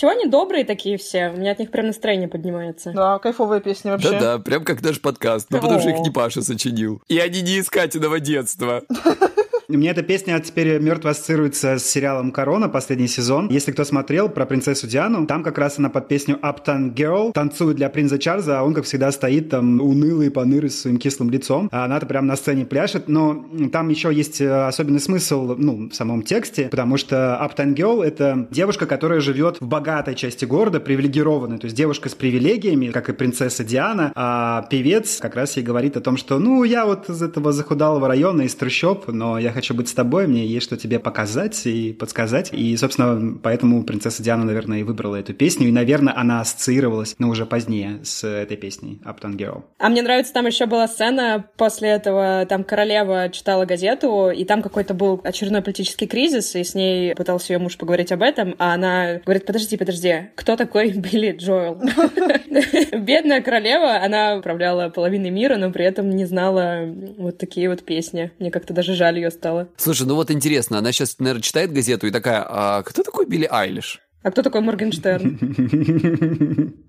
Чего 0.03 0.11
они 0.11 0.25
добрые 0.25 0.65
такие 0.65 0.97
все? 0.97 1.29
У 1.29 1.37
меня 1.37 1.53
от 1.53 1.59
них 1.59 1.71
прям 1.71 1.87
настроение 1.87 2.27
поднимается. 2.27 2.91
Да, 2.91 3.19
кайфовые 3.19 3.61
песни 3.61 3.89
вообще. 3.89 4.11
Да-да, 4.11 4.37
прям 4.37 4.65
как 4.65 4.81
наш 4.81 4.99
подкаст. 4.99 5.47
Ну, 5.49 5.61
потому 5.61 5.79
что 5.79 5.91
их 5.91 5.99
не 5.99 6.09
Паша 6.09 6.41
сочинил. 6.41 7.01
И 7.07 7.19
они 7.19 7.41
не 7.41 7.55
из 7.55 7.69
Катиного 7.69 8.19
детства. 8.19 8.83
Мне 9.69 9.91
эта 9.91 10.03
песня 10.03 10.37
теперь 10.41 10.77
мертво 10.79 11.11
ассоциируется 11.11 11.77
с 11.77 11.85
сериалом 11.85 12.31
«Корона», 12.31 12.67
последний 12.67 13.07
сезон. 13.07 13.47
Если 13.49 13.71
кто 13.71 13.85
смотрел 13.85 14.27
про 14.27 14.45
принцессу 14.45 14.87
Диану, 14.87 15.25
там 15.25 15.41
как 15.41 15.57
раз 15.57 15.79
она 15.79 15.89
под 15.89 16.09
песню 16.09 16.37
«Uptown 16.41 16.93
Girl» 16.93 17.31
танцует 17.31 17.77
для 17.77 17.89
принца 17.89 18.19
Чарльза, 18.19 18.59
а 18.59 18.63
он, 18.63 18.73
как 18.73 18.83
всегда, 18.83 19.11
стоит 19.13 19.49
там 19.49 19.79
унылый, 19.79 20.31
понырый, 20.31 20.69
с 20.69 20.81
своим 20.81 20.97
кислым 20.97 21.29
лицом. 21.29 21.69
А 21.71 21.85
она-то 21.85 22.05
прям 22.05 22.27
на 22.27 22.35
сцене 22.35 22.65
пляшет. 22.65 23.07
Но 23.07 23.45
там 23.71 23.87
еще 23.87 24.13
есть 24.13 24.41
э, 24.41 24.67
особенный 24.67 24.99
смысл, 24.99 25.55
ну, 25.57 25.89
в 25.89 25.93
самом 25.93 26.23
тексте, 26.23 26.67
потому 26.69 26.97
что 26.97 27.39
«Uptown 27.41 27.73
Girl»— 27.73 28.03
это 28.05 28.47
девушка, 28.51 28.85
которая 28.85 29.21
живет 29.21 29.61
в 29.61 29.65
богатой 29.65 30.15
части 30.15 30.43
города, 30.43 30.81
привилегированной. 30.81 31.57
То 31.59 31.65
есть 31.65 31.77
девушка 31.77 32.09
с 32.09 32.15
привилегиями, 32.15 32.91
как 32.91 33.07
и 33.07 33.13
принцесса 33.13 33.63
Диана, 33.63 34.11
а 34.15 34.67
певец 34.69 35.19
как 35.21 35.35
раз 35.35 35.55
ей 35.55 35.63
говорит 35.63 35.95
о 35.95 36.01
том, 36.01 36.17
что, 36.17 36.37
ну, 36.37 36.65
я 36.65 36.85
вот 36.85 37.09
из 37.09 37.21
этого 37.21 37.53
захудалого 37.53 38.09
района, 38.09 38.41
из 38.41 38.55
трущоб, 38.55 39.07
но 39.07 39.39
я 39.39 39.52
хочу 39.53 39.73
быть 39.73 39.89
с 39.89 39.93
тобой, 39.93 40.27
мне 40.27 40.45
есть 40.45 40.65
что 40.65 40.77
тебе 40.77 40.99
показать 40.99 41.65
и 41.65 41.93
подсказать. 41.93 42.49
И, 42.51 42.75
собственно, 42.77 43.37
поэтому 43.41 43.83
принцесса 43.83 44.23
Диана, 44.23 44.45
наверное, 44.45 44.79
и 44.79 44.83
выбрала 44.83 45.17
эту 45.17 45.33
песню. 45.33 45.67
И, 45.67 45.71
наверное, 45.71 46.17
она 46.17 46.41
ассоциировалась, 46.41 47.15
но 47.19 47.29
уже 47.29 47.45
позднее, 47.45 47.99
с 48.03 48.25
этой 48.27 48.57
песней 48.57 48.99
Uptown 49.03 49.35
Girl. 49.35 49.63
А 49.79 49.89
мне 49.89 50.01
нравится, 50.01 50.33
там 50.33 50.45
еще 50.45 50.65
была 50.65 50.87
сцена 50.87 51.45
после 51.57 51.89
этого, 51.89 52.45
там 52.47 52.63
королева 52.63 53.29
читала 53.29 53.65
газету, 53.65 54.29
и 54.29 54.45
там 54.45 54.61
какой-то 54.61 54.93
был 54.93 55.19
очередной 55.23 55.61
политический 55.61 56.07
кризис, 56.07 56.55
и 56.55 56.63
с 56.63 56.75
ней 56.75 57.15
пытался 57.15 57.53
ее 57.53 57.59
муж 57.59 57.77
поговорить 57.77 58.11
об 58.11 58.21
этом, 58.21 58.55
а 58.57 58.73
она 58.73 59.19
говорит, 59.25 59.45
подожди, 59.45 59.77
подожди, 59.77 60.29
кто 60.35 60.55
такой 60.55 60.91
Билли 60.93 61.35
Джоэл? 61.37 61.75
Бедная 62.99 63.41
королева, 63.41 63.97
она 64.03 64.37
управляла 64.37 64.89
половиной 64.89 65.29
мира, 65.29 65.57
но 65.57 65.71
при 65.71 65.85
этом 65.85 66.09
не 66.09 66.25
знала 66.25 66.85
вот 67.17 67.37
такие 67.37 67.69
вот 67.69 67.83
песни. 67.83 68.31
Мне 68.39 68.51
как-то 68.51 68.73
даже 68.73 68.93
жаль 68.93 69.17
ее. 69.17 69.31
Слушай, 69.77 70.07
ну 70.07 70.15
вот 70.15 70.31
интересно, 70.31 70.79
она 70.79 70.91
сейчас, 70.91 71.19
наверное, 71.19 71.41
читает 71.41 71.73
газету 71.73 72.07
и 72.07 72.11
такая, 72.11 72.45
а 72.47 72.83
кто 72.83 73.03
такой 73.03 73.25
Билли 73.25 73.47
Айлиш? 73.49 73.99
А 74.23 74.31
кто 74.31 74.41
такой 74.41 74.61
Моргенштерн? 74.61 76.73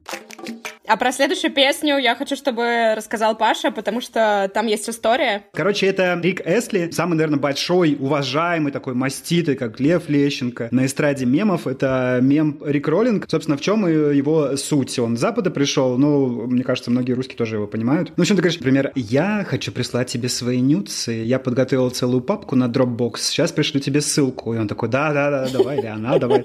А 0.86 0.98
про 0.98 1.12
следующую 1.12 1.50
песню 1.50 1.96
я 1.96 2.14
хочу, 2.14 2.36
чтобы 2.36 2.94
рассказал 2.94 3.36
Паша, 3.38 3.70
потому 3.70 4.02
что 4.02 4.50
там 4.52 4.66
есть 4.66 4.86
история. 4.90 5.46
Короче, 5.54 5.86
это 5.86 6.20
Рик 6.22 6.42
Эсли, 6.44 6.90
самый, 6.90 7.14
наверное, 7.14 7.38
большой, 7.38 7.96
уважаемый 7.98 8.70
такой 8.70 8.92
маститый, 8.92 9.56
как 9.56 9.80
Лев 9.80 10.10
Лещенко 10.10 10.68
на 10.70 10.84
эстраде 10.84 11.24
мемов. 11.24 11.66
Это 11.66 12.18
мем 12.20 12.58
Рик 12.62 12.86
Роллинг. 12.86 13.26
Собственно, 13.30 13.56
в 13.56 13.62
чем 13.62 13.86
его 13.86 14.58
суть? 14.58 14.98
Он 14.98 15.16
с 15.16 15.20
Запада 15.20 15.50
пришел, 15.50 15.96
ну, 15.96 16.46
мне 16.46 16.62
кажется, 16.62 16.90
многие 16.90 17.12
русские 17.12 17.38
тоже 17.38 17.56
его 17.56 17.66
понимают. 17.66 18.12
Ну, 18.18 18.24
в 18.24 18.26
чем 18.26 18.36
ты 18.36 18.42
говоришь, 18.42 18.60
например, 18.60 18.92
я 18.94 19.46
хочу 19.48 19.72
прислать 19.72 20.08
тебе 20.08 20.28
свои 20.28 20.60
нюцы, 20.60 21.12
я 21.12 21.38
подготовил 21.38 21.88
целую 21.88 22.20
папку 22.20 22.56
на 22.56 22.66
Dropbox, 22.66 23.16
сейчас 23.20 23.52
пришлю 23.52 23.80
тебе 23.80 24.02
ссылку. 24.02 24.52
И 24.52 24.58
он 24.58 24.68
такой, 24.68 24.90
да-да-да, 24.90 25.48
давай, 25.50 25.78
или 25.78 25.86
она, 25.86 26.18
давай. 26.18 26.44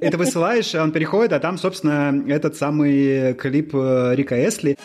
Это 0.00 0.18
высылаешь, 0.18 0.72
он 0.76 0.92
переходит, 0.92 1.32
а 1.32 1.40
там, 1.40 1.58
собственно, 1.58 2.24
этот 2.28 2.56
самый 2.56 3.34
клип 3.34 3.71
клип 3.72 4.16
Рика 4.16 4.36
Эсли. 4.36 4.76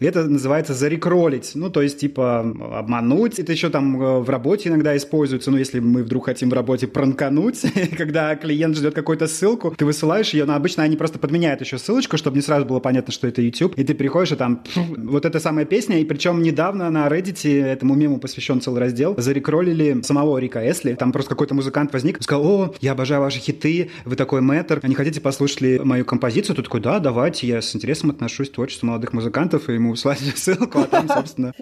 Это 0.00 0.24
называется 0.24 0.74
зарекролить, 0.74 1.52
ну, 1.54 1.70
то 1.70 1.82
есть, 1.82 1.98
типа, 1.98 2.40
обмануть. 2.40 3.38
Это 3.38 3.52
еще 3.52 3.70
там 3.70 4.00
э, 4.00 4.20
в 4.20 4.30
работе 4.30 4.68
иногда 4.68 4.96
используется, 4.96 5.50
ну, 5.50 5.56
если 5.56 5.80
мы 5.80 6.02
вдруг 6.02 6.26
хотим 6.26 6.50
в 6.50 6.52
работе 6.52 6.86
пранкануть, 6.86 7.62
когда 7.96 8.34
клиент 8.36 8.76
ждет 8.76 8.94
какую-то 8.94 9.26
ссылку, 9.26 9.74
ты 9.76 9.84
высылаешь 9.84 10.30
ее, 10.30 10.44
но 10.44 10.54
обычно 10.54 10.82
они 10.82 10.96
просто 10.96 11.18
подменяют 11.18 11.60
еще 11.60 11.78
ссылочку, 11.78 12.16
чтобы 12.16 12.36
не 12.36 12.42
сразу 12.42 12.66
было 12.66 12.80
понятно, 12.80 13.12
что 13.12 13.26
это 13.26 13.42
YouTube, 13.42 13.74
и 13.76 13.84
ты 13.84 13.94
приходишь, 13.94 14.32
и 14.32 14.36
там 14.36 14.62
вот 14.74 15.24
эта 15.24 15.40
самая 15.40 15.64
песня, 15.64 16.00
и 16.00 16.04
причем 16.04 16.42
недавно 16.42 16.90
на 16.90 17.06
Reddit 17.08 17.64
этому 17.64 17.94
мему 17.94 18.18
посвящен 18.18 18.60
целый 18.60 18.80
раздел, 18.80 19.14
зарекролили 19.16 20.02
самого 20.02 20.38
Рика 20.38 20.60
Эсли, 20.60 20.94
там 20.94 21.12
просто 21.12 21.30
какой-то 21.30 21.54
музыкант 21.54 21.92
возник, 21.92 22.22
сказал, 22.22 22.46
о, 22.46 22.74
я 22.80 22.92
обожаю 22.92 23.20
ваши 23.20 23.38
хиты, 23.38 23.90
вы 24.04 24.16
такой 24.16 24.40
мэтр, 24.40 24.80
а 24.82 24.88
не 24.88 24.94
хотите 24.94 25.20
послушать 25.20 25.60
ли 25.60 25.78
мою 25.78 26.04
композицию? 26.04 26.56
Тут 26.56 26.66
такой, 26.66 26.80
да, 26.80 26.98
давайте, 26.98 27.46
я 27.46 27.62
с 27.62 27.74
интересом 27.74 28.10
отношусь 28.10 28.50
к 28.50 28.54
творчеству 28.54 28.86
молодых 28.86 29.12
музыкантов, 29.12 29.68
и 29.68 29.78
ему 29.86 29.96
слали 29.96 30.18
ссылку, 30.34 30.80
а 30.80 30.84
там, 30.84 31.08
собственно, 31.14 31.54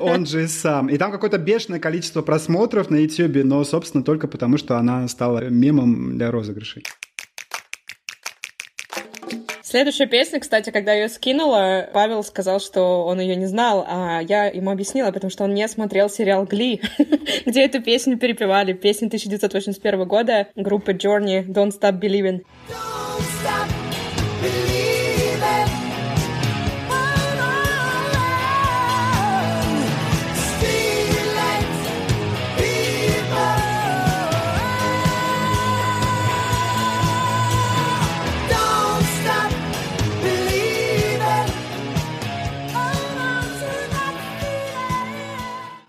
он 0.00 0.26
же 0.26 0.48
сам. 0.48 0.88
И 0.88 0.98
там 0.98 1.10
какое-то 1.10 1.38
бешеное 1.38 1.80
количество 1.80 2.22
просмотров 2.22 2.90
на 2.90 2.96
YouTube, 2.96 3.44
но, 3.44 3.64
собственно, 3.64 4.04
только 4.04 4.28
потому, 4.28 4.58
что 4.58 4.76
она 4.78 5.06
стала 5.08 5.48
мемом 5.48 6.16
для 6.16 6.30
розыгрышей. 6.30 6.84
Следующая 9.62 10.06
песня, 10.06 10.38
кстати, 10.38 10.68
когда 10.68 10.92
я 10.92 11.04
ее 11.04 11.08
скинула, 11.08 11.88
Павел 11.94 12.22
сказал, 12.22 12.60
что 12.60 13.06
он 13.06 13.20
ее 13.20 13.36
не 13.36 13.46
знал, 13.46 13.86
а 13.88 14.20
я 14.20 14.44
ему 14.44 14.70
объяснила, 14.70 15.12
потому 15.12 15.30
что 15.30 15.44
он 15.44 15.54
не 15.54 15.66
смотрел 15.66 16.10
сериал 16.10 16.44
«Гли», 16.44 16.82
где 17.46 17.64
эту 17.64 17.80
песню 17.80 18.18
перепевали. 18.18 18.74
Песня 18.74 19.06
1981 19.06 20.06
года 20.06 20.48
группы 20.56 20.92
Journey 20.92 21.46
«Don't 21.46 21.70
Stop 21.70 21.98
Believing». 21.98 22.42
Don't 22.68 23.22
stop 23.40 24.71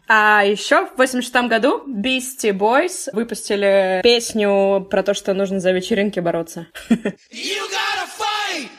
А 0.08 0.44
еще 0.46 0.88
в 0.88 0.98
86 0.98 1.34
году 1.48 1.84
Beastie 1.88 2.52
Boys 2.52 3.10
выпустили 3.14 4.02
песню 4.04 4.86
про 4.90 5.02
то, 5.04 5.14
что 5.14 5.34
нужно 5.34 5.60
за 5.60 5.72
вечеринки 5.72 6.20
бороться. 6.20 6.68
You 6.90 7.62
gotta 7.72 8.08
fight! 8.18 8.70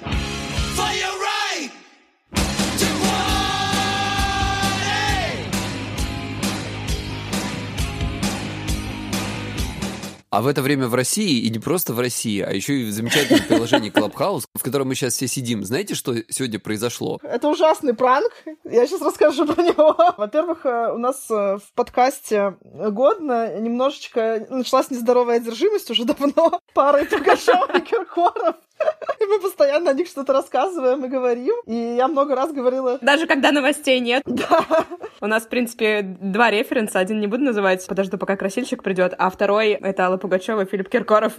А 10.34 10.42
в 10.42 10.48
это 10.48 10.62
время 10.62 10.88
в 10.88 10.94
России, 10.96 11.42
и 11.42 11.48
не 11.48 11.60
просто 11.60 11.94
в 11.94 12.00
России, 12.00 12.40
а 12.40 12.50
еще 12.50 12.80
и 12.80 12.84
в 12.86 12.90
замечательном 12.90 13.46
приложении 13.46 13.92
Clubhouse, 13.92 14.46
в 14.52 14.64
котором 14.64 14.88
мы 14.88 14.96
сейчас 14.96 15.14
все 15.14 15.28
сидим. 15.28 15.64
Знаете, 15.64 15.94
что 15.94 16.12
сегодня 16.28 16.58
произошло? 16.58 17.20
Это 17.22 17.46
ужасный 17.46 17.94
пранк. 17.94 18.32
Я 18.64 18.84
сейчас 18.88 19.00
расскажу 19.00 19.46
про 19.46 19.62
него. 19.62 19.94
Во-первых, 20.16 20.66
э, 20.66 20.92
у 20.92 20.98
нас 20.98 21.30
э, 21.30 21.58
в 21.58 21.72
подкасте 21.76 22.56
годно 22.64 23.60
немножечко 23.60 24.44
началась 24.50 24.90
нездоровая 24.90 25.36
одержимость 25.36 25.92
уже 25.92 26.04
давно 26.04 26.60
парой 26.74 27.04
Пугачева 27.04 27.78
и 27.78 27.80
Киркоров. 27.80 28.56
И 29.20 29.26
мы 29.26 29.40
постоянно 29.40 29.90
о 29.90 29.94
них 29.94 30.08
что-то 30.08 30.32
рассказываем 30.32 31.04
и 31.04 31.08
говорим. 31.08 31.54
И 31.66 31.74
я 31.74 32.08
много 32.08 32.34
раз 32.34 32.52
говорила... 32.52 32.98
Даже 33.02 33.26
когда 33.26 33.52
новостей 33.52 34.00
нет. 34.00 34.22
Да. 34.34 34.84
У 35.20 35.26
нас, 35.26 35.44
в 35.44 35.48
принципе, 35.48 36.02
два 36.02 36.50
референса. 36.50 36.98
Один 36.98 37.20
не 37.20 37.26
буду 37.26 37.44
называть, 37.44 37.86
подожду, 37.86 38.18
пока 38.18 38.36
красильщик 38.36 38.82
придет, 38.82 39.14
а 39.16 39.30
второй— 39.30 39.70
это 39.82 40.06
Алла 40.06 40.16
Пугачева 40.16 40.62
и 40.62 40.64
Филипп 40.66 40.88
Киркоров. 40.88 41.34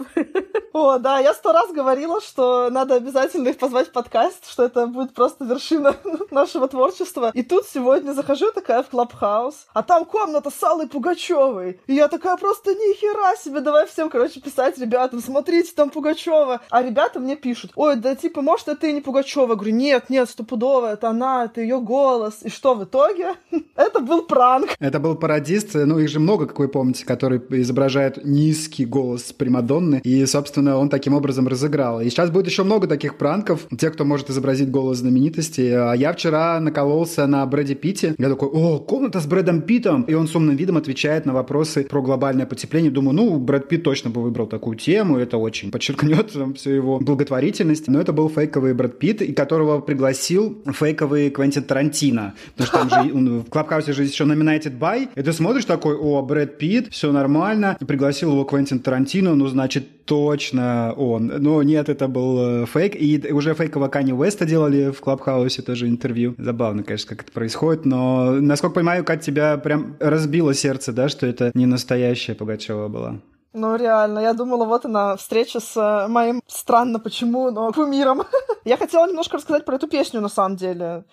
О, 0.72 0.98
да, 0.98 1.20
я 1.20 1.32
сто 1.32 1.52
раз 1.52 1.72
говорила, 1.72 2.20
что 2.20 2.68
надо 2.68 2.96
обязательно 2.96 3.48
их 3.48 3.58
позвать 3.58 3.88
в 3.88 3.92
подкаст, 3.92 4.50
что 4.50 4.64
это 4.64 4.86
будет 4.86 5.14
просто 5.14 5.44
вершина 5.44 5.94
нашего 6.30 6.68
творчества. 6.68 7.30
И 7.32 7.42
тут 7.42 7.64
сегодня 7.66 8.12
захожу 8.12 8.50
такая 8.52 8.82
в 8.82 8.88
Клабхаус, 8.88 9.66
а 9.72 9.82
там 9.82 10.04
комната 10.04 10.50
с 10.50 10.62
Аллой 10.62 10.86
Пугачевой. 10.86 11.80
И 11.86 11.94
я 11.94 12.08
такая 12.08 12.36
просто 12.36 12.74
нихера 12.74 13.36
себе, 13.36 13.60
давай 13.60 13.86
всем, 13.86 14.10
короче, 14.10 14.40
писать 14.40 14.78
ребятам, 14.78 15.20
смотрите, 15.20 15.72
там 15.74 15.90
Пугачева. 15.90 16.60
А 16.68 16.82
ребята 16.82 17.20
мне 17.26 17.36
пишут, 17.36 17.72
ой, 17.74 17.96
да 17.96 18.14
типа, 18.14 18.40
может, 18.40 18.68
это 18.68 18.86
и 18.86 18.92
не 18.92 19.00
Пугачева. 19.00 19.50
Я 19.50 19.54
говорю, 19.54 19.74
нет, 19.74 20.10
нет, 20.10 20.28
стопудово, 20.28 20.92
это 20.92 21.10
она, 21.10 21.44
это 21.44 21.60
ее 21.60 21.80
голос. 21.80 22.38
И 22.42 22.48
что 22.48 22.74
в 22.74 22.84
итоге? 22.84 23.34
это 23.76 24.00
был 24.00 24.22
пранк. 24.22 24.70
Это 24.78 25.00
был 25.00 25.16
пародист, 25.16 25.74
ну 25.74 25.98
их 25.98 26.08
же 26.08 26.20
много, 26.20 26.46
как 26.46 26.58
вы 26.58 26.68
помните, 26.68 27.04
который 27.04 27.40
изображает 27.50 28.24
низкий 28.24 28.84
голос 28.84 29.32
Примадонны. 29.32 30.00
И, 30.04 30.24
собственно, 30.26 30.78
он 30.78 30.88
таким 30.88 31.14
образом 31.14 31.48
разыграл. 31.48 32.00
И 32.00 32.08
сейчас 32.08 32.30
будет 32.30 32.46
еще 32.46 32.62
много 32.62 32.86
таких 32.86 33.18
пранков. 33.18 33.66
Те, 33.78 33.90
кто 33.90 34.04
может 34.04 34.30
изобразить 34.30 34.70
голос 34.70 34.98
знаменитости. 34.98 35.70
А 35.70 35.92
я 35.94 36.12
вчера 36.12 36.60
накололся 36.60 37.26
на 37.26 37.44
Брэде 37.46 37.74
Питте. 37.74 38.14
Я 38.18 38.28
такой, 38.28 38.48
о, 38.48 38.78
комната 38.78 39.20
с 39.20 39.26
Брэдом 39.26 39.62
Питтом. 39.62 40.02
И 40.02 40.14
он 40.14 40.28
с 40.28 40.36
умным 40.36 40.56
видом 40.56 40.76
отвечает 40.76 41.26
на 41.26 41.32
вопросы 41.32 41.84
про 41.84 42.02
глобальное 42.02 42.46
потепление. 42.46 42.90
Думаю, 42.90 43.16
ну, 43.16 43.38
Брэд 43.38 43.68
Питт 43.68 43.82
точно 43.82 44.10
бы 44.10 44.22
выбрал 44.22 44.46
такую 44.46 44.76
тему. 44.76 45.18
Это 45.18 45.38
очень 45.38 45.70
подчеркнет 45.70 46.32
там, 46.32 46.54
всю 46.54 46.70
его 46.70 46.98
благотворительность. 47.16 47.88
Но 47.88 48.00
это 48.00 48.12
был 48.12 48.28
фейковый 48.28 48.74
Брэд 48.74 48.98
Питт, 48.98 49.22
и 49.22 49.32
которого 49.32 49.80
пригласил 49.80 50.62
фейковый 50.72 51.30
Квентин 51.30 51.64
Тарантино. 51.64 52.34
Потому 52.56 52.66
что 52.66 52.78
там 52.78 53.06
же 53.06 53.14
в 53.40 53.50
Клабхаусе 53.50 53.92
же 53.92 54.04
еще 54.04 54.24
nominated 54.24 54.78
by. 54.78 55.08
И 55.14 55.22
ты 55.22 55.32
смотришь 55.32 55.64
такой, 55.64 55.96
о, 55.96 56.22
Брэд 56.22 56.58
Питт, 56.58 56.92
все 56.92 57.10
нормально. 57.12 57.76
Пригласил 57.86 58.32
его 58.32 58.44
Квентин 58.44 58.78
Тарантино, 58.80 59.34
ну, 59.34 59.46
значит, 59.46 60.04
точно 60.04 60.92
он. 60.96 61.26
Но 61.26 61.62
нет, 61.62 61.88
это 61.88 62.06
был 62.06 62.62
э, 62.62 62.66
фейк. 62.66 62.94
И 62.94 63.32
уже 63.32 63.54
фейкового 63.54 63.88
Кани 63.88 64.12
Уэста 64.12 64.46
делали 64.46 64.90
в 64.90 65.00
Клабхаусе 65.00 65.62
тоже 65.62 65.88
интервью. 65.88 66.34
Забавно, 66.38 66.82
конечно, 66.82 67.08
как 67.08 67.22
это 67.22 67.32
происходит. 67.32 67.84
Но, 67.84 68.32
насколько 68.32 68.76
понимаю, 68.76 69.04
Кать, 69.04 69.22
тебя 69.22 69.56
прям 69.56 69.96
разбило 69.98 70.54
сердце, 70.54 70.92
да, 70.92 71.08
что 71.08 71.26
это 71.26 71.50
не 71.54 71.66
настоящая 71.66 72.34
Пугачева 72.34 72.88
была? 72.88 73.20
Ну, 73.58 73.74
реально, 73.74 74.18
я 74.18 74.34
думала, 74.34 74.66
вот 74.66 74.84
она, 74.84 75.16
встреча 75.16 75.60
с 75.60 75.76
э, 75.78 76.08
моим, 76.08 76.42
странно 76.46 76.98
почему, 76.98 77.50
но 77.50 77.72
кумиром. 77.72 78.24
я 78.66 78.76
хотела 78.76 79.06
немножко 79.06 79.38
рассказать 79.38 79.64
про 79.64 79.76
эту 79.76 79.88
песню, 79.88 80.20
на 80.20 80.28
самом 80.28 80.56
деле. 80.56 81.04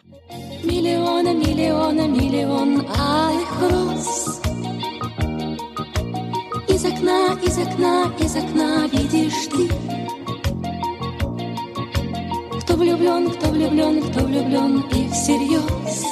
Миллиона, 0.61 1.33
миллиона, 1.33 2.05
миллион 2.05 2.85
алых 2.99 3.61
роз. 3.61 4.41
Из 6.67 6.83
окна, 6.83 7.39
из 7.41 7.57
окна, 7.57 8.11
из 8.19 8.35
окна 8.35 8.87
видишь 8.91 9.47
ты. 9.49 9.69
Кто 12.59 12.73
влюблен, 12.73 13.31
кто 13.31 13.47
влюблен, 13.51 14.03
кто 14.03 14.19
влюблен 14.19 14.81
и 14.91 15.09
всерьез. 15.11 16.03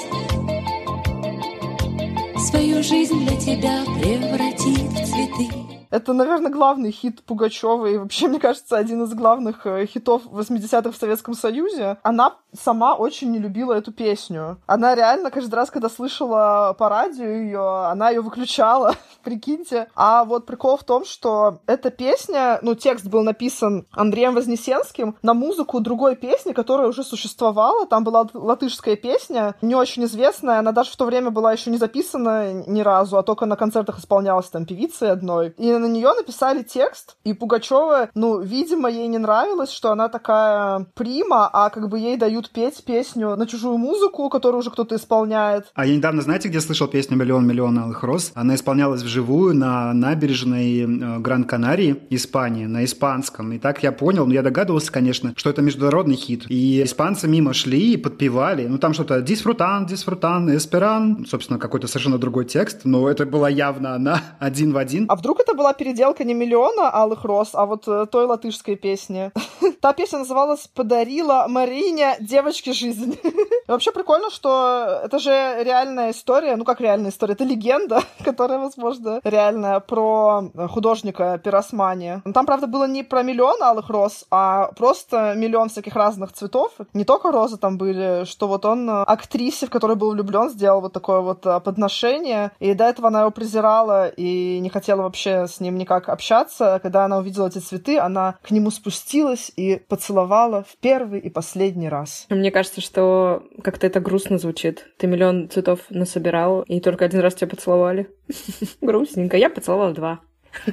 Свою 2.48 2.82
жизнь 2.82 3.20
для 3.28 3.38
тебя 3.38 3.84
превратит 4.00 4.92
в 4.92 5.06
цветы 5.06 5.71
это, 5.92 6.14
наверное, 6.14 6.52
главный 6.52 6.92
хит 6.92 7.22
Пугачева 7.24 7.86
и 7.86 7.98
вообще, 7.98 8.28
мне 8.30 8.40
кажется, 8.40 8.78
один 8.78 9.04
из 9.04 9.14
главных 9.14 9.68
э, 9.68 9.86
хитов 9.86 10.24
80-х 10.26 10.92
в 10.92 10.96
Советском 10.96 11.34
Союзе. 11.34 11.98
Она 12.02 12.36
сама 12.58 12.96
очень 12.96 13.32
не 13.32 13.40
любила 13.40 13.74
эту 13.74 13.92
песню. 13.92 14.58
Она 14.66 14.96
реально 14.96 15.32
каждый 15.32 15.56
раз, 15.56 15.70
когда 15.70 15.90
слышала 15.90 16.76
по 16.78 16.90
радио 16.90 17.26
ее, 17.26 17.86
она 17.88 18.10
ее 18.10 18.22
выключала, 18.22 18.96
прикиньте. 19.24 19.88
А 19.96 20.24
вот 20.24 20.46
прикол 20.46 20.78
в 20.78 20.84
том, 20.84 21.06
что 21.06 21.60
эта 21.68 21.92
песня, 21.92 22.60
ну, 22.62 22.74
текст 22.76 23.06
был 23.06 23.24
написан 23.24 23.86
Андреем 23.92 24.34
Вознесенским 24.34 25.16
на 25.22 25.34
музыку 25.34 25.80
другой 25.82 26.16
песни, 26.16 26.54
которая 26.54 26.88
уже 26.88 27.04
существовала. 27.04 27.86
Там 27.86 28.04
была 28.04 28.28
латышская 28.34 28.96
песня, 28.96 29.56
не 29.62 29.76
очень 29.76 30.06
известная. 30.06 30.60
Она 30.60 30.72
даже 30.72 30.92
в 30.92 30.96
то 30.96 31.06
время 31.06 31.32
была 31.32 31.52
еще 31.52 31.70
не 31.70 31.78
записана 31.78 32.54
ни 32.54 32.82
разу, 32.82 33.18
а 33.18 33.24
только 33.24 33.46
на 33.46 33.58
концертах 33.58 34.00
исполнялась 34.00 34.50
там 34.50 34.66
певицей 34.66 35.12
одной. 35.12 35.54
И 35.58 35.81
на 35.82 35.88
нее 35.88 36.14
написали 36.14 36.64
текст, 36.64 37.18
и 37.24 37.34
Пугачева, 37.34 38.10
ну, 38.16 38.40
видимо, 38.40 38.90
ей 38.90 39.08
не 39.08 39.18
нравилось, 39.18 39.72
что 39.72 39.92
она 39.92 40.08
такая 40.08 40.88
прима, 40.96 41.50
а 41.52 41.70
как 41.70 41.90
бы 41.90 42.00
ей 42.00 42.18
дают 42.18 42.52
петь 42.52 42.84
песню 42.86 43.36
на 43.36 43.48
чужую 43.48 43.78
музыку, 43.78 44.30
которую 44.30 44.60
уже 44.60 44.72
кто-то 44.72 44.96
исполняет. 44.96 45.72
А 45.74 45.86
я 45.86 45.96
недавно, 45.96 46.22
знаете, 46.22 46.50
где 46.50 46.62
слышал 46.62 46.88
песню 46.88 47.18
«Миллион-миллион 47.18 47.80
алых 47.80 48.04
роз»? 48.04 48.32
Она 48.36 48.56
исполнялась 48.56 49.02
вживую 49.02 49.56
на 49.56 49.94
набережной 49.94 50.82
э, 50.82 51.20
Гран-Канарии, 51.20 52.04
Испании, 52.10 52.66
на 52.66 52.86
испанском. 52.86 53.52
И 53.54 53.60
так 53.60 53.84
я 53.84 53.92
понял, 53.92 54.26
ну, 54.26 54.34
я 54.34 54.42
догадывался, 54.42 54.92
конечно, 54.92 55.34
что 55.36 55.50
это 55.50 55.62
международный 55.62 56.16
хит. 56.16 56.46
И 56.50 56.84
испанцы 56.84 57.28
мимо 57.28 57.54
шли 57.54 57.94
и 57.94 57.98
подпевали. 57.98 58.68
Ну, 58.68 58.78
там 58.78 58.94
что-то 58.94 59.22
«Дисфрутан, 59.22 59.86
дисфрутан, 59.86 60.56
эсперан». 60.56 61.26
Собственно, 61.28 61.60
какой-то 61.60 61.88
совершенно 61.88 62.18
другой 62.18 62.46
текст, 62.46 62.82
но 62.84 63.10
это 63.10 63.26
была 63.26 63.50
явно 63.50 63.96
она 63.96 64.22
один 64.40 64.74
в 64.74 64.78
один. 64.78 65.06
А 65.08 65.16
вдруг 65.16 65.40
это 65.40 65.54
была 65.54 65.71
была 65.72 65.74
переделка 65.74 66.24
не 66.24 66.34
миллиона 66.34 66.90
алых 66.90 67.24
роз, 67.24 67.52
а 67.54 67.66
вот 67.66 67.88
э, 67.88 68.06
той 68.12 68.26
латышской 68.26 68.76
песни. 68.76 69.32
Та 69.82 69.94
песня 69.94 70.20
называлась 70.20 70.68
«Подарила 70.68 71.46
Марине 71.48 72.18
девочке 72.20 72.74
жизнь». 72.74 73.18
Вообще 73.68 73.92
прикольно, 73.92 74.30
что 74.30 75.02
это 75.06 75.20
же 75.20 75.32
реальная 75.64 76.12
история, 76.12 76.58
ну 76.58 76.66
как 76.66 76.82
реальная 76.82 77.12
история, 77.12 77.34
это 77.34 77.46
легенда, 77.46 78.02
которая, 78.26 78.60
возможно, 78.60 79.22
реальная 79.24 79.80
про 79.80 80.44
художника 80.70 81.40
Пиросмани. 81.44 82.22
Там, 82.34 82.46
правда, 82.46 82.68
было 82.68 82.86
не 82.88 83.04
про 83.04 83.24
миллион 83.24 83.64
алых 83.64 83.90
роз, 83.90 84.26
а 84.30 84.72
просто 84.76 85.36
миллион 85.36 85.70
всяких 85.70 85.96
разных 85.96 86.34
цветов. 86.34 86.72
Не 86.94 87.06
только 87.06 87.32
розы 87.32 87.58
там 87.58 87.78
были, 87.78 88.26
что 88.26 88.48
вот 88.48 88.66
он 88.66 88.90
актрисе, 88.90 89.68
в 89.68 89.70
которой 89.70 89.96
был 89.96 90.12
влюблен, 90.12 90.50
сделал 90.50 90.82
вот 90.82 90.92
такое 90.92 91.22
вот 91.22 91.46
э, 91.46 91.60
подношение, 91.62 92.52
и 92.60 92.74
до 92.74 92.86
этого 92.86 93.08
она 93.08 93.22
его 93.22 93.32
презирала 93.32 94.10
и 94.10 94.60
не 94.60 94.70
хотела 94.70 95.04
вообще 95.04 95.48
с 95.48 95.61
ним 95.62 95.78
никак 95.78 96.10
общаться. 96.10 96.80
Когда 96.84 97.06
она 97.06 97.18
увидела 97.20 97.48
эти 97.48 97.60
цветы, 97.60 97.98
она 97.98 98.38
к 98.42 98.52
нему 98.52 98.72
спустилась 98.72 99.52
и 99.56 99.82
поцеловала 99.88 100.64
в 100.64 100.76
первый 100.82 101.20
и 101.20 101.30
последний 101.30 101.90
раз. 101.90 102.26
Мне 102.30 102.52
кажется, 102.52 102.82
что 102.82 103.44
как-то 103.64 103.88
это 103.88 104.00
грустно 104.00 104.38
звучит. 104.38 104.88
Ты 104.98 105.08
миллион 105.08 105.50
цветов 105.50 105.80
насобирал, 105.90 106.62
и 106.64 106.80
только 106.82 107.06
один 107.06 107.22
раз 107.22 107.36
тебя 107.36 107.48
поцеловали. 107.48 108.10
Грустненько. 108.82 109.38
Я 109.38 109.50
поцеловала 109.50 109.94
два. 109.94 110.20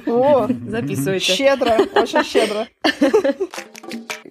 О, 0.05 0.47
записывайте. 0.67 1.33
Щедро, 1.33 1.77
очень 1.95 2.23
щедро. 2.23 2.67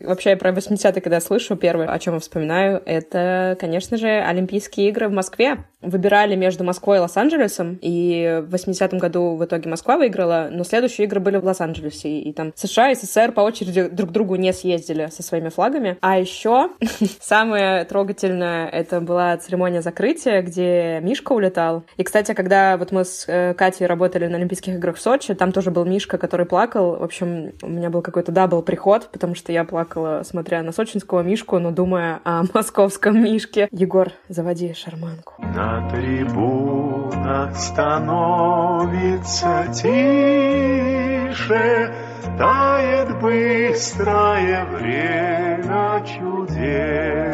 Вообще, 0.01 0.31
я 0.31 0.37
про 0.37 0.51
80-е, 0.51 1.01
когда 1.01 1.21
слышу, 1.21 1.57
первое, 1.57 1.89
о 1.89 1.99
чем 1.99 2.15
я 2.15 2.21
вспоминаю, 2.21 2.83
это, 2.87 3.57
конечно 3.61 3.97
же, 3.97 4.09
Олимпийские 4.09 4.89
игры 4.89 5.09
в 5.09 5.13
Москве. 5.13 5.65
Выбирали 5.81 6.35
между 6.35 6.65
Москвой 6.65 6.97
и 6.97 7.01
Лос-Анджелесом, 7.01 7.79
и 7.81 8.43
в 8.47 8.55
80-м 8.55 8.99
году 8.99 9.37
в 9.37 9.45
итоге 9.45 9.71
Москва 9.71 9.97
выиграла, 9.97 10.49
но 10.51 10.65
следующие 10.65 11.07
игры 11.07 11.21
были 11.21 11.37
в 11.37 11.45
Лос-Анджелесе, 11.45 12.21
и 12.21 12.33
там 12.33 12.53
США 12.57 12.91
и 12.91 12.95
СССР 12.95 13.33
по 13.33 13.43
очереди 13.43 13.89
друг 13.89 14.11
к 14.11 14.13
другу 14.13 14.35
не 14.37 14.53
съездили 14.53 15.09
со 15.13 15.23
своими 15.23 15.51
флагами. 15.51 15.97
А 16.01 16.19
еще 16.19 16.71
самое 17.21 17.85
трогательное, 17.85 18.69
это 18.69 19.01
была 19.01 19.37
церемония 19.37 19.83
закрытия, 19.83 20.43
где 20.43 21.01
Мишка 21.01 21.33
улетал. 21.33 21.85
И, 21.97 22.03
кстати, 22.03 22.35
когда 22.35 22.77
вот 22.77 22.91
мы 22.91 23.05
с 23.05 23.25
э, 23.29 23.55
Катей 23.55 23.87
работали 23.87 24.27
на 24.27 24.37
Олимпийских 24.37 24.75
играх 24.75 24.97
в 24.97 25.01
Сочи, 25.01 25.35
там 25.39 25.53
тоже 25.53 25.71
был 25.71 25.85
Мишка, 25.85 26.19
который 26.19 26.45
плакал. 26.45 26.97
В 26.97 27.03
общем, 27.03 27.53
у 27.63 27.69
меня 27.69 27.91
был 27.91 28.03
какой-то 28.03 28.33
double 28.33 28.63
приход, 28.63 29.09
потому 29.11 29.35
что 29.35 29.53
я 29.53 29.65
плакала 29.65 30.23
смотря 30.25 30.63
на 30.63 30.73
сочинского 30.73 31.23
Мишку, 31.23 31.59
но 31.59 31.71
думая 31.71 32.21
о 32.25 32.45
московском 32.55 33.23
Мишке. 33.23 33.69
Егор, 33.71 34.09
заводи 34.29 34.75
шарманку. 34.75 35.35
На 35.39 35.89
трибунах 35.91 37.57
становится 37.57 39.67
тише, 39.73 41.95
Тает 42.37 43.21
быстрое 43.21 44.65
время 44.67 46.05
чудес. 46.07 47.29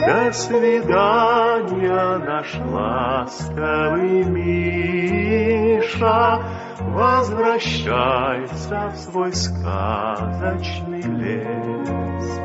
До 0.00 0.32
свидания, 0.32 2.18
наш 2.18 2.54
ласковый 2.72 4.24
Миша, 4.24 6.40
Возвращается 6.80 8.88
в 8.88 8.96
свой 8.96 9.34
сказочный 9.34 11.02
лес. 11.02 12.40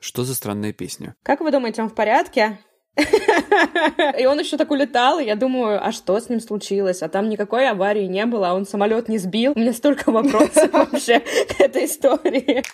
Что 0.00 0.24
за 0.24 0.34
странная 0.34 0.72
песня? 0.72 1.14
Как 1.22 1.40
вы 1.40 1.50
думаете, 1.50 1.82
он 1.82 1.90
в 1.90 1.94
порядке? 1.94 2.58
И 2.96 4.24
он 4.24 4.40
еще 4.40 4.56
так 4.56 4.70
улетал, 4.70 5.18
и 5.18 5.26
я 5.26 5.36
думаю, 5.36 5.86
а 5.86 5.92
что 5.92 6.18
с 6.18 6.30
ним 6.30 6.40
случилось? 6.40 7.02
А 7.02 7.10
там 7.10 7.28
никакой 7.28 7.68
аварии 7.68 8.06
не 8.06 8.24
было, 8.24 8.50
а 8.50 8.54
он 8.54 8.66
самолет 8.66 9.10
не 9.10 9.18
сбил. 9.18 9.52
У 9.54 9.58
меня 9.58 9.74
столько 9.74 10.10
вопросов 10.10 10.68
вообще 10.72 11.20
к 11.20 11.60
этой 11.60 11.84
истории 11.84 12.64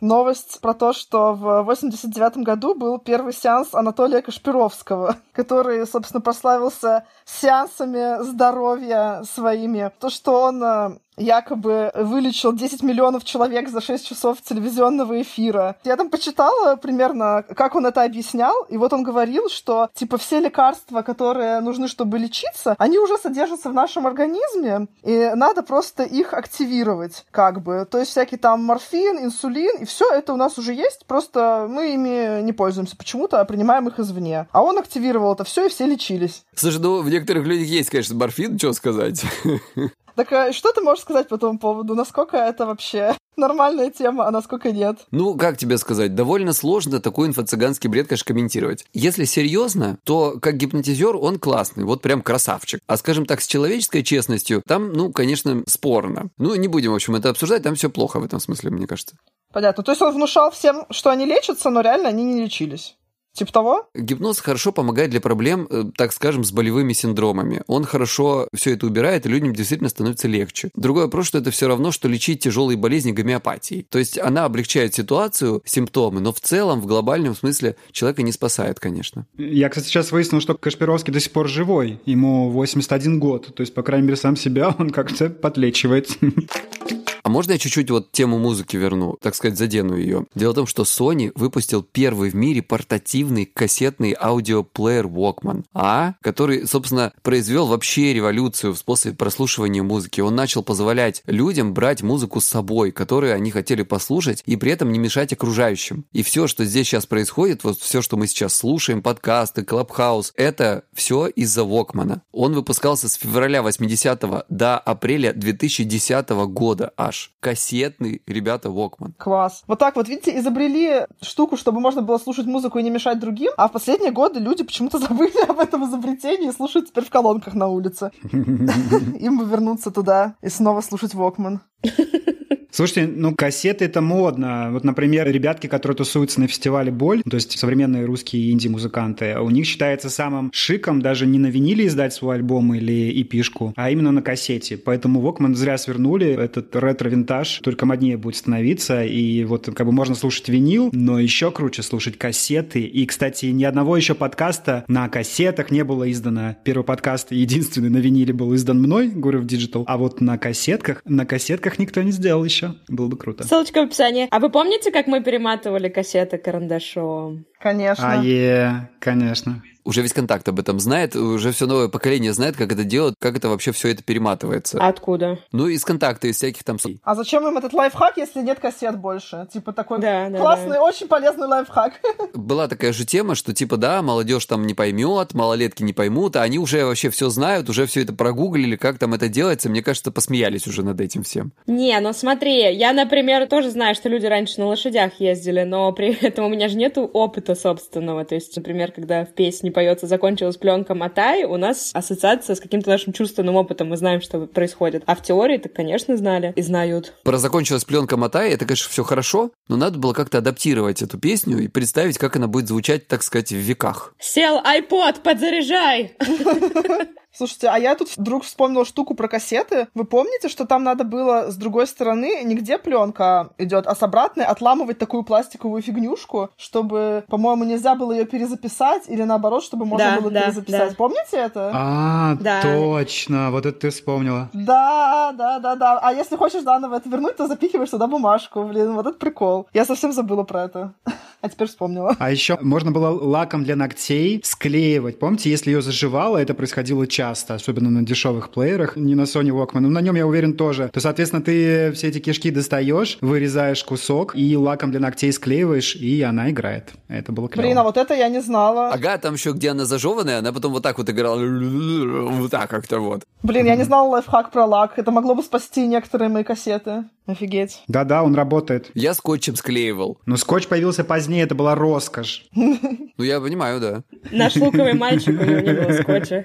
новость 0.00 0.60
про 0.60 0.74
то, 0.74 0.92
что 0.92 1.34
в 1.34 1.62
89 1.62 2.38
году 2.38 2.74
был 2.74 2.98
первый 2.98 3.32
сеанс 3.32 3.74
Анатолия 3.74 4.22
Кашпировского, 4.22 5.16
который, 5.32 5.86
собственно, 5.86 6.20
прославился 6.20 7.04
сеансами 7.24 8.22
здоровья 8.22 9.22
своими. 9.24 9.90
То, 10.00 10.10
что 10.10 10.42
он 10.42 10.62
э, 10.62 10.98
якобы 11.20 11.92
вылечил 11.94 12.52
10 12.52 12.82
миллионов 12.82 13.24
человек 13.24 13.68
за 13.68 13.80
6 13.80 14.06
часов 14.06 14.42
телевизионного 14.42 15.20
эфира. 15.22 15.76
Я 15.84 15.96
там 15.96 16.10
почитала 16.10 16.76
примерно, 16.76 17.44
как 17.54 17.74
он 17.74 17.86
это 17.86 18.02
объяснял, 18.02 18.64
и 18.68 18.76
вот 18.76 18.92
он 18.92 19.02
говорил, 19.02 19.48
что, 19.48 19.90
типа, 19.94 20.18
все 20.18 20.40
лекарства, 20.40 21.02
которые 21.02 21.60
нужны, 21.60 21.88
чтобы 21.88 22.18
лечиться, 22.18 22.74
они 22.78 22.98
уже 22.98 23.18
содержатся 23.18 23.70
в 23.70 23.74
нашем 23.74 24.06
организме, 24.06 24.88
и 25.02 25.30
надо 25.34 25.62
просто 25.62 26.02
их 26.02 26.34
активировать, 26.34 27.24
как 27.30 27.62
бы. 27.62 27.86
То 27.90 27.98
есть 27.98 28.10
всякий 28.10 28.36
там 28.36 28.64
морфин, 28.64 29.18
инсулин, 29.18 29.82
и 29.82 29.84
все 29.84 30.10
это 30.12 30.32
у 30.32 30.36
нас 30.36 30.58
уже 30.58 30.74
есть, 30.74 31.06
просто 31.06 31.66
мы 31.68 31.94
ими 31.94 32.42
не 32.42 32.52
пользуемся 32.52 32.96
почему-то, 32.96 33.40
а 33.40 33.44
принимаем 33.44 33.88
их 33.88 33.98
извне. 33.98 34.46
А 34.52 34.62
он 34.62 34.78
активировал 34.78 35.34
это 35.34 35.44
все, 35.44 35.66
и 35.66 35.68
все 35.68 35.86
лечились. 35.86 36.44
Слушай, 36.54 36.80
ну, 36.80 37.02
в 37.02 37.10
некоторых 37.10 37.46
людях 37.46 37.66
есть, 37.66 37.90
конечно, 37.90 38.14
морфин, 38.16 38.58
что 38.58 38.72
сказать. 38.72 39.24
Так 40.20 40.32
а 40.34 40.52
что 40.52 40.70
ты 40.72 40.82
можешь 40.82 41.04
сказать 41.04 41.28
по 41.28 41.36
этому 41.36 41.58
поводу? 41.58 41.94
Насколько 41.94 42.36
это 42.36 42.66
вообще 42.66 43.16
нормальная 43.38 43.90
тема, 43.90 44.26
а 44.26 44.30
насколько 44.30 44.70
нет? 44.70 44.98
Ну, 45.10 45.34
как 45.34 45.56
тебе 45.56 45.78
сказать, 45.78 46.14
довольно 46.14 46.52
сложно 46.52 47.00
такой 47.00 47.28
инфо-цыганский 47.28 47.88
бред, 47.88 48.06
конечно, 48.06 48.26
комментировать. 48.26 48.84
Если 48.92 49.24
серьезно, 49.24 49.96
то 50.04 50.38
как 50.38 50.58
гипнотизер 50.58 51.16
он 51.16 51.38
классный, 51.38 51.84
вот 51.84 52.02
прям 52.02 52.20
красавчик. 52.20 52.80
А 52.86 52.98
скажем 52.98 53.24
так, 53.24 53.40
с 53.40 53.46
человеческой 53.46 54.02
честностью, 54.02 54.62
там, 54.66 54.92
ну, 54.92 55.10
конечно, 55.10 55.62
спорно. 55.66 56.28
Ну, 56.36 56.54
не 56.54 56.68
будем, 56.68 56.92
в 56.92 56.96
общем, 56.96 57.16
это 57.16 57.30
обсуждать, 57.30 57.62
там 57.62 57.74
все 57.74 57.88
плохо 57.88 58.20
в 58.20 58.24
этом 58.26 58.40
смысле, 58.40 58.68
мне 58.72 58.86
кажется. 58.86 59.16
Понятно. 59.54 59.82
То 59.82 59.92
есть 59.92 60.02
он 60.02 60.12
внушал 60.12 60.50
всем, 60.50 60.84
что 60.90 61.08
они 61.08 61.24
лечатся, 61.24 61.70
но 61.70 61.80
реально 61.80 62.10
они 62.10 62.24
не 62.24 62.42
лечились. 62.42 62.98
Типа 63.32 63.52
того? 63.52 63.88
Гипноз 63.94 64.40
хорошо 64.40 64.72
помогает 64.72 65.10
для 65.10 65.20
проблем, 65.20 65.66
э, 65.70 65.84
так 65.96 66.12
скажем, 66.12 66.44
с 66.44 66.52
болевыми 66.52 66.92
синдромами. 66.92 67.62
Он 67.66 67.84
хорошо 67.84 68.48
все 68.54 68.72
это 68.74 68.86
убирает, 68.86 69.26
и 69.26 69.28
людям 69.28 69.54
действительно 69.54 69.88
становится 69.88 70.28
легче. 70.28 70.70
Другой 70.74 71.04
вопрос, 71.04 71.26
что 71.26 71.38
это 71.38 71.50
все 71.50 71.68
равно, 71.68 71.92
что 71.92 72.08
лечить 72.08 72.40
тяжелые 72.42 72.76
болезни 72.76 73.12
гомеопатией. 73.12 73.86
То 73.88 73.98
есть 73.98 74.18
она 74.18 74.44
облегчает 74.44 74.94
ситуацию, 74.94 75.62
симптомы, 75.64 76.20
но 76.20 76.32
в 76.32 76.40
целом, 76.40 76.80
в 76.80 76.86
глобальном 76.86 77.34
смысле, 77.34 77.76
человека 77.92 78.22
не 78.22 78.32
спасает, 78.32 78.80
конечно. 78.80 79.26
Я, 79.38 79.68
кстати, 79.68 79.86
сейчас 79.86 80.12
выяснил, 80.12 80.40
что 80.40 80.54
Кашпировский 80.54 81.12
до 81.12 81.20
сих 81.20 81.32
пор 81.32 81.48
живой. 81.48 82.00
Ему 82.06 82.50
81 82.50 83.20
год. 83.20 83.54
То 83.54 83.60
есть, 83.62 83.74
по 83.74 83.82
крайней 83.82 84.06
мере, 84.06 84.16
сам 84.16 84.36
себя 84.36 84.74
он 84.78 84.90
как-то 84.90 85.30
подлечивает. 85.30 86.08
можно 87.30 87.52
я 87.52 87.58
чуть-чуть 87.58 87.90
вот 87.90 88.12
тему 88.12 88.38
музыки 88.38 88.76
верну, 88.76 89.16
так 89.20 89.34
сказать, 89.34 89.56
задену 89.56 89.96
ее? 89.96 90.26
Дело 90.34 90.52
в 90.52 90.56
том, 90.56 90.66
что 90.66 90.82
Sony 90.82 91.32
выпустил 91.34 91.82
первый 91.82 92.30
в 92.30 92.34
мире 92.34 92.62
портативный 92.62 93.46
кассетный 93.46 94.16
аудиоплеер 94.18 95.06
Walkman, 95.06 95.64
а, 95.72 96.14
который, 96.22 96.66
собственно, 96.66 97.12
произвел 97.22 97.66
вообще 97.66 98.12
революцию 98.12 98.74
в 98.74 98.78
способе 98.78 99.14
прослушивания 99.14 99.82
музыки. 99.82 100.20
Он 100.20 100.34
начал 100.34 100.62
позволять 100.62 101.22
людям 101.26 101.72
брать 101.74 102.02
музыку 102.02 102.40
с 102.40 102.46
собой, 102.46 102.90
которую 102.90 103.34
они 103.34 103.50
хотели 103.50 103.82
послушать, 103.82 104.42
и 104.46 104.56
при 104.56 104.72
этом 104.72 104.92
не 104.92 104.98
мешать 104.98 105.32
окружающим. 105.32 106.04
И 106.12 106.22
все, 106.22 106.46
что 106.46 106.64
здесь 106.64 106.88
сейчас 106.88 107.06
происходит, 107.06 107.64
вот 107.64 107.78
все, 107.78 108.02
что 108.02 108.16
мы 108.16 108.26
сейчас 108.26 108.54
слушаем, 108.54 109.02
подкасты, 109.02 109.64
Клабхаус, 109.64 110.32
это 110.36 110.84
все 110.92 111.26
из-за 111.28 111.62
Walkman. 111.62 112.20
Он 112.32 112.54
выпускался 112.54 113.08
с 113.08 113.14
февраля 113.14 113.62
80 113.62 114.46
до 114.48 114.78
апреля 114.78 115.32
2010 115.32 116.28
года 116.30 116.92
аж. 116.96 117.19
Кассетный, 117.40 118.22
ребята, 118.26 118.68
Walkman. 118.68 119.12
Класс. 119.18 119.62
Вот 119.66 119.78
так 119.78 119.96
вот, 119.96 120.08
видите, 120.08 120.36
изобрели 120.38 121.06
штуку, 121.22 121.56
чтобы 121.56 121.80
можно 121.80 122.02
было 122.02 122.18
слушать 122.18 122.46
музыку 122.46 122.78
и 122.78 122.82
не 122.82 122.90
мешать 122.90 123.18
другим, 123.18 123.52
а 123.56 123.68
в 123.68 123.72
последние 123.72 124.12
годы 124.12 124.40
люди 124.40 124.64
почему-то 124.64 124.98
забыли 125.06 125.48
об 125.48 125.58
этом 125.58 125.88
изобретении 125.88 126.48
и 126.48 126.52
слушают 126.52 126.88
теперь 126.88 127.04
в 127.04 127.10
колонках 127.10 127.54
на 127.54 127.68
улице. 127.68 128.10
Им 128.32 129.38
бы 129.38 129.44
вернуться 129.44 129.90
туда 129.90 130.36
и 130.42 130.48
снова 130.48 130.80
слушать 130.80 131.14
Walkman. 131.14 131.58
Слушайте, 132.72 133.12
ну 133.12 133.34
кассеты 133.34 133.84
это 133.84 134.00
модно. 134.00 134.68
Вот, 134.70 134.84
например, 134.84 135.28
ребятки, 135.28 135.66
которые 135.66 135.96
тусуются 135.96 136.40
на 136.40 136.46
фестивале 136.46 136.92
Боль, 136.92 137.22
то 137.28 137.34
есть 137.34 137.58
современные 137.58 138.04
русские 138.04 138.52
инди-музыканты, 138.52 139.36
у 139.40 139.50
них 139.50 139.66
считается 139.66 140.08
самым 140.08 140.50
шиком 140.52 141.02
даже 141.02 141.26
не 141.26 141.38
на 141.38 141.48
виниле 141.48 141.86
издать 141.86 142.14
свой 142.14 142.36
альбом 142.36 142.72
или 142.74 143.20
эпишку, 143.22 143.72
а 143.76 143.90
именно 143.90 144.12
на 144.12 144.22
кассете. 144.22 144.76
Поэтому 144.76 145.20
Walkman 145.20 145.54
зря 145.54 145.78
свернули, 145.78 146.28
этот 146.28 146.74
ретро-винтаж 146.76 147.60
только 147.62 147.86
моднее 147.86 148.16
будет 148.16 148.36
становиться, 148.36 149.04
и 149.04 149.44
вот 149.44 149.68
как 149.74 149.86
бы 149.86 149.92
можно 149.92 150.14
слушать 150.14 150.48
винил, 150.48 150.90
но 150.92 151.18
еще 151.18 151.50
круче 151.50 151.82
слушать 151.82 152.18
кассеты. 152.18 152.82
И, 152.82 153.04
кстати, 153.06 153.46
ни 153.46 153.64
одного 153.64 153.96
еще 153.96 154.14
подкаста 154.14 154.84
на 154.86 155.08
кассетах 155.08 155.70
не 155.70 155.82
было 155.82 156.10
издано. 156.10 156.56
Первый 156.62 156.84
подкаст, 156.84 157.32
единственный 157.32 157.90
на 157.90 157.98
виниле 157.98 158.32
был 158.32 158.54
издан 158.54 158.80
мной, 158.80 159.08
Гуров 159.08 159.44
Digital, 159.44 159.84
а 159.86 159.98
вот 159.98 160.20
на 160.20 160.38
кассетках, 160.38 161.02
на 161.04 161.26
кассетках 161.26 161.78
никто 161.78 162.02
не 162.02 162.12
сделал 162.12 162.44
еще 162.44 162.59
еще. 162.60 162.74
Было 162.88 163.08
бы 163.08 163.16
круто. 163.16 163.44
Ссылочка 163.44 163.80
в 163.80 163.84
описании. 163.84 164.28
А 164.30 164.38
вы 164.38 164.50
помните, 164.50 164.90
как 164.90 165.06
мы 165.06 165.22
перематывали 165.22 165.88
кассеты 165.88 166.38
карандашом? 166.38 167.46
Конечно. 167.60 168.20
А, 168.20 168.22
е, 168.22 168.90
конечно. 168.98 169.62
Уже 169.84 170.02
весь 170.02 170.12
контакт 170.12 170.48
об 170.48 170.58
этом 170.58 170.80
знает, 170.80 171.16
уже 171.16 171.52
все 171.52 171.66
новое 171.66 171.88
поколение 171.88 172.32
знает, 172.32 172.56
как 172.56 172.72
это 172.72 172.84
делать, 172.84 173.14
как 173.18 173.36
это 173.36 173.48
вообще 173.48 173.72
все 173.72 173.88
это 173.88 174.02
перематывается. 174.02 174.78
Откуда? 174.80 175.38
Ну, 175.52 175.68
из 175.68 175.84
контакта, 175.84 176.28
из 176.28 176.36
всяких 176.36 176.64
там... 176.64 176.78
А 177.02 177.14
зачем 177.14 177.46
им 177.46 177.56
этот 177.56 177.72
лайфхак, 177.72 178.16
если 178.16 178.40
нет 178.40 178.60
кассет 178.60 178.98
больше? 178.98 179.46
Типа 179.52 179.72
такой 179.72 180.00
Да, 180.00 180.28
да, 180.28 180.38
классный, 180.38 180.74
да. 180.74 180.82
очень 180.82 181.08
полезный 181.08 181.46
лайфхак. 181.46 181.94
Была 182.34 182.68
такая 182.68 182.92
же 182.92 183.04
тема, 183.04 183.34
что 183.34 183.52
типа, 183.52 183.76
да, 183.76 184.02
молодежь 184.02 184.46
там 184.46 184.66
не 184.66 184.74
поймет, 184.74 185.34
малолетки 185.34 185.82
не 185.82 185.92
поймут, 185.92 186.36
а 186.36 186.42
они 186.42 186.58
уже 186.58 186.84
вообще 186.84 187.10
все 187.10 187.28
знают, 187.30 187.68
уже 187.68 187.86
все 187.86 188.02
это 188.02 188.12
прогуглили, 188.12 188.76
как 188.76 188.98
там 188.98 189.14
это 189.14 189.28
делается. 189.28 189.68
Мне 189.68 189.82
кажется, 189.82 190.10
посмеялись 190.10 190.66
уже 190.66 190.82
над 190.82 191.00
этим 191.00 191.22
всем. 191.22 191.52
Не, 191.66 191.98
ну 192.00 192.12
смотри, 192.12 192.74
я, 192.74 192.92
например, 192.92 193.46
тоже 193.46 193.70
знаю, 193.70 193.94
что 193.94 194.08
люди 194.08 194.26
раньше 194.26 194.60
на 194.60 194.66
лошадях 194.66 195.20
ездили, 195.20 195.62
но 195.62 195.92
при 195.92 196.12
этом 196.20 196.46
у 196.46 196.48
меня 196.48 196.68
же 196.68 196.76
нету 196.76 197.02
опыта 197.04 197.54
собственного. 197.54 198.24
То 198.24 198.34
есть, 198.34 198.56
например, 198.56 198.92
когда 198.92 199.24
в 199.24 199.32
песне 199.34 199.69
поется 199.70 200.06
«Закончилась 200.06 200.56
пленка 200.56 200.94
Матай», 200.94 201.44
у 201.44 201.56
нас 201.56 201.90
ассоциация 201.94 202.56
с 202.56 202.60
каким-то 202.60 202.90
нашим 202.90 203.12
чувственным 203.12 203.56
опытом, 203.56 203.88
мы 203.88 203.96
знаем, 203.96 204.20
что 204.20 204.46
происходит. 204.46 205.02
А 205.06 205.14
в 205.14 205.22
теории 205.22 205.58
так, 205.58 205.72
конечно, 205.72 206.16
знали 206.16 206.52
и 206.56 206.62
знают. 206.62 207.14
Про 207.24 207.38
закончилась 207.38 207.84
пленка 207.84 208.16
Матай, 208.16 208.50
это, 208.50 208.64
конечно, 208.64 208.88
все 208.90 209.04
хорошо, 209.04 209.50
но 209.68 209.76
надо 209.76 209.98
было 209.98 210.12
как-то 210.12 210.38
адаптировать 210.38 211.02
эту 211.02 211.18
песню 211.18 211.58
и 211.58 211.68
представить, 211.68 212.18
как 212.18 212.36
она 212.36 212.46
будет 212.46 212.68
звучать, 212.68 213.06
так 213.08 213.22
сказать, 213.22 213.50
в 213.50 213.56
веках. 213.56 214.14
Сел 214.18 214.60
iPod, 214.60 215.22
подзаряжай! 215.22 216.16
Слушайте, 217.32 217.68
а 217.68 217.78
я 217.78 217.94
тут 217.94 218.08
вдруг 218.16 218.44
вспомнила 218.44 218.84
штуку 218.84 219.14
про 219.14 219.28
кассеты. 219.28 219.88
Вы 219.94 220.04
помните, 220.04 220.48
что 220.48 220.66
там 220.66 220.82
надо 220.82 221.04
было 221.04 221.50
с 221.50 221.56
другой 221.56 221.86
стороны 221.86 222.42
не 222.42 222.54
где 222.56 222.76
пленка 222.78 223.50
идет, 223.58 223.86
а 223.86 223.94
с 223.94 224.02
обратной 224.02 224.44
отламывать 224.44 224.98
такую 224.98 225.22
пластиковую 225.22 225.80
фигнюшку, 225.82 226.50
чтобы, 226.56 227.24
по-моему, 227.28 227.64
нельзя 227.64 227.94
было 227.94 228.12
ее 228.12 228.24
перезаписать, 228.26 229.04
или 229.08 229.22
наоборот, 229.22 229.62
чтобы 229.62 229.84
можно 229.86 230.16
Да, 230.16 230.20
было 230.20 230.30
да, 230.30 230.42
перезаписать. 230.42 230.90
да. 230.90 230.94
Помните 230.96 231.36
это? 231.36 231.70
А, 231.72 232.34
Да. 232.40 232.62
точно, 232.62 233.50
вот 233.50 233.64
это 233.66 233.78
ты 233.78 233.90
вспомнила. 233.90 234.48
Да, 234.52 235.32
да, 235.36 235.58
да, 235.60 235.76
да. 235.76 235.98
А 236.02 236.12
если 236.12 236.36
хочешь 236.36 236.62
заново 236.62 236.96
это 236.96 237.08
вернуть, 237.08 237.36
то 237.36 237.46
запихиваешь 237.46 237.90
туда 237.90 238.06
бумажку. 238.06 238.64
Блин, 238.64 238.94
вот 238.94 239.06
это 239.06 239.16
прикол. 239.18 239.66
Я 239.72 239.84
совсем 239.84 240.12
забыла 240.12 240.42
про 240.42 240.64
это. 240.64 240.92
А 241.42 241.48
теперь 241.48 241.68
вспомнила. 241.68 242.14
А 242.18 242.30
еще 242.30 242.58
можно 242.60 242.90
было 242.90 243.08
лаком 243.08 243.64
для 243.64 243.74
ногтей 243.74 244.42
склеивать. 244.44 245.18
Помните, 245.18 245.48
если 245.48 245.70
ее 245.70 245.80
заживало, 245.80 246.36
это 246.36 246.52
происходило 246.52 247.06
часто, 247.06 247.19
особенно 247.22 247.90
на 247.90 248.02
дешевых 248.02 248.50
плеерах, 248.50 248.96
не 248.96 249.14
на 249.14 249.22
Sony 249.22 249.50
Walkman, 249.50 249.80
но 249.80 249.88
на 249.88 250.00
нем, 250.00 250.14
я 250.14 250.26
уверен, 250.26 250.54
тоже. 250.54 250.90
То, 250.92 251.00
соответственно, 251.00 251.42
ты 251.42 251.92
все 251.92 252.08
эти 252.08 252.18
кишки 252.18 252.50
достаешь, 252.50 253.18
вырезаешь 253.20 253.84
кусок 253.84 254.36
и 254.36 254.56
лаком 254.56 254.90
для 254.90 255.00
ногтей 255.00 255.32
склеиваешь, 255.32 255.96
и 255.96 256.22
она 256.22 256.50
играет. 256.50 256.90
Это 257.08 257.32
было 257.32 257.48
клево. 257.48 257.66
Блин, 257.66 257.78
а 257.78 257.82
вот 257.82 257.96
это 257.96 258.14
я 258.14 258.28
не 258.28 258.40
знала. 258.40 258.90
Ага, 258.90 259.18
там 259.18 259.34
еще 259.34 259.52
где 259.52 259.70
она 259.70 259.84
зажеванная, 259.84 260.38
она 260.38 260.52
потом 260.52 260.72
вот 260.72 260.82
так 260.82 260.98
вот 260.98 261.08
играла, 261.10 261.40
вот 261.40 262.50
так 262.50 262.68
как-то 262.70 263.00
вот. 263.00 263.22
Блин, 263.42 263.66
я 263.66 263.76
не 263.76 263.84
знала 263.84 264.08
лайфхак 264.08 264.50
про 264.50 264.66
лак. 264.66 264.98
Это 264.98 265.10
могло 265.10 265.34
бы 265.34 265.42
спасти 265.42 265.86
некоторые 265.86 266.28
мои 266.28 266.44
кассеты. 266.44 267.04
Офигеть. 267.26 267.82
Да-да, 267.86 268.22
он 268.22 268.34
работает. 268.34 268.90
Я 268.94 269.14
скотчем 269.14 269.54
склеивал. 269.54 270.18
Но 270.26 270.36
скотч 270.36 270.66
появился 270.66 271.04
позднее, 271.04 271.44
это 271.44 271.54
была 271.54 271.74
роскошь. 271.74 272.44
Ну, 272.54 273.24
я 273.24 273.40
понимаю, 273.40 273.80
да. 273.80 274.02
Наш 274.32 274.56
луковый 274.56 274.94
мальчик, 274.94 275.40
у 275.40 275.44
него 275.44 275.60
не 275.60 275.72
было 275.72 275.92
скотча. 276.02 276.44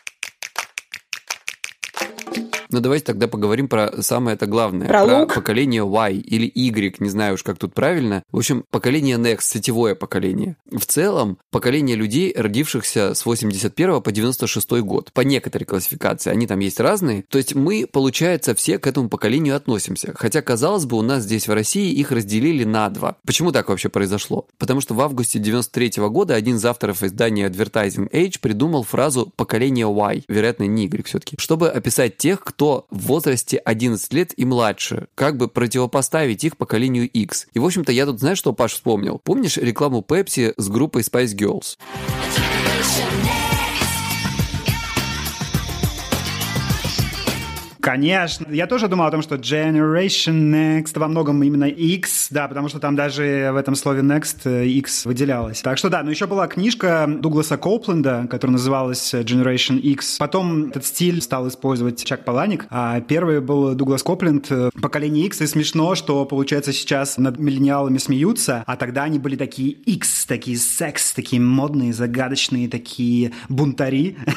Ну, 2.71 2.79
давайте 2.79 3.05
тогда 3.05 3.27
поговорим 3.27 3.67
про 3.67 4.01
самое 4.01 4.35
это 4.35 4.45
главное. 4.45 4.87
Про 4.87 5.03
лук? 5.03 5.33
поколение 5.33 5.83
Y 5.83 6.13
или 6.17 6.51
Y, 6.53 6.95
не 6.99 7.09
знаю 7.09 7.33
уж, 7.33 7.43
как 7.43 7.57
тут 7.57 7.73
правильно. 7.73 8.23
В 8.31 8.37
общем, 8.37 8.63
поколение 8.69 9.17
Next, 9.17 9.41
сетевое 9.41 9.93
поколение. 9.95 10.55
В 10.71 10.85
целом, 10.85 11.37
поколение 11.49 11.95
людей, 11.95 12.33
родившихся 12.35 13.13
с 13.13 13.25
81 13.25 14.01
по 14.01 14.11
96 14.11 14.71
год. 14.81 15.11
По 15.11 15.21
некоторой 15.21 15.65
классификации. 15.65 16.29
Они 16.29 16.47
там 16.47 16.59
есть 16.59 16.79
разные. 16.79 17.23
То 17.29 17.37
есть 17.37 17.55
мы, 17.55 17.85
получается, 17.91 18.55
все 18.55 18.79
к 18.79 18.87
этому 18.87 19.09
поколению 19.09 19.55
относимся. 19.55 20.13
Хотя, 20.15 20.41
казалось 20.41 20.85
бы, 20.85 20.97
у 20.97 21.01
нас 21.01 21.23
здесь 21.23 21.47
в 21.47 21.53
России 21.53 21.91
их 21.91 22.11
разделили 22.11 22.63
на 22.63 22.89
два. 22.89 23.17
Почему 23.25 23.51
так 23.51 23.69
вообще 23.69 23.89
произошло? 23.89 24.47
Потому 24.57 24.79
что 24.79 24.93
в 24.93 25.01
августе 25.01 25.39
93 25.39 25.93
года 26.07 26.35
один 26.35 26.55
из 26.55 26.65
авторов 26.65 27.03
издания 27.03 27.47
Advertising 27.49 28.09
Age 28.11 28.39
придумал 28.39 28.83
фразу 28.83 29.31
«поколение 29.35 29.91
Y», 29.91 30.23
вероятно, 30.27 30.63
не 30.63 30.85
Y 30.85 31.03
все-таки, 31.05 31.35
чтобы 31.37 31.69
описать 31.69 32.17
тех, 32.17 32.41
кто 32.41 32.60
в 32.61 32.85
возрасте 32.91 33.57
11 33.57 34.13
лет 34.13 34.33
и 34.37 34.45
младше, 34.45 35.07
как 35.15 35.37
бы 35.37 35.47
противопоставить 35.47 36.43
их 36.43 36.57
поколению 36.57 37.09
X. 37.09 37.47
И, 37.53 37.59
в 37.59 37.65
общем-то, 37.65 37.91
я 37.91 38.05
тут, 38.05 38.19
знаешь, 38.19 38.37
что, 38.37 38.53
Паш, 38.53 38.73
вспомнил? 38.73 39.19
Помнишь 39.23 39.57
рекламу 39.57 40.05
Pepsi 40.07 40.53
с 40.57 40.69
группой 40.69 41.01
Spice 41.01 41.35
Girls? 41.35 41.77
Конечно. 47.81 48.45
Я 48.51 48.67
тоже 48.67 48.87
думал 48.87 49.05
о 49.05 49.11
том, 49.11 49.21
что 49.21 49.35
Generation 49.35 50.51
Next 50.51 50.97
во 50.99 51.07
многом 51.07 51.41
именно 51.41 51.65
X, 51.65 52.27
да, 52.29 52.47
потому 52.47 52.69
что 52.69 52.79
там 52.79 52.95
даже 52.95 53.49
в 53.51 53.55
этом 53.55 53.75
слове 53.75 54.01
Next 54.01 54.41
э, 54.45 54.67
X 54.67 55.05
выделялось. 55.05 55.61
Так 55.61 55.77
что 55.79 55.89
да, 55.89 56.03
но 56.03 56.11
еще 56.11 56.27
была 56.27 56.47
книжка 56.47 57.07
Дугласа 57.07 57.57
Коупленда, 57.57 58.27
которая 58.29 58.53
называлась 58.53 59.13
Generation 59.13 59.79
X. 59.79 60.17
Потом 60.19 60.69
этот 60.69 60.85
стиль 60.85 61.21
стал 61.21 61.47
использовать 61.47 62.03
Чак 62.03 62.23
Паланик, 62.23 62.67
а 62.69 63.01
первый 63.01 63.41
был 63.41 63.73
Дуглас 63.73 64.03
Копленд 64.03 64.51
э, 64.51 64.69
«Поколение 64.79 65.25
X». 65.25 65.41
И 65.41 65.47
смешно, 65.47 65.95
что, 65.95 66.23
получается, 66.25 66.73
сейчас 66.73 67.17
над 67.17 67.39
миллениалами 67.39 67.97
смеются, 67.97 68.63
а 68.67 68.75
тогда 68.75 69.03
они 69.03 69.17
были 69.17 69.35
такие 69.35 69.71
X, 69.71 70.25
такие 70.25 70.57
секс, 70.57 71.13
такие 71.13 71.41
модные, 71.41 71.93
загадочные, 71.93 72.69
такие 72.69 73.31
бунтари. 73.49 74.17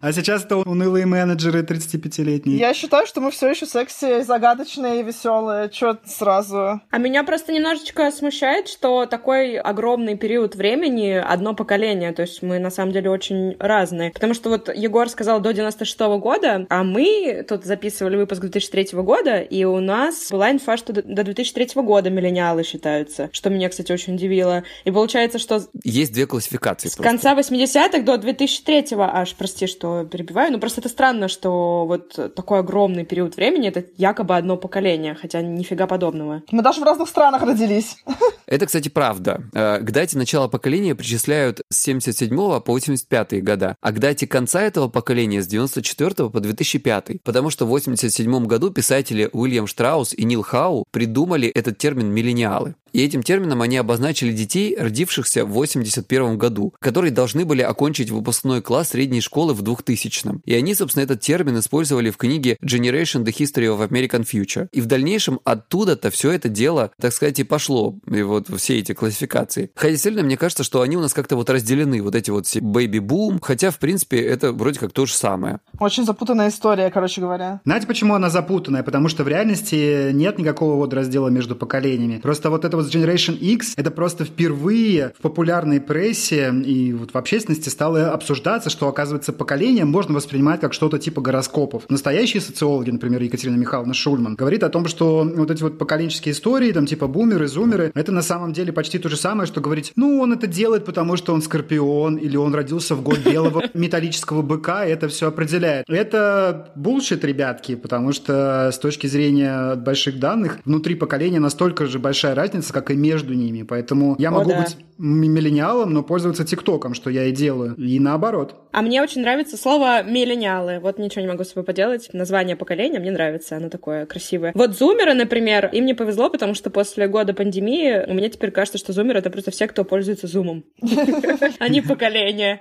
А 0.00 0.12
сейчас 0.12 0.44
это 0.44 0.56
унылые 0.56 1.06
менеджеры 1.06 1.60
35-летние. 1.60 2.55
Я 2.56 2.74
считаю, 2.74 3.06
что 3.06 3.20
мы 3.20 3.30
все 3.30 3.48
еще 3.48 3.66
секси, 3.66 4.22
загадочные 4.22 5.00
и 5.00 5.02
веселые. 5.02 5.68
Чё 5.68 5.96
сразу? 6.04 6.80
А 6.90 6.98
меня 6.98 7.24
просто 7.24 7.52
немножечко 7.52 8.10
смущает, 8.10 8.68
что 8.68 9.06
такой 9.06 9.56
огромный 9.56 10.16
период 10.16 10.54
времени 10.54 11.12
одно 11.12 11.54
поколение, 11.54 12.12
то 12.12 12.22
есть 12.22 12.42
мы 12.42 12.58
на 12.58 12.70
самом 12.70 12.92
деле 12.92 13.10
очень 13.10 13.56
разные. 13.58 14.12
Потому 14.12 14.34
что 14.34 14.50
вот 14.50 14.68
Егор 14.74 15.08
сказал 15.08 15.40
до 15.40 15.52
96 15.52 15.98
года, 16.18 16.66
а 16.68 16.84
мы 16.84 17.44
тут 17.48 17.64
записывали 17.64 18.16
выпуск 18.16 18.40
2003 18.40 18.88
года, 19.02 19.40
и 19.40 19.64
у 19.64 19.80
нас 19.80 20.30
была 20.30 20.50
инфа, 20.50 20.76
что 20.76 20.92
до 20.92 21.02
до 21.02 21.24
2003 21.24 21.82
года 21.82 22.10
миллениалы 22.10 22.62
считаются, 22.62 23.28
что 23.32 23.50
меня, 23.50 23.68
кстати, 23.68 23.92
очень 23.92 24.14
удивило. 24.14 24.64
И 24.84 24.90
получается, 24.90 25.38
что 25.38 25.60
Есть 25.82 26.12
две 26.12 26.26
классификации. 26.26 26.88
с 26.88 26.96
просто. 26.96 27.10
конца 27.10 27.34
80-х 27.34 28.00
до 28.02 28.18
2003 28.18 28.86
аж, 28.98 29.34
прости, 29.34 29.66
что 29.66 30.04
перебиваю, 30.04 30.52
но 30.52 30.58
просто 30.58 30.80
это 30.80 30.88
странно, 30.88 31.28
что 31.28 31.86
вот 31.86 32.34
такой 32.46 32.60
огромный 32.60 33.04
период 33.04 33.34
времени, 33.34 33.68
это 33.70 33.84
якобы 33.96 34.36
одно 34.36 34.56
поколение, 34.56 35.16
хотя 35.20 35.42
нифига 35.42 35.88
подобного. 35.88 36.44
Мы 36.52 36.62
даже 36.62 36.80
в 36.80 36.84
разных 36.84 37.08
странах 37.08 37.42
родились. 37.42 37.96
Это, 38.46 38.66
кстати, 38.66 38.88
правда. 38.88 39.42
Э, 39.52 39.80
К 39.80 39.90
дате 39.90 40.16
начала 40.16 40.46
поколения 40.46 40.94
причисляют 40.94 41.62
с 41.68 41.78
77 41.78 42.36
по 42.36 42.62
85 42.64 43.42
года, 43.42 43.74
а 43.80 43.90
к 43.90 43.98
дате 43.98 44.28
конца 44.28 44.62
этого 44.62 44.86
поколения 44.86 45.42
с 45.42 45.48
94 45.48 46.30
по 46.30 46.38
2005. 46.38 47.22
Потому 47.24 47.50
что 47.50 47.66
в 47.66 47.70
87 47.70 48.46
году 48.46 48.70
писатели 48.70 49.28
Уильям 49.32 49.66
Штраус 49.66 50.14
и 50.14 50.24
Нил 50.24 50.42
Хау 50.42 50.84
придумали 50.92 51.48
этот 51.48 51.78
термин 51.78 52.12
«миллениалы». 52.12 52.76
И 52.92 53.02
этим 53.02 53.22
термином 53.22 53.62
они 53.62 53.76
обозначили 53.76 54.32
детей, 54.32 54.76
родившихся 54.78 55.44
в 55.44 55.50
81 55.50 56.38
году, 56.38 56.74
которые 56.78 57.10
должны 57.10 57.44
были 57.44 57.62
окончить 57.62 58.10
выпускной 58.10 58.62
класс 58.62 58.90
средней 58.90 59.20
школы 59.20 59.54
в 59.54 59.62
2000 59.62 60.40
И 60.44 60.54
они, 60.54 60.74
собственно, 60.74 61.02
этот 61.02 61.20
термин 61.20 61.58
использовали 61.58 62.10
в 62.10 62.16
книге 62.16 62.56
Generation 62.64 63.24
The 63.24 63.34
History 63.36 63.66
of 63.66 63.86
American 63.88 64.24
Future. 64.24 64.68
И 64.72 64.80
в 64.80 64.86
дальнейшем 64.86 65.40
оттуда-то 65.44 66.10
все 66.10 66.32
это 66.32 66.48
дело, 66.48 66.90
так 67.00 67.12
сказать, 67.12 67.38
и 67.38 67.44
пошло, 67.44 67.96
и 68.10 68.22
вот 68.22 68.48
все 68.58 68.78
эти 68.78 68.92
классификации. 68.92 69.70
Хотя 69.74 69.92
действительно, 69.92 70.24
мне 70.24 70.36
кажется, 70.36 70.64
что 70.64 70.82
они 70.82 70.96
у 70.96 71.00
нас 71.00 71.14
как-то 71.14 71.36
вот 71.36 71.50
разделены, 71.50 72.02
вот 72.02 72.14
эти 72.14 72.30
вот 72.30 72.46
все 72.46 72.60
беби-бум, 72.60 73.40
хотя, 73.40 73.70
в 73.70 73.78
принципе, 73.78 74.20
это 74.20 74.52
вроде 74.52 74.78
как 74.78 74.92
то 74.92 75.06
же 75.06 75.14
самое. 75.14 75.60
Очень 75.78 76.04
запутанная 76.04 76.48
история, 76.48 76.90
короче 76.90 77.20
говоря. 77.20 77.60
Знаете, 77.64 77.86
почему 77.86 78.14
она 78.14 78.30
запутанная? 78.30 78.82
Потому 78.82 79.08
что 79.08 79.24
в 79.24 79.28
реальности 79.28 80.12
нет 80.12 80.38
никакого 80.38 80.76
вот 80.76 80.94
раздела 80.94 81.28
между 81.28 81.56
поколениями. 81.56 82.18
Просто 82.18 82.50
вот 82.50 82.64
это 82.64 82.76
вот 82.76 82.85
Generation 82.88 83.36
X, 83.36 83.74
это 83.76 83.90
просто 83.90 84.24
впервые 84.24 85.12
в 85.18 85.22
популярной 85.22 85.80
прессе 85.80 86.52
и 86.64 86.92
вот 86.92 87.12
в 87.12 87.16
общественности 87.16 87.68
стало 87.68 88.10
обсуждаться, 88.10 88.70
что, 88.70 88.88
оказывается, 88.88 89.32
поколение 89.32 89.84
можно 89.84 90.14
воспринимать 90.14 90.60
как 90.60 90.72
что-то 90.72 90.98
типа 90.98 91.20
гороскопов. 91.20 91.84
Настоящие 91.88 92.40
социологи, 92.40 92.90
например, 92.90 93.22
Екатерина 93.22 93.56
Михайловна 93.56 93.94
Шульман, 93.94 94.36
говорит 94.36 94.62
о 94.62 94.68
том, 94.68 94.86
что 94.86 95.24
вот 95.24 95.50
эти 95.50 95.62
вот 95.62 95.78
поколенческие 95.78 96.32
истории, 96.32 96.72
там 96.72 96.86
типа 96.86 97.06
бумеры, 97.06 97.48
зумеры, 97.48 97.92
это 97.94 98.12
на 98.12 98.22
самом 98.22 98.52
деле 98.52 98.72
почти 98.72 98.98
то 98.98 99.08
же 99.08 99.16
самое, 99.16 99.46
что 99.46 99.60
говорить, 99.60 99.92
ну, 99.96 100.20
он 100.20 100.32
это 100.32 100.46
делает, 100.46 100.84
потому 100.84 101.16
что 101.16 101.34
он 101.34 101.42
скорпион, 101.42 102.16
или 102.16 102.36
он 102.36 102.54
родился 102.54 102.94
в 102.94 103.02
год 103.02 103.18
белого 103.18 103.64
металлического 103.74 104.42
быка, 104.42 104.86
и 104.86 104.90
это 104.90 105.08
все 105.08 105.28
определяет. 105.28 105.88
Это 105.88 106.70
булшит, 106.74 107.24
ребятки, 107.24 107.74
потому 107.74 108.12
что 108.12 108.70
с 108.72 108.78
точки 108.78 109.06
зрения 109.06 109.74
больших 109.74 110.18
данных, 110.18 110.58
внутри 110.64 110.94
поколения 110.94 111.40
настолько 111.40 111.86
же 111.86 111.98
большая 111.98 112.34
разница, 112.34 112.65
как 112.72 112.90
и 112.90 112.94
между 112.94 113.34
ними. 113.34 113.62
Поэтому 113.62 114.16
я 114.18 114.28
О, 114.28 114.32
могу 114.32 114.50
да. 114.50 114.62
быть 114.62 114.76
миллениалом, 114.98 115.92
но 115.92 116.02
пользоваться 116.02 116.44
ТикТоком, 116.44 116.94
что 116.94 117.10
я 117.10 117.24
и 117.24 117.32
делаю. 117.32 117.74
И 117.74 117.98
наоборот. 118.00 118.54
А 118.72 118.82
мне 118.82 119.02
очень 119.02 119.20
нравится 119.20 119.56
слово 119.56 120.02
«миллениалы». 120.02 120.80
Вот 120.80 120.98
ничего 120.98 121.22
не 121.22 121.28
могу 121.28 121.44
с 121.44 121.48
собой 121.48 121.64
поделать. 121.64 122.08
Название 122.12 122.56
поколения 122.56 122.98
мне 122.98 123.10
нравится, 123.10 123.56
оно 123.56 123.68
такое 123.68 124.06
красивое. 124.06 124.52
Вот 124.54 124.76
зумеры, 124.76 125.14
например, 125.14 125.68
им 125.72 125.84
не 125.84 125.94
повезло, 125.94 126.30
потому 126.30 126.54
что 126.54 126.70
после 126.70 127.08
года 127.08 127.34
пандемии 127.34 128.10
у 128.10 128.14
меня 128.14 128.28
теперь 128.28 128.50
кажется, 128.50 128.78
что 128.78 128.92
зумеры— 128.92 129.18
это 129.20 129.30
просто 129.30 129.50
все, 129.50 129.66
кто 129.66 129.84
пользуется 129.84 130.26
зумом. 130.26 130.64
Они 131.58 131.80
поколение. 131.80 132.60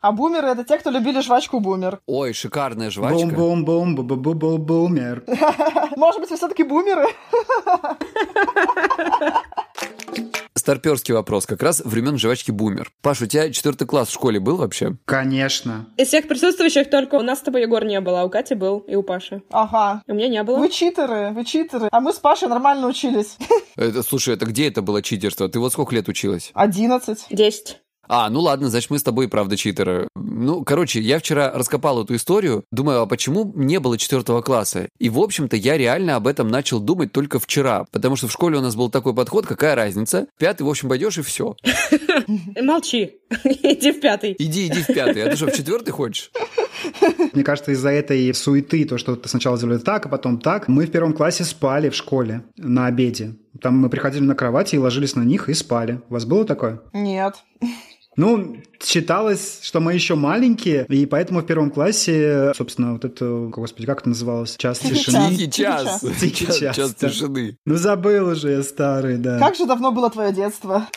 А 0.00 0.12
бумеры— 0.12 0.48
это 0.48 0.64
те, 0.64 0.78
кто 0.78 0.90
любили 0.90 1.20
жвачку 1.20 1.60
бумер. 1.60 2.00
Ой, 2.06 2.32
шикарная 2.32 2.90
жвачка. 2.90 3.18
Бум-бум-бум, 3.18 3.96
бу-бу-бу-бумер. 3.96 5.24
Может 5.96 6.20
быть, 6.20 6.30
вы 6.30 6.36
все-таки 6.36 6.62
бумеры? 6.62 7.06
Старперский 10.66 11.14
вопрос, 11.14 11.46
как 11.46 11.62
раз 11.62 11.80
времен 11.84 12.18
жвачки 12.18 12.50
бумер. 12.50 12.90
Паш, 13.00 13.22
у 13.22 13.26
тебя 13.26 13.50
четвертый 13.50 13.86
класс 13.86 14.08
в 14.08 14.12
школе 14.14 14.40
был 14.40 14.56
вообще? 14.56 14.96
Конечно. 15.04 15.86
Из 15.96 16.08
всех 16.08 16.26
присутствующих 16.26 16.90
только 16.90 17.14
у 17.14 17.22
нас 17.22 17.38
с 17.38 17.42
тобой 17.42 17.62
Егор 17.62 17.84
не 17.84 18.00
было, 18.00 18.22
а 18.22 18.24
у 18.24 18.30
Кати 18.30 18.54
был 18.54 18.78
и 18.80 18.96
у 18.96 19.04
Паши. 19.04 19.42
Ага. 19.52 20.02
У 20.08 20.14
меня 20.14 20.28
не 20.28 20.42
было. 20.42 20.58
Вы 20.58 20.68
читеры, 20.70 21.30
вы 21.32 21.44
читеры. 21.44 21.88
А 21.92 22.00
мы 22.00 22.12
с 22.12 22.16
Пашей 22.16 22.48
нормально 22.48 22.88
учились. 22.88 23.36
Это, 23.76 24.02
слушай, 24.02 24.34
это 24.34 24.46
где 24.46 24.66
это 24.66 24.80
было 24.80 25.02
читерство? 25.02 25.48
Ты 25.48 25.60
вот 25.60 25.70
сколько 25.72 25.94
лет 25.94 26.08
училась? 26.08 26.50
Одиннадцать. 26.54 27.26
Десять. 27.30 27.82
А, 28.08 28.30
ну 28.30 28.40
ладно, 28.40 28.68
значит, 28.68 28.90
мы 28.90 28.98
с 28.98 29.02
тобой, 29.02 29.28
правда, 29.28 29.56
читеры. 29.56 30.08
Ну, 30.14 30.64
короче, 30.64 31.00
я 31.00 31.18
вчера 31.18 31.52
раскопал 31.52 32.04
эту 32.04 32.14
историю, 32.14 32.64
думаю, 32.70 33.00
а 33.00 33.06
почему 33.06 33.52
не 33.54 33.80
было 33.80 33.98
четвертого 33.98 34.42
класса? 34.42 34.88
И, 34.98 35.08
в 35.08 35.18
общем-то, 35.18 35.56
я 35.56 35.76
реально 35.76 36.16
об 36.16 36.26
этом 36.26 36.48
начал 36.48 36.80
думать 36.80 37.12
только 37.12 37.38
вчера, 37.38 37.84
потому 37.90 38.16
что 38.16 38.28
в 38.28 38.32
школе 38.32 38.58
у 38.58 38.60
нас 38.60 38.76
был 38.76 38.90
такой 38.90 39.14
подход, 39.14 39.46
какая 39.46 39.74
разница? 39.74 40.26
Пятый, 40.38 40.62
в 40.62 40.68
общем, 40.68 40.88
пойдешь 40.88 41.18
и 41.18 41.22
все. 41.22 41.56
Молчи. 42.62 43.16
Иди 43.44 43.92
в 43.92 44.00
пятый. 44.00 44.36
Иди, 44.38 44.68
иди 44.68 44.82
в 44.82 44.86
пятый. 44.86 45.22
А 45.24 45.30
ты 45.30 45.36
что, 45.36 45.46
в 45.46 45.52
четвертый 45.52 45.90
хочешь? 45.90 46.30
Мне 47.32 47.42
кажется, 47.42 47.72
из-за 47.72 47.90
этой 47.90 48.32
суеты, 48.34 48.84
то, 48.84 48.98
что 48.98 49.16
ты 49.16 49.28
сначала 49.28 49.56
сделали 49.56 49.78
так, 49.78 50.06
а 50.06 50.08
потом 50.08 50.38
так, 50.38 50.68
мы 50.68 50.86
в 50.86 50.90
первом 50.90 51.12
классе 51.12 51.44
спали 51.44 51.88
в 51.88 51.94
школе 51.94 52.44
на 52.56 52.86
обеде. 52.86 53.36
Там 53.60 53.78
мы 53.78 53.88
приходили 53.88 54.22
на 54.22 54.34
кровати 54.34 54.76
и 54.76 54.78
ложились 54.78 55.16
на 55.16 55.22
них 55.22 55.48
и 55.48 55.54
спали. 55.54 56.00
У 56.08 56.14
вас 56.14 56.24
было 56.24 56.44
такое? 56.44 56.80
Нет. 56.92 57.36
Ну, 58.16 58.56
считалось, 58.82 59.60
что 59.62 59.80
мы 59.80 59.92
еще 59.92 60.14
маленькие, 60.14 60.86
и 60.88 61.04
поэтому 61.04 61.40
в 61.40 61.46
первом 61.46 61.70
классе, 61.70 62.52
собственно, 62.56 62.94
вот 62.94 63.04
это, 63.04 63.48
господи, 63.50 63.86
как 63.86 64.00
это 64.00 64.08
называлось? 64.08 64.56
Час 64.56 64.78
тишины. 64.78 65.30
Тихий 65.30 65.50
час. 65.50 66.04
Тихий 66.20 66.46
час, 66.46 66.76
Час 66.76 66.94
да. 66.94 67.08
тишины. 67.10 67.58
Ну, 67.66 67.76
забыл 67.76 68.28
уже 68.28 68.52
я 68.52 68.62
старый, 68.62 69.18
да. 69.18 69.38
Как 69.38 69.54
же 69.54 69.66
давно 69.66 69.92
было 69.92 70.08
твое 70.10 70.32
детство? 70.32 70.88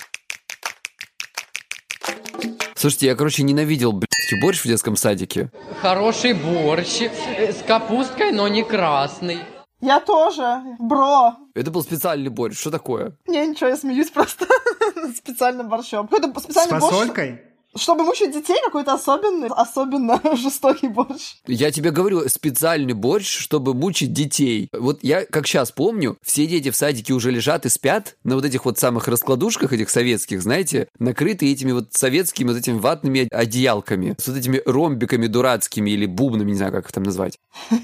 Слушайте, 2.75 3.07
я, 3.07 3.15
короче, 3.15 3.43
ненавидел, 3.43 3.91
блядь, 3.91 4.41
борщ 4.41 4.61
в 4.61 4.65
детском 4.65 4.95
садике. 4.95 5.51
Хороший 5.81 6.33
борщ 6.33 7.01
э, 7.01 7.51
с 7.51 7.61
капусткой, 7.67 8.31
но 8.31 8.47
не 8.47 8.63
красный. 8.63 9.39
Я 9.81 9.99
тоже. 9.99 10.61
Бро. 10.79 11.35
Это 11.59 11.71
был 11.71 11.83
специальный 11.83 12.29
борщ. 12.29 12.57
Что 12.57 12.71
такое? 12.71 13.17
Не, 13.27 13.45
ничего, 13.45 13.69
я 13.69 13.75
смеюсь 13.75 14.09
просто 14.09 14.45
специальным 15.15 15.67
борщом. 15.67 16.07
Какой-то 16.07 16.39
С 16.39 16.43
специальный 16.43 16.79
борщ, 16.79 16.93
фасолькой? 16.95 17.41
Чтобы 17.75 18.03
мучить 18.03 18.31
детей, 18.31 18.57
какой-то 18.63 18.93
особенный, 18.93 19.49
особенно 19.49 20.21
жестокий 20.35 20.87
борщ. 20.87 21.35
Я 21.47 21.71
тебе 21.71 21.91
говорю, 21.91 22.27
специальный 22.29 22.93
борщ, 22.93 23.27
чтобы 23.27 23.73
мучить 23.73 24.13
детей. 24.13 24.69
Вот 24.73 24.99
я, 25.03 25.25
как 25.25 25.47
сейчас 25.47 25.71
помню, 25.71 26.17
все 26.23 26.47
дети 26.47 26.71
в 26.71 26.75
садике 26.75 27.13
уже 27.13 27.31
лежат 27.31 27.65
и 27.65 27.69
спят 27.69 28.15
на 28.23 28.35
вот 28.35 28.45
этих 28.45 28.65
вот 28.65 28.79
самых 28.79 29.07
раскладушках 29.07 29.73
этих 29.73 29.89
советских, 29.89 30.41
знаете, 30.41 30.87
накрытые 30.97 31.51
этими 31.51 31.71
вот 31.71 31.93
советскими 31.93 32.49
вот 32.49 32.57
этими 32.57 32.77
ватными 32.77 33.27
одеялками, 33.31 34.15
с 34.17 34.27
вот 34.27 34.37
этими 34.37 34.61
ромбиками 34.65 35.27
дурацкими 35.27 35.91
или 35.91 36.05
бубнами, 36.05 36.51
не 36.51 36.57
знаю, 36.57 36.71
как 36.71 36.85
их 36.85 36.91
там 36.91 37.03
назвать. 37.03 37.37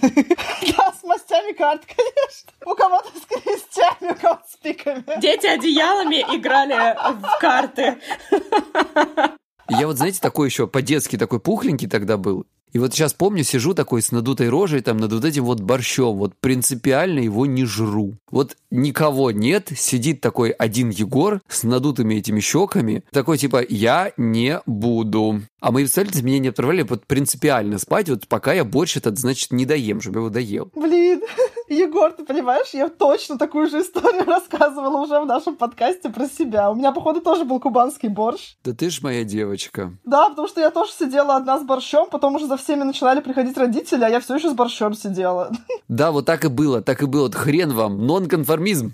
Да, 0.78 0.94
с 1.00 1.04
мастями 1.04 1.54
карт, 1.54 1.84
конечно. 1.86 2.52
У 2.66 2.76
кого-то 2.76 3.10
с 3.10 3.26
крестями, 3.26 4.12
у 4.12 4.16
кого-то 4.16 4.44
с 4.50 4.58
пиками. 4.58 5.04
Дети 5.22 5.46
одеялами 5.46 6.22
играли 6.36 6.96
в 7.22 7.40
карты. 7.40 7.98
Я 9.70 9.88
вот, 9.88 9.98
знаете, 9.98 10.20
такой 10.22 10.48
еще 10.48 10.68
по-детски 10.68 11.18
такой 11.18 11.40
пухленький 11.40 11.88
тогда 11.88 12.18
был. 12.18 12.46
И 12.76 12.78
вот 12.78 12.94
сейчас 12.94 13.14
помню, 13.14 13.46
сижу 13.46 13.74
такой 13.74 14.02
с 14.02 14.12
надутой 14.12 14.50
рожей, 14.50 14.82
там, 14.82 14.98
над 14.98 15.14
вот 15.14 15.24
этим 15.24 15.46
вот 15.46 15.62
борщом, 15.62 16.18
вот 16.18 16.34
принципиально 16.42 17.20
его 17.20 17.46
не 17.46 17.64
жру. 17.64 18.16
Вот 18.30 18.58
никого 18.70 19.32
нет, 19.32 19.72
сидит 19.78 20.20
такой 20.20 20.50
один 20.50 20.90
Егор 20.90 21.40
с 21.48 21.64
надутыми 21.64 22.16
этими 22.16 22.42
щеками, 22.42 23.06
такой 23.12 23.38
типа 23.38 23.64
«я 23.70 24.12
не 24.18 24.60
буду». 24.66 25.44
А 25.66 25.72
мои 25.72 25.82
представители 25.82 26.22
меня 26.22 26.38
не 26.38 26.48
отправляли 26.50 26.84
вот 26.84 27.08
принципиально 27.08 27.80
спать, 27.80 28.08
вот 28.08 28.28
пока 28.28 28.54
я 28.54 28.64
борщ 28.64 28.98
этот, 28.98 29.18
значит, 29.18 29.52
не 29.52 29.66
доем, 29.66 30.00
чтобы 30.00 30.18
я 30.18 30.22
его 30.22 30.30
доел. 30.30 30.72
Блин, 30.76 31.24
Егор, 31.70 32.12
ты 32.12 32.24
понимаешь, 32.24 32.68
я 32.74 32.88
точно 32.88 33.40
такую 33.40 33.68
же 33.68 33.82
историю 33.82 34.26
рассказывала 34.28 35.02
уже 35.02 35.20
в 35.20 35.26
нашем 35.26 35.56
подкасте 35.56 36.10
про 36.10 36.28
себя. 36.28 36.70
У 36.70 36.76
меня, 36.76 36.92
походу, 36.92 37.20
тоже 37.20 37.46
был 37.46 37.60
кубанский 37.60 38.10
борщ. 38.10 38.58
Да 38.64 38.74
ты 38.74 38.92
ж 38.92 39.02
моя 39.02 39.24
девочка. 39.24 39.98
Да, 40.04 40.30
потому 40.30 40.48
что 40.48 40.62
я 40.62 40.70
тоже 40.70 40.92
сидела 40.92 41.36
одна 41.36 41.58
с 41.58 41.64
борщом, 41.64 42.12
потом 42.12 42.36
уже 42.36 42.46
за 42.46 42.58
всеми 42.58 42.84
начинали 42.84 43.20
приходить 43.22 43.58
родители, 43.58 44.04
а 44.04 44.10
я 44.10 44.20
все 44.20 44.36
еще 44.36 44.52
с 44.52 44.54
борщом 44.54 44.94
сидела. 44.94 45.52
Да, 45.88 46.12
вот 46.12 46.28
так 46.28 46.46
и 46.46 46.48
было, 46.48 46.84
так 46.84 47.02
и 47.02 47.08
было. 47.08 47.24
Вот 47.24 47.34
хрен 47.34 47.74
вам, 47.74 48.06
нонконформизм. 48.06 48.94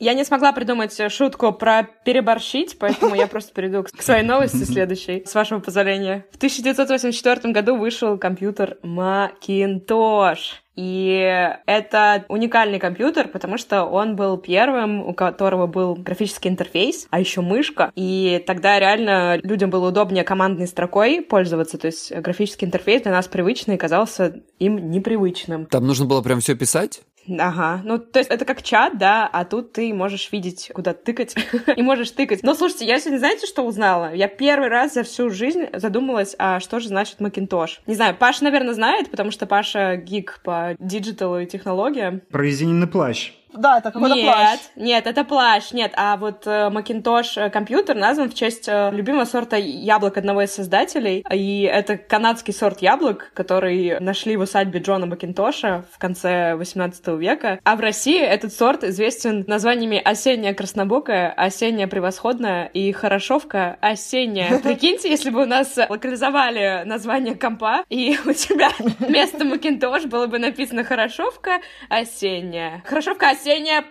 Я 0.00 0.14
не 0.14 0.24
смогла 0.24 0.52
придумать 0.52 0.98
шутку 1.12 1.52
про 1.52 1.82
переборщить, 2.04 2.78
поэтому 2.78 3.14
я 3.14 3.26
просто 3.26 3.52
перейду 3.52 3.84
к 3.84 4.02
своей 4.02 4.22
новости 4.22 4.64
следующей, 4.64 5.26
с 5.26 5.34
вашего 5.34 5.60
позволения. 5.60 6.24
В 6.32 6.36
1984 6.36 7.52
году 7.52 7.76
вышел 7.76 8.16
компьютер 8.16 8.78
Macintosh. 8.82 10.38
И 10.76 11.52
это 11.66 12.24
уникальный 12.28 12.78
компьютер, 12.78 13.28
потому 13.28 13.58
что 13.58 13.84
он 13.84 14.16
был 14.16 14.38
первым, 14.38 15.06
у 15.06 15.12
которого 15.12 15.66
был 15.66 15.94
графический 15.94 16.48
интерфейс, 16.48 17.06
а 17.10 17.20
еще 17.20 17.42
мышка. 17.42 17.92
И 17.94 18.42
тогда 18.46 18.78
реально 18.80 19.38
людям 19.42 19.68
было 19.68 19.88
удобнее 19.88 20.24
командной 20.24 20.66
строкой 20.66 21.20
пользоваться. 21.20 21.76
То 21.76 21.88
есть 21.88 22.10
графический 22.10 22.66
интерфейс 22.66 23.02
для 23.02 23.12
нас 23.12 23.28
привычный 23.28 23.76
казался 23.76 24.40
им 24.58 24.90
непривычным. 24.90 25.66
Там 25.66 25.86
нужно 25.86 26.06
было 26.06 26.22
прям 26.22 26.40
все 26.40 26.54
писать? 26.54 27.02
Ага, 27.28 27.80
ну 27.84 27.98
то 27.98 28.18
есть 28.18 28.30
это 28.30 28.44
как 28.44 28.62
чат, 28.62 28.98
да, 28.98 29.28
а 29.30 29.44
тут 29.44 29.72
ты 29.72 29.92
можешь 29.94 30.30
видеть, 30.32 30.70
куда 30.74 30.94
тыкать, 30.94 31.34
и 31.76 31.82
можешь 31.82 32.10
тыкать. 32.10 32.42
Но 32.42 32.54
слушайте, 32.54 32.86
я 32.86 32.98
сегодня 32.98 33.18
знаете, 33.18 33.46
что 33.46 33.62
узнала? 33.62 34.14
Я 34.14 34.28
первый 34.28 34.68
раз 34.68 34.94
за 34.94 35.02
всю 35.02 35.30
жизнь 35.30 35.66
задумалась, 35.72 36.34
а 36.38 36.60
что 36.60 36.80
же 36.80 36.88
значит 36.88 37.20
Макинтош? 37.20 37.80
Не 37.86 37.94
знаю, 37.94 38.16
Паша, 38.18 38.44
наверное, 38.44 38.74
знает, 38.74 39.10
потому 39.10 39.30
что 39.30 39.46
Паша 39.46 39.96
гик 39.96 40.40
по 40.42 40.76
диджиталу 40.78 41.40
и 41.40 41.46
технологиям. 41.46 42.22
Прорезиненный 42.30 42.86
плащ. 42.86 43.32
Да, 43.52 43.78
это 43.78 43.90
какой-то 43.90 44.14
нет, 44.14 44.34
плащ. 44.34 44.58
нет, 44.76 45.06
это 45.06 45.24
плащ, 45.24 45.72
нет. 45.72 45.92
А 45.96 46.16
вот 46.16 46.46
Макинтош 46.46 47.36
компьютер 47.52 47.96
назван 47.96 48.30
в 48.30 48.34
честь 48.34 48.68
э, 48.68 48.90
любимого 48.92 49.24
сорта 49.24 49.56
яблок 49.56 50.16
одного 50.16 50.42
из 50.42 50.54
создателей. 50.54 51.24
И 51.30 51.62
это 51.62 51.96
канадский 51.96 52.54
сорт 52.54 52.80
яблок, 52.80 53.32
который 53.34 53.98
нашли 54.00 54.36
в 54.36 54.40
усадьбе 54.40 54.80
Джона 54.80 55.06
Макинтоша 55.06 55.84
в 55.92 55.98
конце 55.98 56.54
18 56.54 57.08
века. 57.18 57.60
А 57.64 57.76
в 57.76 57.80
России 57.80 58.20
этот 58.20 58.52
сорт 58.52 58.84
известен 58.84 59.44
названиями 59.46 60.00
осенняя 60.02 60.54
краснобокая, 60.54 61.30
осенняя 61.30 61.88
превосходная 61.88 62.66
и 62.66 62.92
хорошовка 62.92 63.76
осенняя. 63.80 64.58
Прикиньте, 64.62 65.10
если 65.10 65.30
бы 65.30 65.42
у 65.42 65.46
нас 65.46 65.76
локализовали 65.88 66.84
название 66.84 67.34
компа, 67.34 67.84
и 67.88 68.16
у 68.24 68.32
тебя 68.32 68.70
вместо 68.98 69.44
Макинтош 69.44 70.04
было 70.04 70.26
бы 70.26 70.38
написано 70.38 70.84
хорошовка 70.84 71.60
осенняя. 71.88 72.82
Хорошовка 72.86 73.30
осенняя 73.30 73.39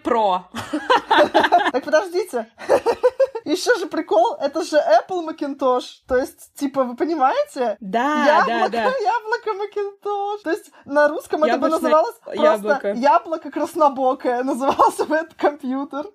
про. 0.03 0.49
Так 1.71 1.83
подождите. 1.83 2.47
Еще 3.45 3.75
же 3.79 3.87
прикол, 3.87 4.35
это 4.39 4.63
же 4.63 4.77
Apple 4.77 5.27
Macintosh. 5.27 6.01
То 6.07 6.17
есть, 6.17 6.53
типа, 6.55 6.83
вы 6.83 6.95
понимаете? 6.95 7.77
Да, 7.79 8.43
да, 8.45 8.55
яблоко, 8.55 8.71
да. 8.71 8.83
яблоко 8.83 9.49
Macintosh. 9.63 10.43
То 10.43 10.51
есть, 10.51 10.71
на 10.85 11.07
русском 11.07 11.43
это 11.43 11.57
бы 11.57 11.67
Яблочное 11.67 11.79
называлось 11.81 12.15
просто 12.23 12.43
яблоко. 12.43 12.91
яблоко 12.93 13.51
краснобокое. 13.51 14.43
Назывался 14.43 15.05
бы 15.05 15.15
этот 15.15 15.33
компьютер. 15.35 16.05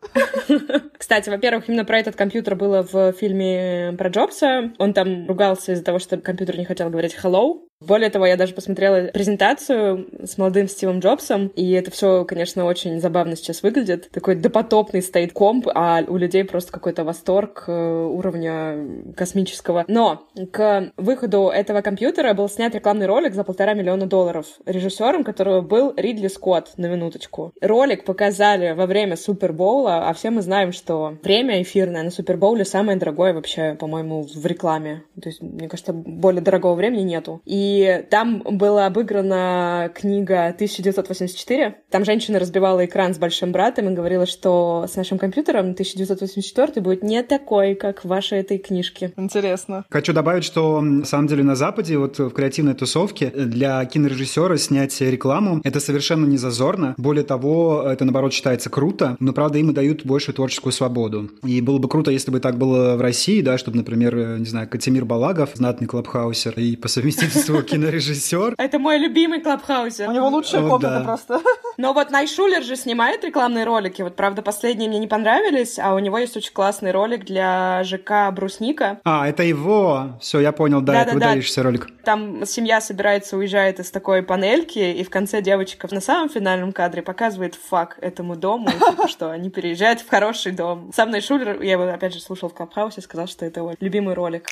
Кстати, 0.96 1.30
во-первых, 1.30 1.68
именно 1.68 1.84
про 1.84 1.98
этот 1.98 2.14
компьютер 2.14 2.54
было 2.54 2.82
в 2.82 3.12
фильме 3.12 3.94
про 3.98 4.10
Джобса. 4.10 4.72
Он 4.78 4.92
там 4.92 5.26
ругался 5.26 5.72
из-за 5.72 5.84
того, 5.84 5.98
что 5.98 6.18
компьютер 6.18 6.56
не 6.58 6.64
хотел 6.64 6.90
говорить 6.90 7.16
hello. 7.20 7.62
Более 7.80 8.08
того, 8.08 8.26
я 8.26 8.36
даже 8.36 8.54
посмотрела 8.54 9.08
презентацию 9.08 10.08
с 10.24 10.38
молодым 10.38 10.68
Стивом 10.68 11.00
Джобсом, 11.00 11.48
и 11.48 11.72
это 11.72 11.90
все, 11.90 12.24
конечно, 12.24 12.64
очень 12.64 13.00
забавно 13.00 13.23
сейчас 13.34 13.62
выглядит. 13.62 14.10
Такой 14.10 14.36
допотопный 14.36 15.02
стоит 15.02 15.32
комп, 15.32 15.68
а 15.74 16.02
у 16.06 16.16
людей 16.16 16.44
просто 16.44 16.72
какой-то 16.72 17.04
восторг 17.04 17.64
э, 17.66 17.72
уровня 17.72 19.14
космического. 19.16 19.84
Но 19.88 20.28
к 20.52 20.92
выходу 20.96 21.48
этого 21.48 21.80
компьютера 21.80 22.34
был 22.34 22.48
снят 22.48 22.74
рекламный 22.74 23.06
ролик 23.06 23.34
за 23.34 23.44
полтора 23.44 23.74
миллиона 23.74 24.06
долларов, 24.06 24.46
режиссером 24.66 25.24
которого 25.24 25.60
был 25.60 25.94
Ридли 25.96 26.28
Скотт, 26.28 26.72
на 26.76 26.86
минуточку. 26.86 27.52
Ролик 27.60 28.04
показали 28.04 28.72
во 28.72 28.86
время 28.86 29.16
Супербоула, 29.16 30.08
а 30.08 30.14
все 30.14 30.30
мы 30.30 30.42
знаем, 30.42 30.72
что 30.72 31.16
время 31.22 31.62
эфирное 31.62 32.02
на 32.02 32.10
Супербоуле 32.10 32.64
самое 32.64 32.98
дорогое 32.98 33.32
вообще, 33.32 33.74
по-моему, 33.74 34.22
в 34.22 34.46
рекламе. 34.46 35.04
То 35.20 35.28
есть, 35.28 35.40
мне 35.40 35.68
кажется, 35.68 35.92
более 35.92 36.42
дорогого 36.42 36.74
времени 36.74 37.02
нету. 37.02 37.40
И 37.44 38.04
там 38.10 38.42
была 38.42 38.86
обыграна 38.86 39.90
книга 39.94 40.46
1984. 40.48 41.76
Там 41.90 42.04
женщина 42.04 42.38
разбивала 42.38 42.84
экран 42.84 43.13
с 43.14 43.18
большим 43.18 43.52
братом 43.52 43.88
и 43.88 43.94
говорила, 43.94 44.26
что 44.26 44.86
с 44.88 44.96
нашим 44.96 45.18
компьютером 45.18 45.70
1984 45.70 46.80
будет 46.80 47.02
не 47.02 47.22
такой, 47.22 47.74
как 47.74 48.04
в 48.04 48.08
вашей 48.08 48.40
этой 48.40 48.58
книжке. 48.58 49.12
Интересно. 49.16 49.84
Хочу 49.90 50.12
добавить, 50.12 50.44
что 50.44 50.80
на 50.80 51.04
самом 51.04 51.28
деле 51.28 51.44
на 51.44 51.54
Западе, 51.54 51.96
вот 51.98 52.18
в 52.18 52.30
креативной 52.30 52.74
тусовке, 52.74 53.30
для 53.30 53.84
кинорежиссера 53.84 54.56
снять 54.56 55.00
рекламу 55.00 55.60
это 55.64 55.80
совершенно 55.80 56.26
не 56.26 56.36
зазорно. 56.36 56.94
Более 56.98 57.24
того, 57.24 57.84
это 57.86 58.04
наоборот 58.04 58.32
считается 58.32 58.70
круто, 58.70 59.16
но 59.20 59.32
правда 59.32 59.58
им 59.58 59.70
и 59.70 59.74
дают 59.74 60.04
большую 60.04 60.34
творческую 60.34 60.72
свободу. 60.72 61.30
И 61.44 61.60
было 61.60 61.78
бы 61.78 61.88
круто, 61.88 62.10
если 62.10 62.30
бы 62.30 62.40
так 62.40 62.58
было 62.58 62.96
в 62.96 63.00
России, 63.00 63.40
да, 63.40 63.58
чтобы, 63.58 63.76
например, 63.76 64.38
не 64.38 64.46
знаю, 64.46 64.68
Катимир 64.68 65.04
Балагов, 65.04 65.50
знатный 65.54 65.86
клабхаусер 65.86 66.54
и 66.56 66.76
по 66.76 66.88
совместительству 66.88 67.62
кинорежиссер. 67.62 68.54
Это 68.58 68.78
мой 68.78 68.98
любимый 68.98 69.40
клабхаусер. 69.40 70.08
У 70.08 70.12
него 70.12 70.28
лучшая 70.28 70.68
комната 70.68 71.02
просто. 71.04 71.40
Но 71.76 71.92
вот 71.92 72.10
Найшулер 72.10 72.62
же 72.62 72.76
снимает 72.76 73.03
рекламные 73.12 73.64
ролики. 73.64 74.02
Вот, 74.02 74.16
правда, 74.16 74.42
последние 74.42 74.88
мне 74.88 74.98
не 74.98 75.06
понравились, 75.06 75.78
а 75.78 75.94
у 75.94 75.98
него 75.98 76.18
есть 76.18 76.36
очень 76.36 76.52
классный 76.52 76.90
ролик 76.92 77.24
для 77.24 77.82
ЖК 77.84 78.30
«Брусника». 78.32 79.00
А, 79.04 79.28
это 79.28 79.42
его. 79.42 80.16
Все, 80.20 80.40
я 80.40 80.52
понял, 80.52 80.80
да, 80.80 81.02
это 81.02 81.12
Да-да-да. 81.12 81.26
выдающийся 81.28 81.62
ролик. 81.62 81.88
Там 82.04 82.44
семья 82.46 82.80
собирается, 82.80 83.36
уезжает 83.36 83.80
из 83.80 83.90
такой 83.90 84.22
панельки, 84.22 84.78
и 84.78 85.04
в 85.04 85.10
конце 85.10 85.42
девочка 85.42 85.88
на 85.90 86.00
самом 86.00 86.28
финальном 86.28 86.72
кадре 86.72 87.02
показывает 87.02 87.54
фак 87.54 87.98
этому 88.00 88.36
дому, 88.36 88.68
типа, 88.70 89.08
что 89.08 89.30
они 89.30 89.50
переезжают 89.50 90.00
в 90.00 90.08
хороший 90.08 90.52
дом. 90.52 90.90
Сам 90.94 91.10
Найшулер, 91.10 91.62
я 91.62 91.72
его 91.72 91.84
опять 91.84 92.14
же 92.14 92.20
слушал 92.20 92.48
в 92.48 92.54
Клабхаусе, 92.54 93.00
сказал, 93.00 93.26
что 93.26 93.44
это 93.44 93.60
его 93.60 93.74
любимый 93.80 94.14
ролик. 94.14 94.48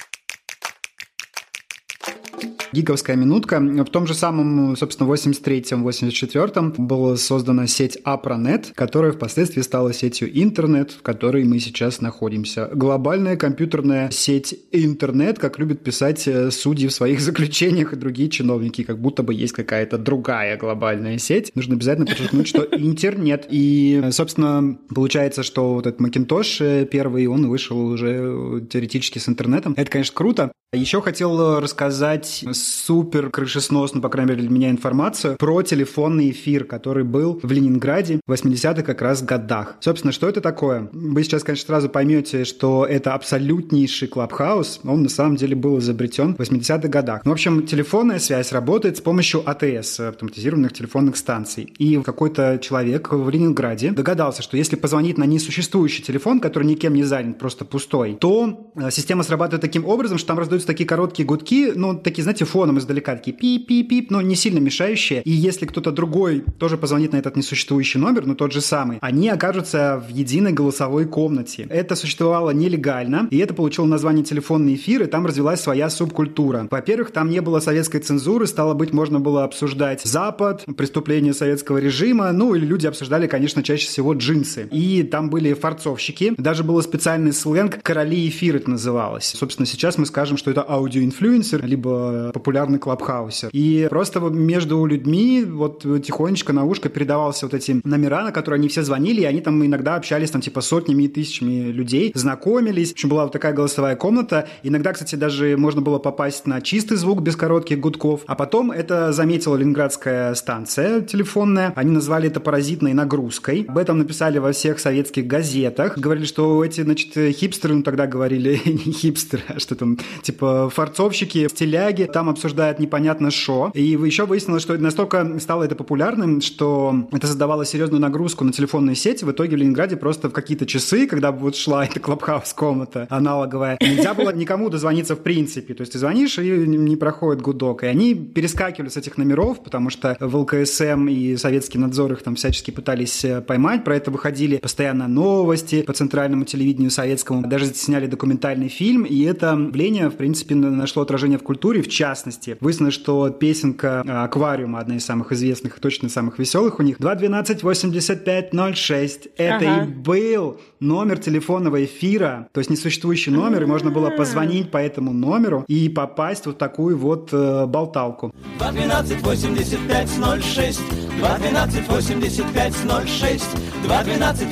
Гиговская 2.73 3.17
минутка. 3.17 3.61
В 3.61 3.91
том 3.91 4.07
же 4.07 4.15
самом, 4.15 4.77
собственно, 4.77 5.09
83-м, 5.09 5.87
84-м 5.87 6.73
была 6.73 7.17
создана 7.17 7.67
сеть 7.67 7.99
Apranet, 8.05 8.73
которая 8.75 9.13
впоследствии 9.13 9.61
стала 9.61 9.93
сетью 9.93 10.31
интернет, 10.33 10.93
в 10.93 11.03
которой 11.03 11.45
мы 11.45 11.59
сейчас 11.59 12.01
находимся. 12.01 12.71
Глобальная 12.73 13.37
компьютерная 13.37 14.11
сеть 14.11 14.55
интернет, 14.73 15.39
как 15.39 15.59
любят 15.59 15.85
писать 15.85 16.27
э, 16.27 16.51
судьи 16.51 16.89
в 16.89 16.93
своих 16.93 17.21
заключениях 17.33 17.93
и 17.93 17.97
другие 17.97 18.31
чиновники, 18.31 18.85
как 18.85 18.99
будто 19.01 19.23
бы 19.23 19.35
есть 19.35 19.53
какая-то 19.53 19.99
другая 19.99 20.57
глобальная 20.57 21.19
сеть. 21.19 21.53
Нужно 21.55 21.75
обязательно 21.75 22.07
подчеркнуть, 22.07 22.49
что 22.49 22.63
интернет. 22.73 23.47
И, 23.51 24.01
э, 24.03 24.13
собственно, 24.13 24.79
получается, 24.95 25.43
что 25.43 25.75
вот 25.75 25.87
этот 25.87 26.01
Macintosh 26.01 26.65
э, 26.65 26.87
первый, 26.87 27.27
он 27.27 27.49
вышел 27.49 27.79
уже 27.79 28.67
теоретически 28.71 29.19
с 29.19 29.29
интернетом. 29.29 29.75
Это, 29.77 29.91
конечно, 29.91 30.15
круто. 30.15 30.53
Еще 30.75 31.03
хотел 31.03 31.61
рассказать 31.61 32.32
супер 32.53 33.31
крышесносно, 33.31 34.01
по 34.01 34.09
крайней 34.09 34.31
мере 34.33 34.43
для 34.43 34.51
меня, 34.51 34.71
информацию 34.71 35.37
про 35.39 35.63
телефонный 35.63 36.31
эфир, 36.31 36.65
который 36.65 37.05
был 37.05 37.41
в 37.43 37.51
Ленинграде 37.51 38.21
в 38.27 38.33
80-х 38.33 38.83
как 38.83 39.03
раз 39.03 39.23
годах. 39.23 39.77
Собственно, 39.81 40.13
что 40.13 40.29
это 40.29 40.41
такое? 40.41 40.89
Вы 40.93 41.23
сейчас, 41.25 41.45
конечно, 41.45 41.67
сразу 41.67 41.89
поймете, 41.89 42.45
что 42.45 42.87
это 42.87 43.15
абсолютнейший 43.15 44.09
клабхаус. 44.09 44.81
Он 44.85 45.03
на 45.03 45.09
самом 45.09 45.37
деле 45.37 45.55
был 45.55 45.79
изобретен 45.79 46.35
в 46.35 46.41
80-х 46.41 46.89
годах. 46.89 47.23
Ну, 47.25 47.31
в 47.31 47.35
общем, 47.35 47.67
телефонная 47.67 48.19
связь 48.19 48.53
работает 48.53 48.97
с 48.97 49.01
помощью 49.01 49.49
АТС, 49.49 50.01
автоматизированных 50.01 50.73
телефонных 50.73 51.17
станций. 51.17 51.65
И 51.79 52.01
какой-то 52.03 52.59
человек 52.61 53.13
в 53.13 53.29
Ленинграде 53.29 53.91
догадался, 53.91 54.43
что 54.43 54.57
если 54.57 54.77
позвонить 54.77 55.19
на 55.19 55.25
несуществующий 55.25 56.03
телефон, 56.03 56.41
который 56.41 56.65
никем 56.65 56.95
не 56.95 57.05
занят, 57.05 57.39
просто 57.39 57.65
пустой, 57.65 58.17
то 58.21 58.71
э, 58.77 58.91
система 58.91 59.23
срабатывает 59.23 59.61
таким 59.61 59.87
образом, 59.87 60.19
что 60.19 60.29
там 60.29 60.39
раздаются 60.39 60.67
такие 60.67 60.87
короткие 60.87 61.27
гудки, 61.27 61.73
ну, 61.75 61.99
такие, 61.99 62.22
знаете, 62.23 62.45
фоном 62.45 62.79
издалека, 62.79 63.17
такие 63.17 63.37
пип-пип-пип, 63.37 64.07
но 64.11 64.23
не 64.23 64.35
сильно 64.35 64.59
мешающие. 64.59 65.23
И 65.23 65.31
если 65.31 65.67
кто-то 65.67 65.93
другой 65.93 66.45
тоже 66.59 66.77
позвонит 66.77 67.13
на 67.13 67.17
этот 67.17 67.37
несуществующий 67.37 67.99
номер, 67.99 68.27
ну, 68.27 68.35
тот 68.35 68.53
же 68.53 68.61
самый, 68.61 68.99
они 69.01 69.29
окажутся 69.29 70.03
в 70.07 70.13
единой 70.13 70.53
голосовой 70.53 71.07
комнате. 71.07 71.67
Это 71.71 71.97
существовало 71.97 72.51
нелегально, 72.51 73.29
и 73.31 73.39
это 73.39 73.55
получило 73.55 73.87
название 73.87 74.25
телефонный 74.25 74.75
эфир, 74.75 75.03
и 75.03 75.07
там 75.07 75.27
развилась 75.27 75.61
своя 75.61 75.91
субкультура. 75.91 76.69
Во-первых, 76.71 77.11
там 77.11 77.31
не 77.31 77.41
было 77.41 77.61
советской 77.61 77.99
цензуры, 78.01 78.47
стало 78.47 78.75
быть, 78.75 78.93
можно 78.93 79.21
было 79.21 79.45
обсуждать 79.45 80.03
Запад, 80.03 80.65
преступления 80.77 81.35
советского 81.35 81.79
режима, 81.79 82.33
ну, 82.33 82.55
или 82.55 82.65
люди 82.65 82.87
обсуждали, 82.87 83.27
конечно, 83.27 83.63
чаще 83.63 83.87
всего 83.87 84.15
джинсы. 84.15 84.69
И 84.71 85.03
там 85.03 85.31
были 85.31 85.53
фарцовщики, 85.53 86.35
даже 86.37 86.65
был 86.65 86.81
специальный 86.83 87.33
сленг 87.33 87.83
«короли 87.83 88.29
эфир» 88.29 88.57
это 88.57 88.71
называлось. 88.71 89.35
Собственно, 89.37 89.67
сейчас 89.67 89.99
мы 89.99 90.07
скажем, 90.07 90.37
что 90.37 90.51
это 90.51 90.65
аудиоинфлюенсер, 90.69 91.65
либо 91.65 92.12
популярный 92.33 92.79
клабхаусер. 92.79 93.51
И 93.53 93.87
просто 93.91 94.21
между 94.21 94.85
людьми 94.85 95.45
вот 95.45 95.83
тихонечко 96.03 96.53
на 96.53 96.65
ушко 96.65 96.89
передавался 96.89 97.47
вот 97.47 97.55
эти 97.55 97.81
номера, 97.85 98.25
на 98.25 98.33
которые 98.33 98.59
они 98.59 98.69
все 98.69 98.83
звонили, 98.83 99.23
и 99.23 99.25
они 99.25 99.41
там 99.41 99.65
иногда 99.65 99.97
общались 99.97 100.31
там 100.31 100.41
типа 100.41 100.61
сотнями 100.61 101.05
и 101.05 101.09
тысячами 101.09 101.71
людей, 101.71 102.13
знакомились. 102.15 102.91
В 102.91 102.93
общем, 102.93 103.09
была 103.09 103.25
вот 103.25 103.33
такая 103.33 103.53
голосовая 103.53 103.97
комната. 103.97 104.49
Иногда, 104.63 104.93
кстати, 104.93 105.15
даже 105.15 105.57
можно 105.57 105.81
было 105.81 105.99
попасть 105.99 106.47
на 106.47 106.61
чистый 106.61 106.97
звук 106.97 107.23
без 107.23 107.37
коротких 107.37 107.81
гудков. 107.81 108.23
А 108.27 108.35
потом 108.35 108.71
это 108.71 109.13
заметила 109.13 109.57
ленинградская 109.57 110.35
станция 110.35 111.01
телефонная. 111.01 111.73
Они 111.77 111.91
назвали 111.91 112.29
это 112.29 112.41
паразитной 112.41 112.93
нагрузкой. 112.93 113.67
Об 113.69 113.79
этом 113.79 113.99
написали 113.99 114.39
во 114.39 114.53
всех 114.53 114.79
советских 114.79 115.27
газетах. 115.27 115.99
Говорили, 115.99 116.25
что 116.25 116.65
эти, 116.65 116.83
значит, 116.83 117.15
хипстеры, 117.37 117.75
ну 117.75 117.83
тогда 117.83 118.07
говорили 118.07 118.61
не 118.65 118.93
хипстеры, 118.93 119.43
а 119.49 119.59
что 119.59 119.75
там, 119.75 119.99
типа 120.23 120.71
фарцовщики, 120.71 121.49
стиляги, 121.49 122.02
там 122.07 122.23
там 122.23 122.29
обсуждают 122.29 122.79
непонятно 122.79 123.33
что. 123.33 123.73
И 123.75 123.83
еще 123.83 124.27
выяснилось, 124.27 124.63
что 124.63 124.79
настолько 124.79 125.41
стало 125.41 125.65
это 125.65 125.75
популярным, 125.75 126.41
что 126.41 127.09
это 127.11 127.27
создавало 127.27 127.65
серьезную 127.65 128.01
нагрузку 128.01 128.45
на 128.45 128.53
телефонные 128.53 128.95
сети. 128.95 129.25
В 129.25 129.33
итоге 129.33 129.57
в 129.57 129.59
Ленинграде 129.59 129.97
просто 129.97 130.29
в 130.29 130.33
какие-то 130.33 130.67
часы, 130.67 131.09
когда 131.09 131.33
вот 131.33 131.57
шла 131.57 131.85
эта 131.85 131.99
клабхаус-комната 131.99 133.09
аналоговая, 133.11 133.77
нельзя 133.81 134.15
было 134.15 134.33
никому 134.33 134.71
дозвониться 134.71 135.17
в 135.17 135.19
принципе. 135.19 135.75
То 135.75 135.81
есть 135.81 135.95
ты 135.95 135.99
звонишь, 135.99 136.39
и 136.39 136.49
не 136.49 136.95
проходит 136.95 137.43
гудок. 137.43 137.83
И 137.83 137.87
они 137.87 138.15
перескакивали 138.15 138.89
с 138.89 138.97
этих 138.97 139.19
номеров, 139.19 139.61
потому 139.65 139.91
что 139.91 140.17
в 140.21 140.37
ЛКСМ 140.37 141.09
и 141.09 141.37
советский 141.37 141.79
надзор 141.79 142.13
их 142.13 142.23
там 142.23 142.37
всячески 142.37 142.71
пытались 142.71 143.25
э, 143.25 143.41
поймать. 143.41 143.83
Про 143.83 143.97
это 143.97 144.13
выходили 144.13 144.59
постоянно 144.59 145.09
новости 145.09 145.83
по 145.83 145.93
центральному 145.93 146.45
телевидению 146.45 146.93
советскому. 146.93 147.43
Даже 147.49 147.67
сняли 147.75 148.07
документальный 148.07 148.69
фильм, 148.69 149.03
и 149.03 149.23
это 149.23 149.55
явление, 149.55 150.09
в 150.09 150.15
принципе, 150.15 150.55
нашло 150.55 151.03
отражение 151.03 151.39
в 151.39 151.43
культуре, 151.43 151.82
в 151.83 151.89
частности. 151.89 152.57
Выяснилось, 152.61 152.95
что 152.95 153.29
песенка 153.31 154.03
э, 154.07 154.11
«Аквариума», 154.11 154.79
одна 154.79 154.95
из 154.97 155.05
самых 155.05 155.33
известных 155.33 155.79
и 155.79 155.81
точно 155.81 156.09
самых 156.09 156.39
веселых 156.39 156.79
у 156.79 156.83
них, 156.83 156.99
212-8506. 156.99 159.31
Это 159.37 159.57
Ага. 159.57 159.85
и 159.85 159.89
был 159.89 160.61
номер 160.81 161.19
телефонного 161.19 161.85
эфира, 161.85 162.49
то 162.53 162.61
есть 162.61 162.71
несуществующий 162.71 163.33
номер, 163.33 163.65
и 163.65 163.67
можно 163.67 163.91
было 163.91 164.11
позвонить 164.11 164.71
по 164.71 164.79
этому 164.79 165.13
номеру 165.13 165.65
и 165.69 165.89
попасть 165.89 166.45
в 166.45 166.47
вот 166.47 166.59
такую 166.59 166.97
вот 166.99 167.31
э, 167.33 167.67
болталку. 167.67 168.33
212 168.59 169.23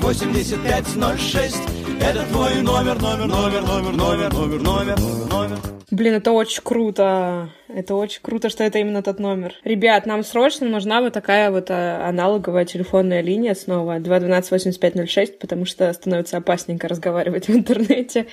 85 0.01 0.87
06 1.19 1.80
212 2.01 2.01
85 2.01 2.01
06 2.01 2.09
212 2.09 2.09
85 2.09 2.09
06 2.09 2.09
Это 2.09 2.27
твой 2.33 2.63
номер, 2.63 3.03
номер, 3.03 3.27
номер, 3.27 3.63
номер, 3.63 3.93
номер, 3.93 4.33
номер, 4.33 4.63
номер, 4.63 4.99
номер 5.31 5.59
Блин, 5.91 6.15
это 6.15 6.31
очень 6.31 6.63
круто. 6.63 7.51
Это 7.69 7.95
очень 7.97 8.21
круто, 8.23 8.49
что 8.49 8.63
это 8.63 8.79
именно 8.79 9.03
тот 9.03 9.19
номер. 9.19 9.55
Ребят, 9.65 10.07
нам 10.07 10.23
срочно 10.23 10.69
нужна 10.69 11.01
вот 11.01 11.13
такая 11.13 11.51
вот 11.51 11.67
а, 11.71 12.09
аналоговая 12.09 12.65
телефонная 12.65 13.21
линия 13.23 13.55
снова 13.55 13.99
212-8506, 13.99 15.39
потому 15.41 15.65
что 15.65 15.93
становится 15.93 16.37
опасненько 16.37 16.87
разговаривать 16.89 17.49
в 17.49 17.51
интернете. 17.51 18.29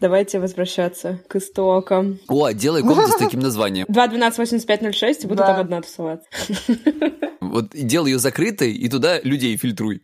Давайте 0.00 0.40
возвращаться 0.40 1.20
к 1.28 1.36
истокам. 1.36 2.18
О, 2.28 2.50
делай 2.50 2.82
комнату 2.82 3.12
с 3.12 3.16
таким 3.16 3.40
названием. 3.40 3.86
212-8506, 3.88 5.22
и 5.22 5.26
буду 5.26 5.38
Да. 5.38 5.46
там 5.46 5.60
одна 5.60 5.80
тусоваться. 5.80 6.28
Вот 7.40 7.70
делай 7.74 8.12
ее 8.12 8.18
закрытой, 8.18 8.72
и 8.72 8.88
туда 8.88 9.20
людей 9.20 9.56
фильтруй. 9.56 10.02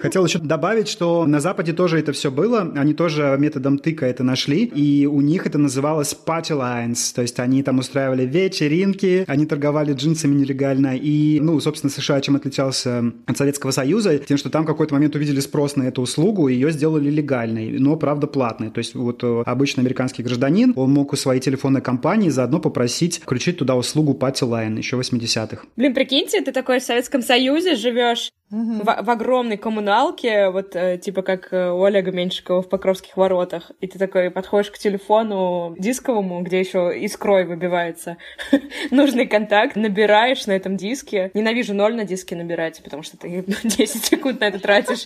Хотел 0.00 0.24
еще 0.24 0.38
добавить, 0.38 0.88
что 0.88 1.26
на 1.26 1.40
Западе 1.40 1.72
тоже 1.72 1.98
это 1.98 2.12
все 2.12 2.30
было. 2.30 2.72
Они 2.76 2.94
тоже 2.94 3.36
методом 3.38 3.78
тыка 3.78 4.06
это 4.06 4.24
нашли. 4.24 4.64
И 4.64 5.06
у 5.06 5.20
них 5.20 5.46
это 5.46 5.58
называлось 5.58 6.16
party 6.26 6.56
lines. 6.56 7.14
То 7.14 7.22
есть 7.22 7.38
они 7.40 7.62
там 7.62 7.78
устраивали 7.78 8.24
вечеринки, 8.24 9.24
они 9.26 9.46
торговали 9.46 9.92
джинсами 9.92 10.34
нелегально. 10.34 10.96
И, 10.96 11.40
ну, 11.40 11.58
собственно, 11.60 11.90
США 11.90 12.20
чем 12.20 12.36
отличался 12.36 13.12
от 13.26 13.36
Советского 13.36 13.70
Союза? 13.70 14.18
Тем, 14.18 14.36
что 14.36 14.50
там 14.50 14.64
какой-то 14.64 14.94
момент 14.94 15.14
увидели 15.14 15.40
спрос 15.40 15.76
на 15.76 15.84
эту 15.84 16.02
услугу, 16.02 16.48
и 16.48 16.54
ее 16.54 16.70
сделали 16.70 17.10
легальной, 17.10 17.78
но, 17.78 17.96
правда, 17.96 18.26
платной. 18.26 18.70
То 18.70 18.78
есть 18.78 18.94
вот 18.94 19.22
э, 19.22 19.42
обычный 19.46 19.80
американский 19.80 20.22
гражданин, 20.22 20.72
он 20.76 20.92
мог 20.92 21.12
у 21.12 21.16
своей 21.16 21.40
телефонной 21.40 21.80
компании 21.80 22.28
заодно 22.28 22.60
попросить 22.60 23.18
включить 23.18 23.58
туда 23.58 23.76
услугу 23.76 24.16
party 24.18 24.48
line 24.48 24.78
еще 24.78 24.98
80-х. 24.98 25.64
Блин, 25.76 25.94
прикиньте, 25.94 26.40
ты 26.40 26.52
такой 26.52 26.80
в 26.80 26.82
Советском 26.82 27.22
Союзе 27.22 27.76
живешь 27.76 28.30
в, 28.52 28.84
в 28.84 29.10
огромной 29.10 29.56
коммуналке, 29.56 30.50
вот 30.50 30.76
э, 30.76 30.98
типа 30.98 31.22
как 31.22 31.52
э, 31.52 31.70
у 31.70 31.82
Олега 31.84 32.12
Меньшикова 32.12 32.62
в 32.62 32.68
Покровских 32.68 33.16
воротах, 33.16 33.72
и 33.80 33.86
ты 33.86 33.98
такой 33.98 34.30
подходишь 34.30 34.70
к 34.70 34.78
телефону 34.78 35.74
дисковому, 35.78 36.42
где 36.42 36.60
еще 36.60 36.92
искрой 36.98 37.44
выбивается 37.46 38.18
нужный 38.90 39.26
контакт, 39.26 39.76
набираешь 39.76 40.46
на 40.46 40.52
этом 40.52 40.76
диске. 40.76 41.30
Ненавижу 41.32 41.72
ноль 41.72 41.96
на 41.96 42.04
диске 42.04 42.36
набирать, 42.36 42.82
потому 42.84 43.02
что 43.02 43.16
ты 43.16 43.44
10 43.64 44.04
секунд 44.04 44.40
на 44.40 44.44
это 44.44 44.60
тратишь. 44.60 45.04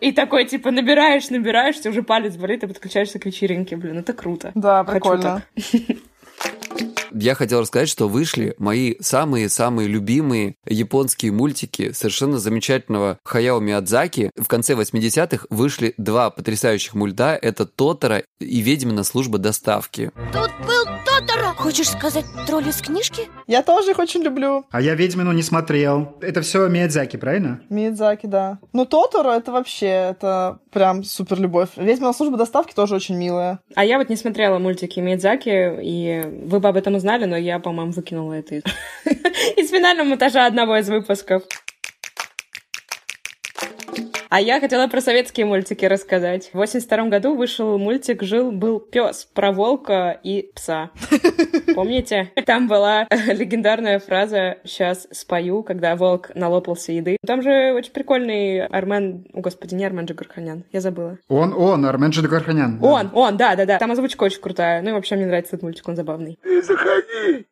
И 0.00 0.12
такой, 0.12 0.46
типа, 0.46 0.70
набираешь, 0.70 1.30
набираешь, 1.30 1.78
тебе 1.78 1.90
уже 1.90 2.02
палец 2.02 2.36
болит, 2.36 2.64
и 2.64 2.66
подключаешься 2.66 3.18
к 3.18 3.26
вечеринке. 3.26 3.76
Блин, 3.76 3.98
это 3.98 4.12
круто. 4.12 4.52
Да, 4.54 4.84
Хочу 4.84 4.92
прикольно. 4.92 5.42
Я 7.16 7.36
хотел 7.36 7.60
рассказать, 7.60 7.88
что 7.88 8.08
вышли 8.08 8.56
мои 8.58 8.96
самые-самые 8.98 9.86
любимые 9.86 10.56
японские 10.66 11.30
мультики 11.30 11.92
совершенно 11.92 12.38
замечательного 12.38 13.18
Хаяо 13.24 13.60
Миядзаки. 13.60 14.32
В 14.36 14.48
конце 14.48 14.74
80-х 14.74 15.46
вышли 15.48 15.94
два 15.96 16.30
потрясающих 16.30 16.94
мульта. 16.94 17.38
Это 17.40 17.66
Тотора 17.66 18.24
и 18.40 18.60
Ведьмина 18.60 19.04
служба 19.04 19.38
доставки. 19.38 20.10
Тут 20.32 20.50
был 20.66 20.84
Тоторо. 21.04 21.54
Хочешь 21.56 21.88
сказать 21.88 22.24
тролль 22.46 22.68
из 22.68 22.78
книжки? 22.78 23.28
Я 23.46 23.62
тоже 23.62 23.92
их 23.92 23.98
очень 24.00 24.22
люблю. 24.22 24.64
А 24.70 24.80
я 24.80 24.94
«Ведьмину» 24.94 25.32
не 25.32 25.42
смотрел. 25.42 26.16
Это 26.20 26.42
все 26.42 26.66
Миядзаки, 26.66 27.16
правильно? 27.16 27.60
Миядзаки, 27.70 28.26
да. 28.26 28.58
Ну, 28.72 28.84
Тоторо 28.84 29.30
это 29.30 29.52
вообще, 29.52 29.86
это 29.86 30.58
прям 30.72 31.04
супер 31.04 31.40
любовь. 31.40 31.68
Ведьмина 31.76 32.12
служба 32.12 32.36
доставки 32.36 32.74
тоже 32.74 32.96
очень 32.96 33.16
милая. 33.16 33.60
А 33.76 33.84
я 33.84 33.98
вот 33.98 34.08
не 34.08 34.16
смотрела 34.16 34.58
мультики 34.58 34.98
Миядзаки, 34.98 35.80
и 35.82 36.22
вы 36.44 36.58
бы 36.58 36.68
об 36.68 36.76
этом 36.76 36.96
узнали, 36.96 37.03
но 37.26 37.36
я, 37.36 37.58
по-моему, 37.58 37.92
выкинула 37.92 38.32
это 38.34 38.56
из 38.56 38.62
финального 39.70 40.08
монтажа 40.08 40.46
одного 40.46 40.76
из 40.76 40.88
выпусков. 40.88 41.44
А 44.34 44.40
я 44.40 44.58
хотела 44.58 44.88
про 44.88 45.00
советские 45.00 45.46
мультики 45.46 45.84
рассказать. 45.84 46.50
В 46.52 46.54
82 46.54 47.04
году 47.04 47.36
вышел 47.36 47.78
мультик 47.78 48.24
«Жил-был 48.24 48.80
пес» 48.80 49.28
про 49.32 49.52
волка 49.52 50.18
и 50.24 50.50
пса. 50.56 50.90
Помните? 51.76 52.32
Там 52.44 52.66
была 52.66 53.06
легендарная 53.28 54.00
фраза 54.00 54.58
«Сейчас 54.64 55.06
спою», 55.12 55.62
когда 55.62 55.94
волк 55.94 56.32
налопался 56.34 56.90
еды. 56.90 57.16
Там 57.24 57.42
же 57.42 57.74
очень 57.74 57.92
прикольный 57.92 58.66
Армен... 58.66 59.24
О, 59.34 59.40
господи, 59.40 59.76
не 59.76 59.84
Армен 59.84 60.06
Джигарханян, 60.06 60.64
я 60.72 60.80
забыла. 60.80 61.16
Он, 61.28 61.52
он, 61.52 61.86
Армен 61.86 62.10
Джигарханян. 62.10 62.80
да. 62.80 62.86
Он, 62.88 63.10
он, 63.14 63.36
да, 63.36 63.54
да, 63.54 63.66
да. 63.66 63.78
Там 63.78 63.92
озвучка 63.92 64.24
очень 64.24 64.40
крутая. 64.40 64.82
Ну 64.82 64.90
и 64.90 64.92
вообще 64.94 65.14
мне 65.14 65.26
нравится 65.26 65.54
этот 65.54 65.62
мультик, 65.62 65.86
он 65.86 65.94
забавный. 65.94 66.40
Ты 66.42 66.60
заходи, 66.60 67.46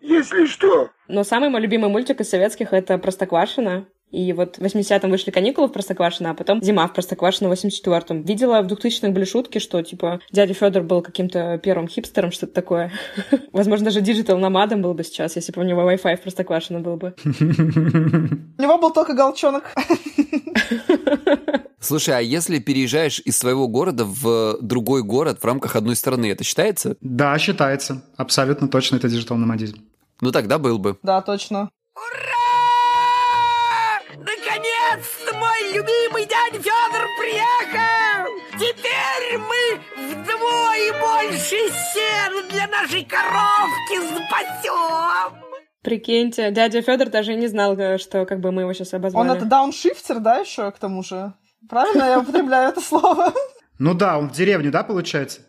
если 0.00 0.46
что. 0.46 0.88
Но 1.06 1.22
самый 1.22 1.50
мой 1.50 1.60
любимый 1.60 1.90
мультик 1.90 2.22
из 2.22 2.30
советских— 2.30 2.68
это 2.72 2.96
«Простоквашино». 2.96 3.84
И 4.10 4.32
вот 4.32 4.56
в 4.56 4.62
80-м 4.62 5.10
вышли 5.10 5.30
каникулы 5.30 5.68
в 5.68 5.72
Простоквашино, 5.72 6.30
а 6.30 6.34
потом 6.34 6.62
зима 6.62 6.86
в 6.86 6.94
Простоквашино 6.94 7.50
в 7.50 7.52
84-м. 7.52 8.22
Видела 8.22 8.62
в 8.62 8.66
2000-х 8.66 9.10
были 9.10 9.24
шутки, 9.24 9.58
что, 9.58 9.82
типа, 9.82 10.20
дядя 10.32 10.54
Федор 10.54 10.82
был 10.82 11.02
каким-то 11.02 11.58
первым 11.58 11.88
хипстером, 11.88 12.32
что-то 12.32 12.54
такое. 12.54 12.92
Возможно, 13.52 13.86
даже 13.86 14.00
диджитал-номадом 14.00 14.82
был 14.82 14.94
бы 14.94 15.04
сейчас, 15.04 15.36
если 15.36 15.52
бы 15.52 15.60
у 15.60 15.64
него 15.64 15.90
Wi-Fi 15.90 16.16
в 16.16 16.22
Простоквашино 16.22 16.80
был 16.80 16.96
бы. 16.96 17.14
У 17.24 18.62
него 18.62 18.78
был 18.78 18.92
только 18.92 19.14
галчонок. 19.14 19.74
Слушай, 21.80 22.16
а 22.16 22.20
если 22.20 22.58
переезжаешь 22.58 23.20
из 23.24 23.36
своего 23.36 23.68
города 23.68 24.04
в 24.04 24.58
другой 24.60 25.02
город 25.02 25.38
в 25.40 25.44
рамках 25.44 25.76
одной 25.76 25.96
страны, 25.96 26.30
это 26.30 26.44
считается? 26.44 26.96
Да, 27.00 27.38
считается. 27.38 28.02
Абсолютно 28.16 28.68
точно 28.68 28.96
это 28.96 29.08
диджитал 29.08 29.36
номадизм. 29.36 29.78
Ну 30.20 30.32
тогда 30.32 30.58
был 30.58 30.78
бы. 30.78 30.98
Да, 31.02 31.22
точно. 31.22 31.70
Наконец-то 34.58 35.36
мой 35.36 35.72
любимый 35.72 36.26
дядя 36.26 36.60
Федор 36.60 37.06
приехал! 37.20 38.26
Теперь 38.54 39.38
мы 39.38 40.14
вдвое 40.14 40.92
больше 41.00 41.56
сена 41.94 42.42
для 42.50 42.66
нашей 42.66 43.04
коровки 43.04 44.00
запасем! 44.00 45.44
Прикиньте, 45.82 46.50
дядя 46.50 46.82
Федор 46.82 47.08
даже 47.08 47.36
не 47.36 47.46
знал, 47.46 47.78
э, 47.78 47.98
что 47.98 48.26
как 48.26 48.40
бы 48.40 48.50
мы 48.50 48.62
его 48.62 48.72
сейчас 48.72 48.94
обозвали. 48.94 49.28
Он 49.28 49.36
это 49.36 49.44
дауншифтер, 49.46 50.18
да, 50.18 50.38
еще 50.38 50.72
к 50.72 50.78
тому 50.78 51.04
же? 51.04 51.34
Правильно 51.68 52.02
я 52.04 52.18
употребляю 52.18 52.70
это 52.70 52.80
слово? 52.80 53.32
Ну 53.78 53.94
да, 53.94 54.18
он 54.18 54.28
в 54.28 54.32
деревню, 54.32 54.72
да, 54.72 54.82
получается? 54.82 55.42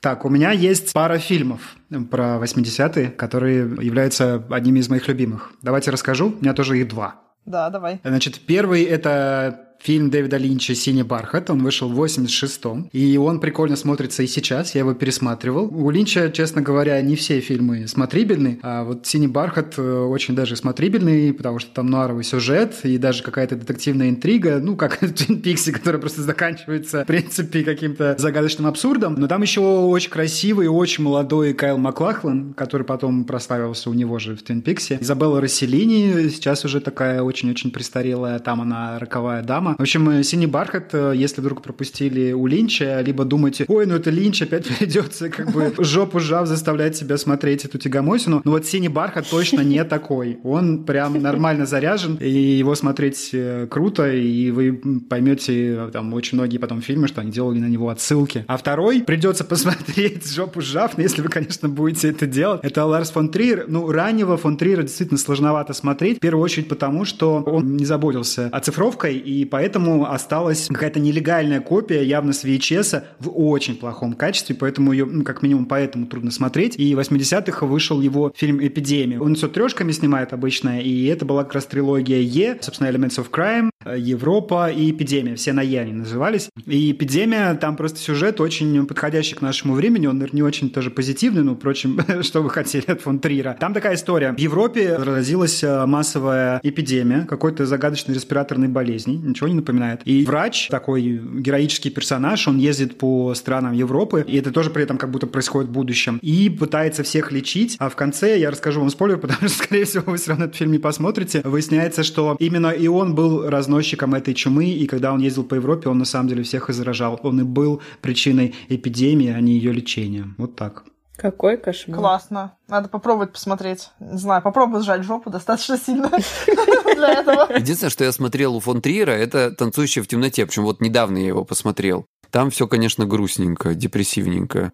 Так, 0.00 0.24
у 0.24 0.28
меня 0.28 0.50
есть 0.50 0.92
пара 0.92 1.18
фильмов 1.18 1.76
про 2.10 2.40
80-е, 2.42 3.10
которые 3.10 3.58
являются 3.80 4.44
одними 4.50 4.80
из 4.80 4.88
моих 4.88 5.06
любимых. 5.06 5.52
Давайте 5.62 5.92
расскажу, 5.92 6.30
у 6.36 6.42
меня 6.42 6.52
тоже 6.52 6.78
их 6.80 6.88
два. 6.88 7.25
Да, 7.46 7.70
давай. 7.70 8.00
Значит, 8.04 8.40
первый— 8.46 8.82
это 8.84 9.65
фильм 9.78 10.10
Дэвида 10.10 10.36
Линча 10.36 10.74
«Синий 10.74 11.02
бархат». 11.02 11.50
Он 11.50 11.62
вышел 11.62 11.88
в 11.88 12.02
86-м. 12.02 12.90
И 12.92 13.16
он 13.16 13.40
прикольно 13.40 13.76
смотрится 13.76 14.22
и 14.22 14.26
сейчас. 14.26 14.74
Я 14.74 14.80
его 14.80 14.94
пересматривал. 14.94 15.68
У 15.72 15.90
Линча, 15.90 16.30
честно 16.30 16.62
говоря, 16.62 17.00
не 17.02 17.16
все 17.16 17.40
фильмы 17.40 17.86
смотрибельны. 17.88 18.58
А 18.62 18.84
вот 18.84 19.06
«Синий 19.06 19.28
бархат» 19.28 19.74
э, 19.76 19.82
очень 19.82 20.34
даже 20.34 20.56
смотрибельный, 20.56 21.32
потому 21.32 21.58
что 21.58 21.72
там 21.72 21.86
нуаровый 21.86 22.24
сюжет 22.24 22.74
и 22.84 22.98
даже 22.98 23.22
какая-то 23.22 23.56
детективная 23.56 24.08
интрига. 24.10 24.60
Ну, 24.60 24.76
как 24.76 25.00
в 25.00 25.12
«Твин 25.14 25.40
Пиксе», 25.40 25.72
которая 25.72 26.00
просто 26.00 26.22
заканчивается, 26.22 27.04
в 27.04 27.06
принципе, 27.06 27.62
каким-то 27.62 28.16
загадочным 28.18 28.66
абсурдом. 28.66 29.14
Но 29.14 29.28
там 29.28 29.42
еще 29.42 29.60
очень 29.60 30.10
красивый 30.10 30.66
и 30.66 30.68
очень 30.68 31.04
молодой 31.04 31.52
Кайл 31.52 31.78
Маклахлан, 31.78 32.54
который 32.54 32.84
потом 32.84 33.24
прославился 33.24 33.90
у 33.90 33.94
него 33.94 34.18
же 34.18 34.36
в 34.36 34.42
«Твин 34.42 34.62
Пиксе». 34.62 34.98
Изабелла 35.00 35.40
Расселини, 35.40 36.28
сейчас 36.28 36.64
уже 36.64 36.80
такая 36.80 37.22
очень-очень 37.22 37.70
престарелая, 37.70 38.38
там 38.38 38.60
она 38.60 38.98
роковая 38.98 39.42
дама, 39.42 39.65
драма. 39.66 39.76
В 39.78 39.82
общем, 39.82 40.08
э, 40.10 40.22
«Синий 40.22 40.46
бархат», 40.46 40.90
э, 40.92 41.12
если 41.16 41.40
вдруг 41.40 41.62
пропустили 41.62 42.32
у 42.32 42.46
Линча, 42.46 43.00
либо 43.00 43.24
думаете, 43.24 43.64
ой, 43.68 43.86
ну 43.86 43.94
это 43.94 44.10
Линч, 44.10 44.42
опять 44.42 44.66
придется 44.78 45.28
как 45.28 45.52
бы 45.52 45.74
жопу 45.78 46.20
сжав 46.20 46.46
заставлять 46.46 46.96
себя 46.96 47.16
смотреть 47.16 47.64
эту 47.64 47.78
тягомосину. 47.78 48.42
Но 48.44 48.50
вот 48.50 48.66
«Синий 48.66 48.88
бархат» 48.88 49.28
точно 49.28 49.60
не 49.60 49.82
такой. 49.84 50.38
Он 50.44 50.84
прям 50.84 51.20
нормально 51.20 51.66
заряжен, 51.66 52.16
и 52.20 52.30
его 52.30 52.74
смотреть 52.74 53.30
э, 53.32 53.66
круто, 53.70 54.10
и 54.10 54.50
вы 54.50 54.72
поймете 55.08 55.88
там 55.92 56.12
очень 56.14 56.38
многие 56.38 56.58
потом 56.58 56.82
фильмы, 56.82 57.08
что 57.08 57.20
они 57.20 57.30
делали 57.30 57.58
на 57.58 57.66
него 57.66 57.88
отсылки. 57.88 58.44
А 58.46 58.56
второй 58.56 59.02
придется 59.02 59.44
посмотреть 59.44 60.30
жопу 60.30 60.60
сжав, 60.60 60.98
если 60.98 61.22
вы, 61.22 61.28
конечно, 61.28 61.68
будете 61.68 62.10
это 62.10 62.26
делать. 62.26 62.60
Это 62.62 62.84
Ларс 62.84 63.10
фон 63.10 63.28
Триер. 63.28 63.64
Ну, 63.68 63.90
раннего 63.90 64.36
фон 64.36 64.56
Триера 64.56 64.82
действительно 64.82 65.18
сложновато 65.18 65.72
смотреть. 65.72 66.18
В 66.18 66.20
первую 66.20 66.42
очередь 66.42 66.68
потому, 66.68 67.04
что 67.04 67.42
он 67.46 67.76
не 67.76 67.84
заботился 67.84 68.48
оцифровкой, 68.52 69.16
и 69.16 69.44
поэтому 69.56 70.12
осталась 70.12 70.68
какая-то 70.68 71.00
нелегальная 71.00 71.60
копия, 71.60 72.02
явно 72.02 72.34
с 72.34 72.44
VHS, 72.44 73.04
в 73.20 73.30
очень 73.30 73.76
плохом 73.76 74.12
качестве, 74.12 74.54
поэтому 74.54 74.92
ее, 74.92 75.06
ну, 75.06 75.24
как 75.24 75.40
минимум, 75.40 75.64
поэтому 75.64 76.04
трудно 76.06 76.30
смотреть. 76.30 76.78
И 76.78 76.94
в 76.94 76.98
80-х 76.98 77.64
вышел 77.64 78.02
его 78.02 78.30
фильм 78.36 78.58
«Эпидемия». 78.62 79.18
Он 79.18 79.34
все 79.34 79.48
трешками 79.48 79.92
снимает 79.92 80.34
обычно, 80.34 80.82
и 80.82 81.06
это 81.06 81.24
была 81.24 81.44
как 81.44 81.54
раз 81.54 81.64
трилогия 81.64 82.20
Е, 82.20 82.58
собственно, 82.60 82.88
Elements 82.88 83.16
of 83.16 83.30
Crime, 83.30 83.70
Европа 83.96 84.70
и 84.70 84.90
Эпидемия. 84.90 85.36
Все 85.36 85.54
на 85.54 85.62
Е 85.62 85.80
они 85.80 85.92
назывались. 85.92 86.50
И 86.66 86.92
Эпидемия, 86.92 87.54
там 87.54 87.76
просто 87.76 87.98
сюжет 87.98 88.40
очень 88.42 88.86
подходящий 88.86 89.36
к 89.36 89.40
нашему 89.40 89.72
времени. 89.72 90.06
Он, 90.06 90.22
не 90.32 90.42
очень 90.42 90.68
тоже 90.68 90.90
позитивный, 90.90 91.42
ну, 91.42 91.54
впрочем, 91.54 91.98
что 92.22 92.42
вы 92.42 92.50
хотели 92.50 92.84
от 92.88 93.00
фон 93.00 93.20
Трира. 93.20 93.56
Там 93.58 93.72
такая 93.72 93.94
история. 93.94 94.32
В 94.32 94.38
Европе 94.38 94.96
разразилась 94.96 95.64
э, 95.64 95.86
массовая 95.86 96.60
эпидемия 96.62 97.24
какой-то 97.26 97.64
загадочной 97.64 98.14
респираторной 98.14 98.68
болезни. 98.68 99.14
Ничего 99.14 99.45
не 99.48 99.56
напоминает. 99.56 100.02
И 100.04 100.24
врач, 100.24 100.68
такой 100.68 101.02
героический 101.02 101.90
персонаж, 101.90 102.48
он 102.48 102.58
ездит 102.58 102.98
по 102.98 103.34
странам 103.34 103.72
Европы, 103.72 104.24
и 104.26 104.36
это 104.36 104.50
тоже 104.50 104.70
при 104.70 104.82
этом 104.82 104.98
как 104.98 105.10
будто 105.10 105.26
происходит 105.26 105.70
в 105.70 105.72
будущем, 105.72 106.18
и 106.22 106.48
пытается 106.50 107.02
всех 107.02 107.32
лечить. 107.32 107.76
А 107.78 107.88
в 107.88 107.96
конце 107.96 108.38
я 108.38 108.50
расскажу 108.50 108.80
вам 108.80 108.90
спойлер, 108.90 109.18
потому 109.20 109.48
что, 109.48 109.64
скорее 109.64 109.84
всего, 109.84 110.04
вы 110.10 110.16
все 110.16 110.30
равно 110.30 110.46
этот 110.46 110.56
фильм 110.56 110.72
не 110.72 110.78
посмотрите. 110.78 111.42
Выясняется, 111.44 112.02
что 112.02 112.36
именно 112.38 112.68
и 112.68 112.86
он 112.88 113.14
был 113.14 113.48
разносчиком 113.48 114.14
этой 114.14 114.34
чумы, 114.34 114.66
и 114.66 114.86
когда 114.86 115.12
он 115.12 115.20
ездил 115.20 115.44
по 115.44 115.54
Европе, 115.54 115.88
он 115.88 115.98
на 115.98 116.04
самом 116.04 116.28
деле 116.28 116.42
всех 116.42 116.70
и 116.70 116.72
заражал. 116.72 117.20
Он 117.22 117.40
и 117.40 117.44
был 117.44 117.80
причиной 118.00 118.54
эпидемии, 118.68 119.28
а 119.28 119.40
не 119.40 119.52
ее 119.52 119.72
лечения. 119.72 120.34
Вот 120.38 120.56
так. 120.56 120.84
Какой 121.16 121.56
кошмар. 121.56 121.98
Классно. 121.98 122.56
Надо 122.68 122.88
попробовать 122.88 123.32
посмотреть. 123.32 123.90
Не 124.00 124.18
знаю, 124.18 124.42
попробую 124.42 124.82
сжать 124.82 125.02
жопу 125.02 125.30
достаточно 125.30 125.78
сильно 125.78 126.10
для 126.94 127.08
этого. 127.08 127.52
Единственное, 127.56 127.90
что 127.90 128.04
я 128.04 128.12
смотрел 128.12 128.54
у 128.54 128.60
фон 128.60 128.82
Триера, 128.82 129.12
это 129.12 129.50
«Танцующая 129.50 130.02
в 130.02 130.08
темноте». 130.08 130.44
Причем 130.46 130.64
вот 130.64 130.80
недавно 130.80 131.18
я 131.18 131.28
его 131.28 131.44
посмотрел. 131.44 132.06
Там 132.30 132.50
все, 132.50 132.66
конечно, 132.66 133.06
грустненько, 133.06 133.74
депрессивненько. 133.74 134.72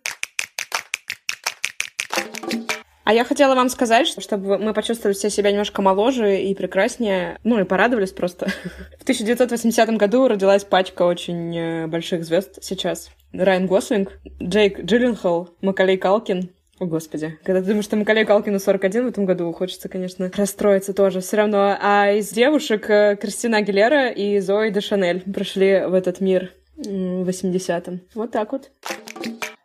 А 3.05 3.13
я 3.13 3.25
хотела 3.25 3.55
вам 3.55 3.69
сказать, 3.69 4.07
что, 4.07 4.21
чтобы 4.21 4.59
мы 4.59 4.73
почувствовали 4.75 5.15
все 5.15 5.31
себя 5.31 5.51
немножко 5.51 5.83
моложе 5.83 6.41
и 6.41 6.55
прекраснее, 6.55 7.39
ну 7.45 7.61
и 7.61 7.65
порадовались 7.65 8.13
просто. 8.13 8.47
В 8.99 9.03
1980 9.03 9.97
году 9.97 10.29
родилась 10.29 10.65
пачка 10.65 11.03
очень 11.03 11.57
э, 11.57 11.87
больших 11.87 12.25
звезд 12.25 12.59
сейчас. 12.63 13.11
Райан 13.33 13.67
Гослинг, 13.67 14.19
Джейк 14.41 14.85
Джилленхол, 14.85 15.51
Макалей 15.61 15.97
Калкин, 15.97 16.51
о, 16.83 16.87
господи. 16.87 17.39
Когда 17.45 17.61
ты 17.61 17.69
думаешь, 17.69 17.85
что 17.85 17.97
Макалей 17.97 18.25
Калкину 18.25 18.59
41 18.59 19.05
в 19.05 19.09
этом 19.09 19.25
году, 19.25 19.53
хочется, 19.53 19.89
конечно, 19.89 20.33
расстроиться 20.37 20.93
тоже. 20.93 21.21
Все 21.21 21.37
равно. 21.37 21.77
А 21.81 22.11
из 22.11 22.31
девушек 22.31 22.91
э, 22.91 23.17
Кристина 23.21 23.59
Агилера 23.59 24.09
и 24.09 24.41
Зои 24.41 24.71
де 24.71 24.81
Шанель 24.81 25.21
прошли 25.21 25.85
в 25.87 25.95
этот 25.95 26.21
мир 26.21 26.53
в 26.77 27.29
80-м. 27.29 28.01
Вот 28.15 28.33
так 28.33 28.51
вот. 28.51 28.71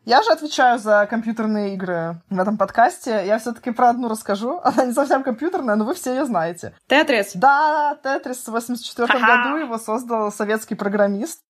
Я 0.08 0.24
же 0.24 0.32
отвечаю 0.32 0.80
за 0.80 1.06
компьютерные 1.10 1.74
игры 1.74 2.22
в 2.30 2.40
этом 2.40 2.58
подкасте. 2.58 3.24
Я 3.26 3.40
все-таки 3.40 3.72
про 3.72 3.90
одну 3.90 4.08
расскажу. 4.08 4.62
Она 4.64 4.86
не 4.86 4.94
совсем 4.94 5.22
компьютерная, 5.22 5.76
но 5.76 5.84
вы 5.84 5.96
все 5.96 6.12
ее 6.12 6.26
знаете. 6.26 6.74
Тетрис. 6.88 7.32
Да, 7.36 7.98
Тетрис 8.02 8.38
в 8.38 8.52
84 8.52 9.20
году 9.20 9.58
его 9.58 9.78
создал 9.78 10.32
советский 10.32 10.76
программист. 10.76 11.42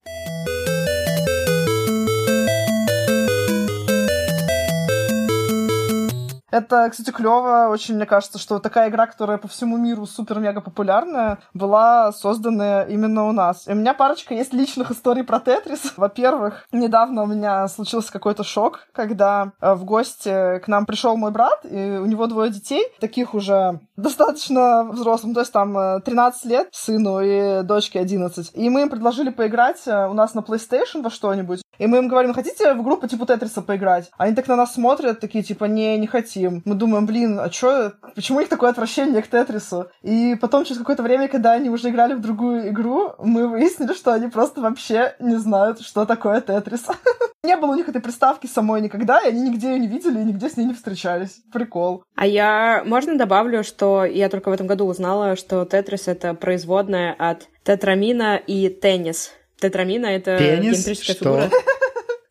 Это, 6.51 6.89
кстати, 6.89 7.11
клево. 7.11 7.67
Очень, 7.69 7.95
мне 7.95 8.05
кажется, 8.05 8.39
что 8.39 8.59
такая 8.59 8.89
игра, 8.89 9.07
которая 9.07 9.37
по 9.37 9.47
всему 9.47 9.77
миру 9.77 10.05
супер-мега 10.05 10.61
популярная, 10.61 11.39
была 11.53 12.11
создана 12.11 12.83
именно 12.83 13.27
у 13.27 13.31
нас. 13.31 13.67
И 13.67 13.71
у 13.71 13.75
меня 13.75 13.93
парочка 13.93 14.33
есть 14.33 14.53
личных 14.53 14.91
историй 14.91 15.23
про 15.23 15.39
Тетрис. 15.39 15.93
Во-первых, 15.97 16.65
недавно 16.71 17.23
у 17.23 17.25
меня 17.25 17.67
случился 17.67 18.11
какой-то 18.11 18.43
шок, 18.43 18.87
когда 18.93 19.51
э, 19.59 19.73
в 19.73 19.83
гости 19.83 20.59
к 20.59 20.67
нам 20.67 20.85
пришел 20.85 21.17
мой 21.17 21.31
брат, 21.31 21.65
и 21.65 21.97
у 21.97 22.05
него 22.05 22.27
двое 22.27 22.49
детей, 22.49 22.85
таких 22.99 23.33
уже 23.33 23.79
достаточно 23.97 24.83
взрослым, 24.85 25.33
то 25.33 25.41
есть 25.41 25.51
там 25.51 26.01
13 26.01 26.45
э, 26.45 26.49
лет 26.49 26.69
сыну 26.71 27.19
и 27.19 27.63
дочке 27.63 27.99
11. 27.99 28.51
И 28.53 28.69
мы 28.69 28.83
им 28.83 28.89
предложили 28.89 29.29
поиграть 29.29 29.81
э, 29.85 30.07
у 30.07 30.13
нас 30.13 30.33
на 30.33 30.39
PlayStation 30.39 31.01
во 31.01 31.09
что-нибудь. 31.09 31.61
И 31.77 31.85
мы 31.87 31.97
им 31.99 32.07
говорим, 32.07 32.33
хотите 32.33 32.73
в 32.73 32.83
группу 32.83 33.07
типа 33.07 33.25
Тетриса 33.25 33.61
поиграть? 33.61 34.09
Они 34.17 34.35
так 34.35 34.47
на 34.47 34.55
нас 34.55 34.73
смотрят, 34.73 35.19
такие 35.19 35.43
типа, 35.43 35.65
не, 35.65 35.97
не 35.97 36.07
хотим. 36.07 36.36
Мы 36.45 36.75
думаем, 36.75 37.05
блин, 37.05 37.39
а 37.39 37.49
чё, 37.49 37.93
почему 38.15 38.37
у 38.37 38.41
них 38.41 38.49
такое 38.49 38.69
отвращение 38.69 39.21
к 39.21 39.27
Тетрису? 39.27 39.87
И 40.01 40.35
потом 40.39 40.63
через 40.63 40.77
какое-то 40.79 41.03
время, 41.03 41.27
когда 41.27 41.53
они 41.53 41.69
уже 41.69 41.89
играли 41.89 42.13
в 42.13 42.21
другую 42.21 42.69
игру, 42.69 43.13
мы 43.19 43.47
выяснили, 43.47 43.93
что 43.93 44.13
они 44.13 44.27
просто 44.27 44.61
вообще 44.61 45.15
не 45.19 45.37
знают, 45.37 45.81
что 45.81 46.05
такое 46.05 46.41
Тетрис. 46.41 46.85
Не 47.43 47.55
было 47.55 47.71
у 47.71 47.75
них 47.75 47.87
этой 47.87 48.01
приставки 48.01 48.45
самой 48.45 48.81
никогда, 48.81 49.21
и 49.21 49.29
они 49.29 49.41
нигде 49.49 49.69
ее 49.71 49.79
не 49.79 49.87
видели 49.87 50.19
и 50.19 50.23
нигде 50.23 50.49
с 50.49 50.57
ней 50.57 50.65
не 50.65 50.73
встречались. 50.73 51.39
Прикол. 51.53 52.03
А 52.15 52.25
я, 52.27 52.83
можно 52.85 53.17
добавлю, 53.17 53.63
что 53.63 54.03
я 54.03 54.27
только 54.27 54.49
в 54.49 54.53
этом 54.53 54.67
году 54.67 54.85
узнала, 54.85 55.35
что 55.37 55.63
Тетрис— 55.63 56.07
это 56.09 56.33
производная 56.33 57.13
от 57.17 57.47
тетрамина 57.63 58.35
и 58.35 58.67
теннис. 58.67 59.31
Тетрамина— 59.61 60.05
это 60.07 60.37
Пенис? 60.37 60.85
геометрическая 60.85 61.15
Что? 61.15 61.23
фигура. 61.23 61.49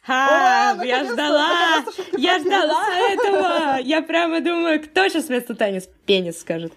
Ха, 0.06 0.74
Ура, 0.76 0.84
я 0.84 1.04
ждала! 1.04 1.84
Я 2.16 2.38
ждала 2.38 2.84
этого! 3.10 3.80
Я 3.80 4.02
прямо 4.02 4.40
думаю, 4.40 4.80
кто 4.80 5.08
сейчас 5.08 5.26
вместо 5.26 5.56
теннис? 5.56 5.88
Пенис 6.06 6.38
скажет. 6.40 6.72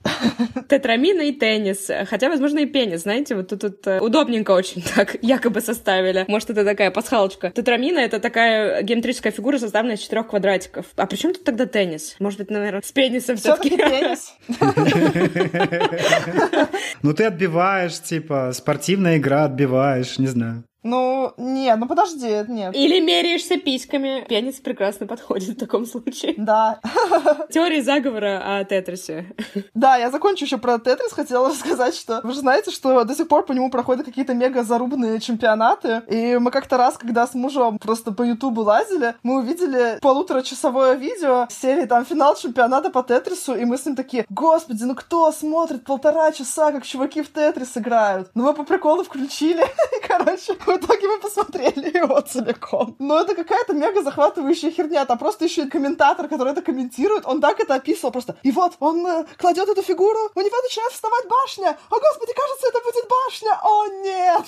Тетрамина 0.67 1.21
и 1.21 1.31
теннис. 1.31 1.91
Хотя, 2.09 2.29
возможно, 2.29 2.57
и 2.59 2.65
пенис. 2.65 3.03
Знаете, 3.03 3.35
вот 3.35 3.49
тут, 3.49 3.61
тут 3.61 3.85
э, 3.85 3.99
удобненько 3.99 4.49
очень 4.51 4.81
так 4.95 5.17
якобы 5.21 5.61
составили. 5.61 6.25
Может, 6.27 6.49
это 6.49 6.65
такая 6.65 6.89
пасхалочка. 6.89 7.51
Тетрамина— 7.51 7.99
это 8.01 8.19
такая 8.19 8.81
геометрическая 8.81 9.31
фигура, 9.31 9.59
составленная 9.59 9.97
из 9.97 10.01
четырех 10.01 10.27
квадратиков. 10.27 10.87
А 10.95 11.05
при 11.05 11.17
чем 11.17 11.33
тут 11.33 11.43
тогда 11.43 11.67
теннис? 11.67 12.15
Может 12.19 12.39
быть, 12.39 12.49
наверное, 12.49 12.81
с 12.83 12.91
пенисом 12.91 13.37
Все-таки 13.37 13.69
все-таки. 13.69 13.91
пенис. 13.91 14.33
Ну 17.01 17.13
ты 17.13 17.25
отбиваешь, 17.25 17.99
типа, 18.01 18.51
спортивная 18.53 19.17
игра 19.17 19.45
отбиваешь, 19.45 20.17
не 20.17 20.27
знаю. 20.27 20.63
Ну, 20.83 21.33
нет, 21.37 21.77
ну 21.77 21.87
подожди, 21.87 22.45
нет. 22.47 22.75
Или 22.75 22.99
меряешься 22.99 23.57
письками. 23.57 24.25
Пенис 24.27 24.55
прекрасно 24.55 25.07
подходит 25.07 25.49
в 25.49 25.59
таком 25.59 25.85
случае. 25.85 26.35
Да. 26.37 26.79
Теория 27.51 27.81
заговора 27.81 28.59
о 28.59 28.63
Тетрисе. 28.63 29.33
Да, 29.73 29.97
я 29.97 30.09
закончу 30.09 30.45
еще 30.45 30.57
про 30.57 30.79
Тетрис. 30.79 31.11
Хотела 31.11 31.49
рассказать, 31.49 31.95
что 31.95 32.21
вы 32.23 32.33
же 32.33 32.39
знаете, 32.39 32.71
что 32.71 33.03
до 33.03 33.15
сих 33.15 33.27
пор 33.27 33.45
по 33.45 33.51
нему 33.51 33.69
проходят 33.69 34.05
какие-то 34.05 34.33
мега 34.33 34.63
зарубные 34.63 35.19
чемпионаты. 35.19 36.01
И 36.07 36.37
мы 36.37 36.51
как-то 36.51 36.77
раз, 36.77 36.97
когда 36.97 37.27
с 37.27 37.33
мужем 37.33 37.77
просто 37.77 38.11
по 38.11 38.23
Ютубу 38.23 38.61
лазили, 38.61 39.15
мы 39.23 39.39
увидели 39.39 39.99
полуторачасовое 40.01 40.95
видео 40.95 41.47
серии 41.49 41.85
там 41.85 42.05
финал 42.05 42.35
чемпионата 42.35 42.89
по 42.89 43.03
Тетрису, 43.03 43.55
и 43.55 43.65
мы 43.65 43.77
с 43.77 43.85
ним 43.85 43.95
такие, 43.95 44.25
господи, 44.29 44.83
ну 44.83 44.95
кто 44.95 45.31
смотрит 45.31 45.83
полтора 45.83 46.31
часа, 46.31 46.71
как 46.71 46.85
чуваки 46.85 47.21
в 47.21 47.29
Тетрис 47.29 47.77
играют? 47.77 48.29
Ну 48.35 48.43
мы 48.43 48.53
по 48.53 48.63
приколу 48.63 49.03
включили, 49.03 49.61
и, 49.63 50.07
короче, 50.07 50.53
в 50.69 50.77
итоге 50.77 51.07
мы 51.07 51.19
посмотрели 51.19 51.97
его 51.97 52.21
целиком. 52.21 52.95
Но 52.99 53.19
это 53.21 53.33
какая-то 53.35 53.73
мега 53.73 54.03
захватывающая 54.03 54.71
херня. 54.71 55.05
Там 55.05 55.17
просто 55.17 55.45
еще 55.45 55.63
и 55.63 55.69
комментатор, 55.69 56.27
который 56.27 56.51
это 56.53 56.61
комментирует, 56.61 57.25
он 57.25 57.41
так 57.41 57.59
это 57.59 57.75
описывал 57.75 58.11
просто. 58.11 58.35
И 58.43 58.51
вот 58.51 58.73
он 58.79 59.05
э, 59.07 59.25
кладет 59.37 59.67
эту 59.67 59.81
фигуру, 59.81 60.19
у 60.35 60.39
него 60.39 60.61
начинает 60.61 60.91
вставать 60.91 61.27
башня. 61.27 61.77
О, 61.89 61.99
господи, 61.99 62.33
кажется, 62.33 62.67
это 62.67 62.79
будет 62.85 63.07
башня. 63.09 63.59
О, 63.63 63.87
нет! 64.03 64.43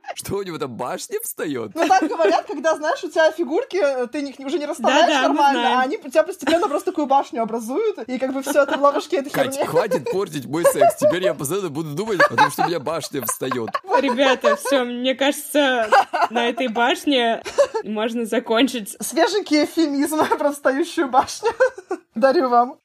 Что 0.16 0.36
у 0.36 0.42
него 0.42 0.56
там 0.56 0.74
башня 0.74 1.18
встает? 1.22 1.72
Ну 1.74 1.86
так 1.86 2.08
говорят, 2.08 2.46
когда, 2.46 2.74
знаешь, 2.74 3.04
у 3.04 3.10
тебя 3.10 3.30
фигурки, 3.32 3.76
э, 3.76 4.06
ты 4.06 4.20
их 4.20 4.40
уже 4.40 4.58
не 4.58 4.64
расставляешь 4.64 5.22
нормально, 5.22 5.78
а 5.78 5.82
они 5.82 5.98
у 5.98 6.08
тебя 6.08 6.22
постепенно 6.22 6.68
просто 6.70 6.90
такую 6.90 7.06
башню 7.06 7.42
образуют, 7.42 7.98
и 8.08 8.18
как 8.18 8.32
бы 8.32 8.40
все 8.40 8.62
это 8.62 8.78
в 8.78 8.82
ловушке 8.82 9.18
этой 9.18 9.28
Кать, 9.28 9.54
херни. 9.54 9.68
хватит 9.68 10.10
портить 10.10 10.46
мой 10.46 10.64
секс. 10.64 10.96
Теперь 10.96 11.22
я 11.22 11.34
постоянно 11.34 11.68
буду 11.68 11.90
думать 11.90 12.18
о 12.22 12.34
том, 12.34 12.50
что 12.50 12.62
у 12.62 12.66
меня 12.66 12.80
башня 12.80 13.22
встает. 13.26 13.68
Ребята, 13.98 14.56
все, 14.56 14.84
мне 14.84 15.14
кажется, 15.14 15.90
на 16.30 16.48
этой 16.48 16.68
башне 16.68 17.42
можно 17.84 18.24
закончить. 18.24 18.96
Свеженький 18.98 19.64
эфемизм 19.64 20.24
про 20.38 20.50
встающую 20.50 21.08
башню. 21.10 21.50
Дарю 22.14 22.48
вам. 22.48 22.78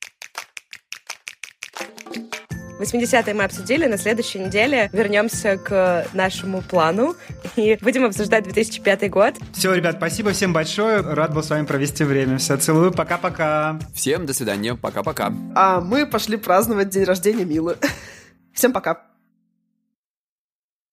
80-е 2.81 3.33
мы 3.33 3.43
обсудили, 3.43 3.85
на 3.85 3.97
следующей 3.97 4.39
неделе 4.39 4.89
вернемся 4.91 5.57
к 5.57 6.07
нашему 6.13 6.61
плану 6.61 7.15
и 7.55 7.77
будем 7.81 8.05
обсуждать 8.05 8.43
2005 8.45 9.09
год. 9.09 9.35
Все, 9.53 9.73
ребят, 9.73 9.97
спасибо 9.97 10.31
всем 10.31 10.53
большое. 10.53 11.01
Рад 11.01 11.33
был 11.33 11.43
с 11.43 11.49
вами 11.49 11.65
провести 11.65 12.03
время. 12.03 12.37
Все, 12.37 12.57
целую. 12.57 12.91
Пока-пока. 12.91 13.79
Всем 13.93 14.25
до 14.25 14.33
свидания. 14.33 14.75
Пока-пока. 14.75 15.33
А 15.55 15.81
мы 15.81 16.05
пошли 16.05 16.37
праздновать 16.37 16.89
день 16.89 17.03
рождения 17.03 17.45
Милы. 17.45 17.77
Всем 18.53 18.73
пока. 18.73 19.10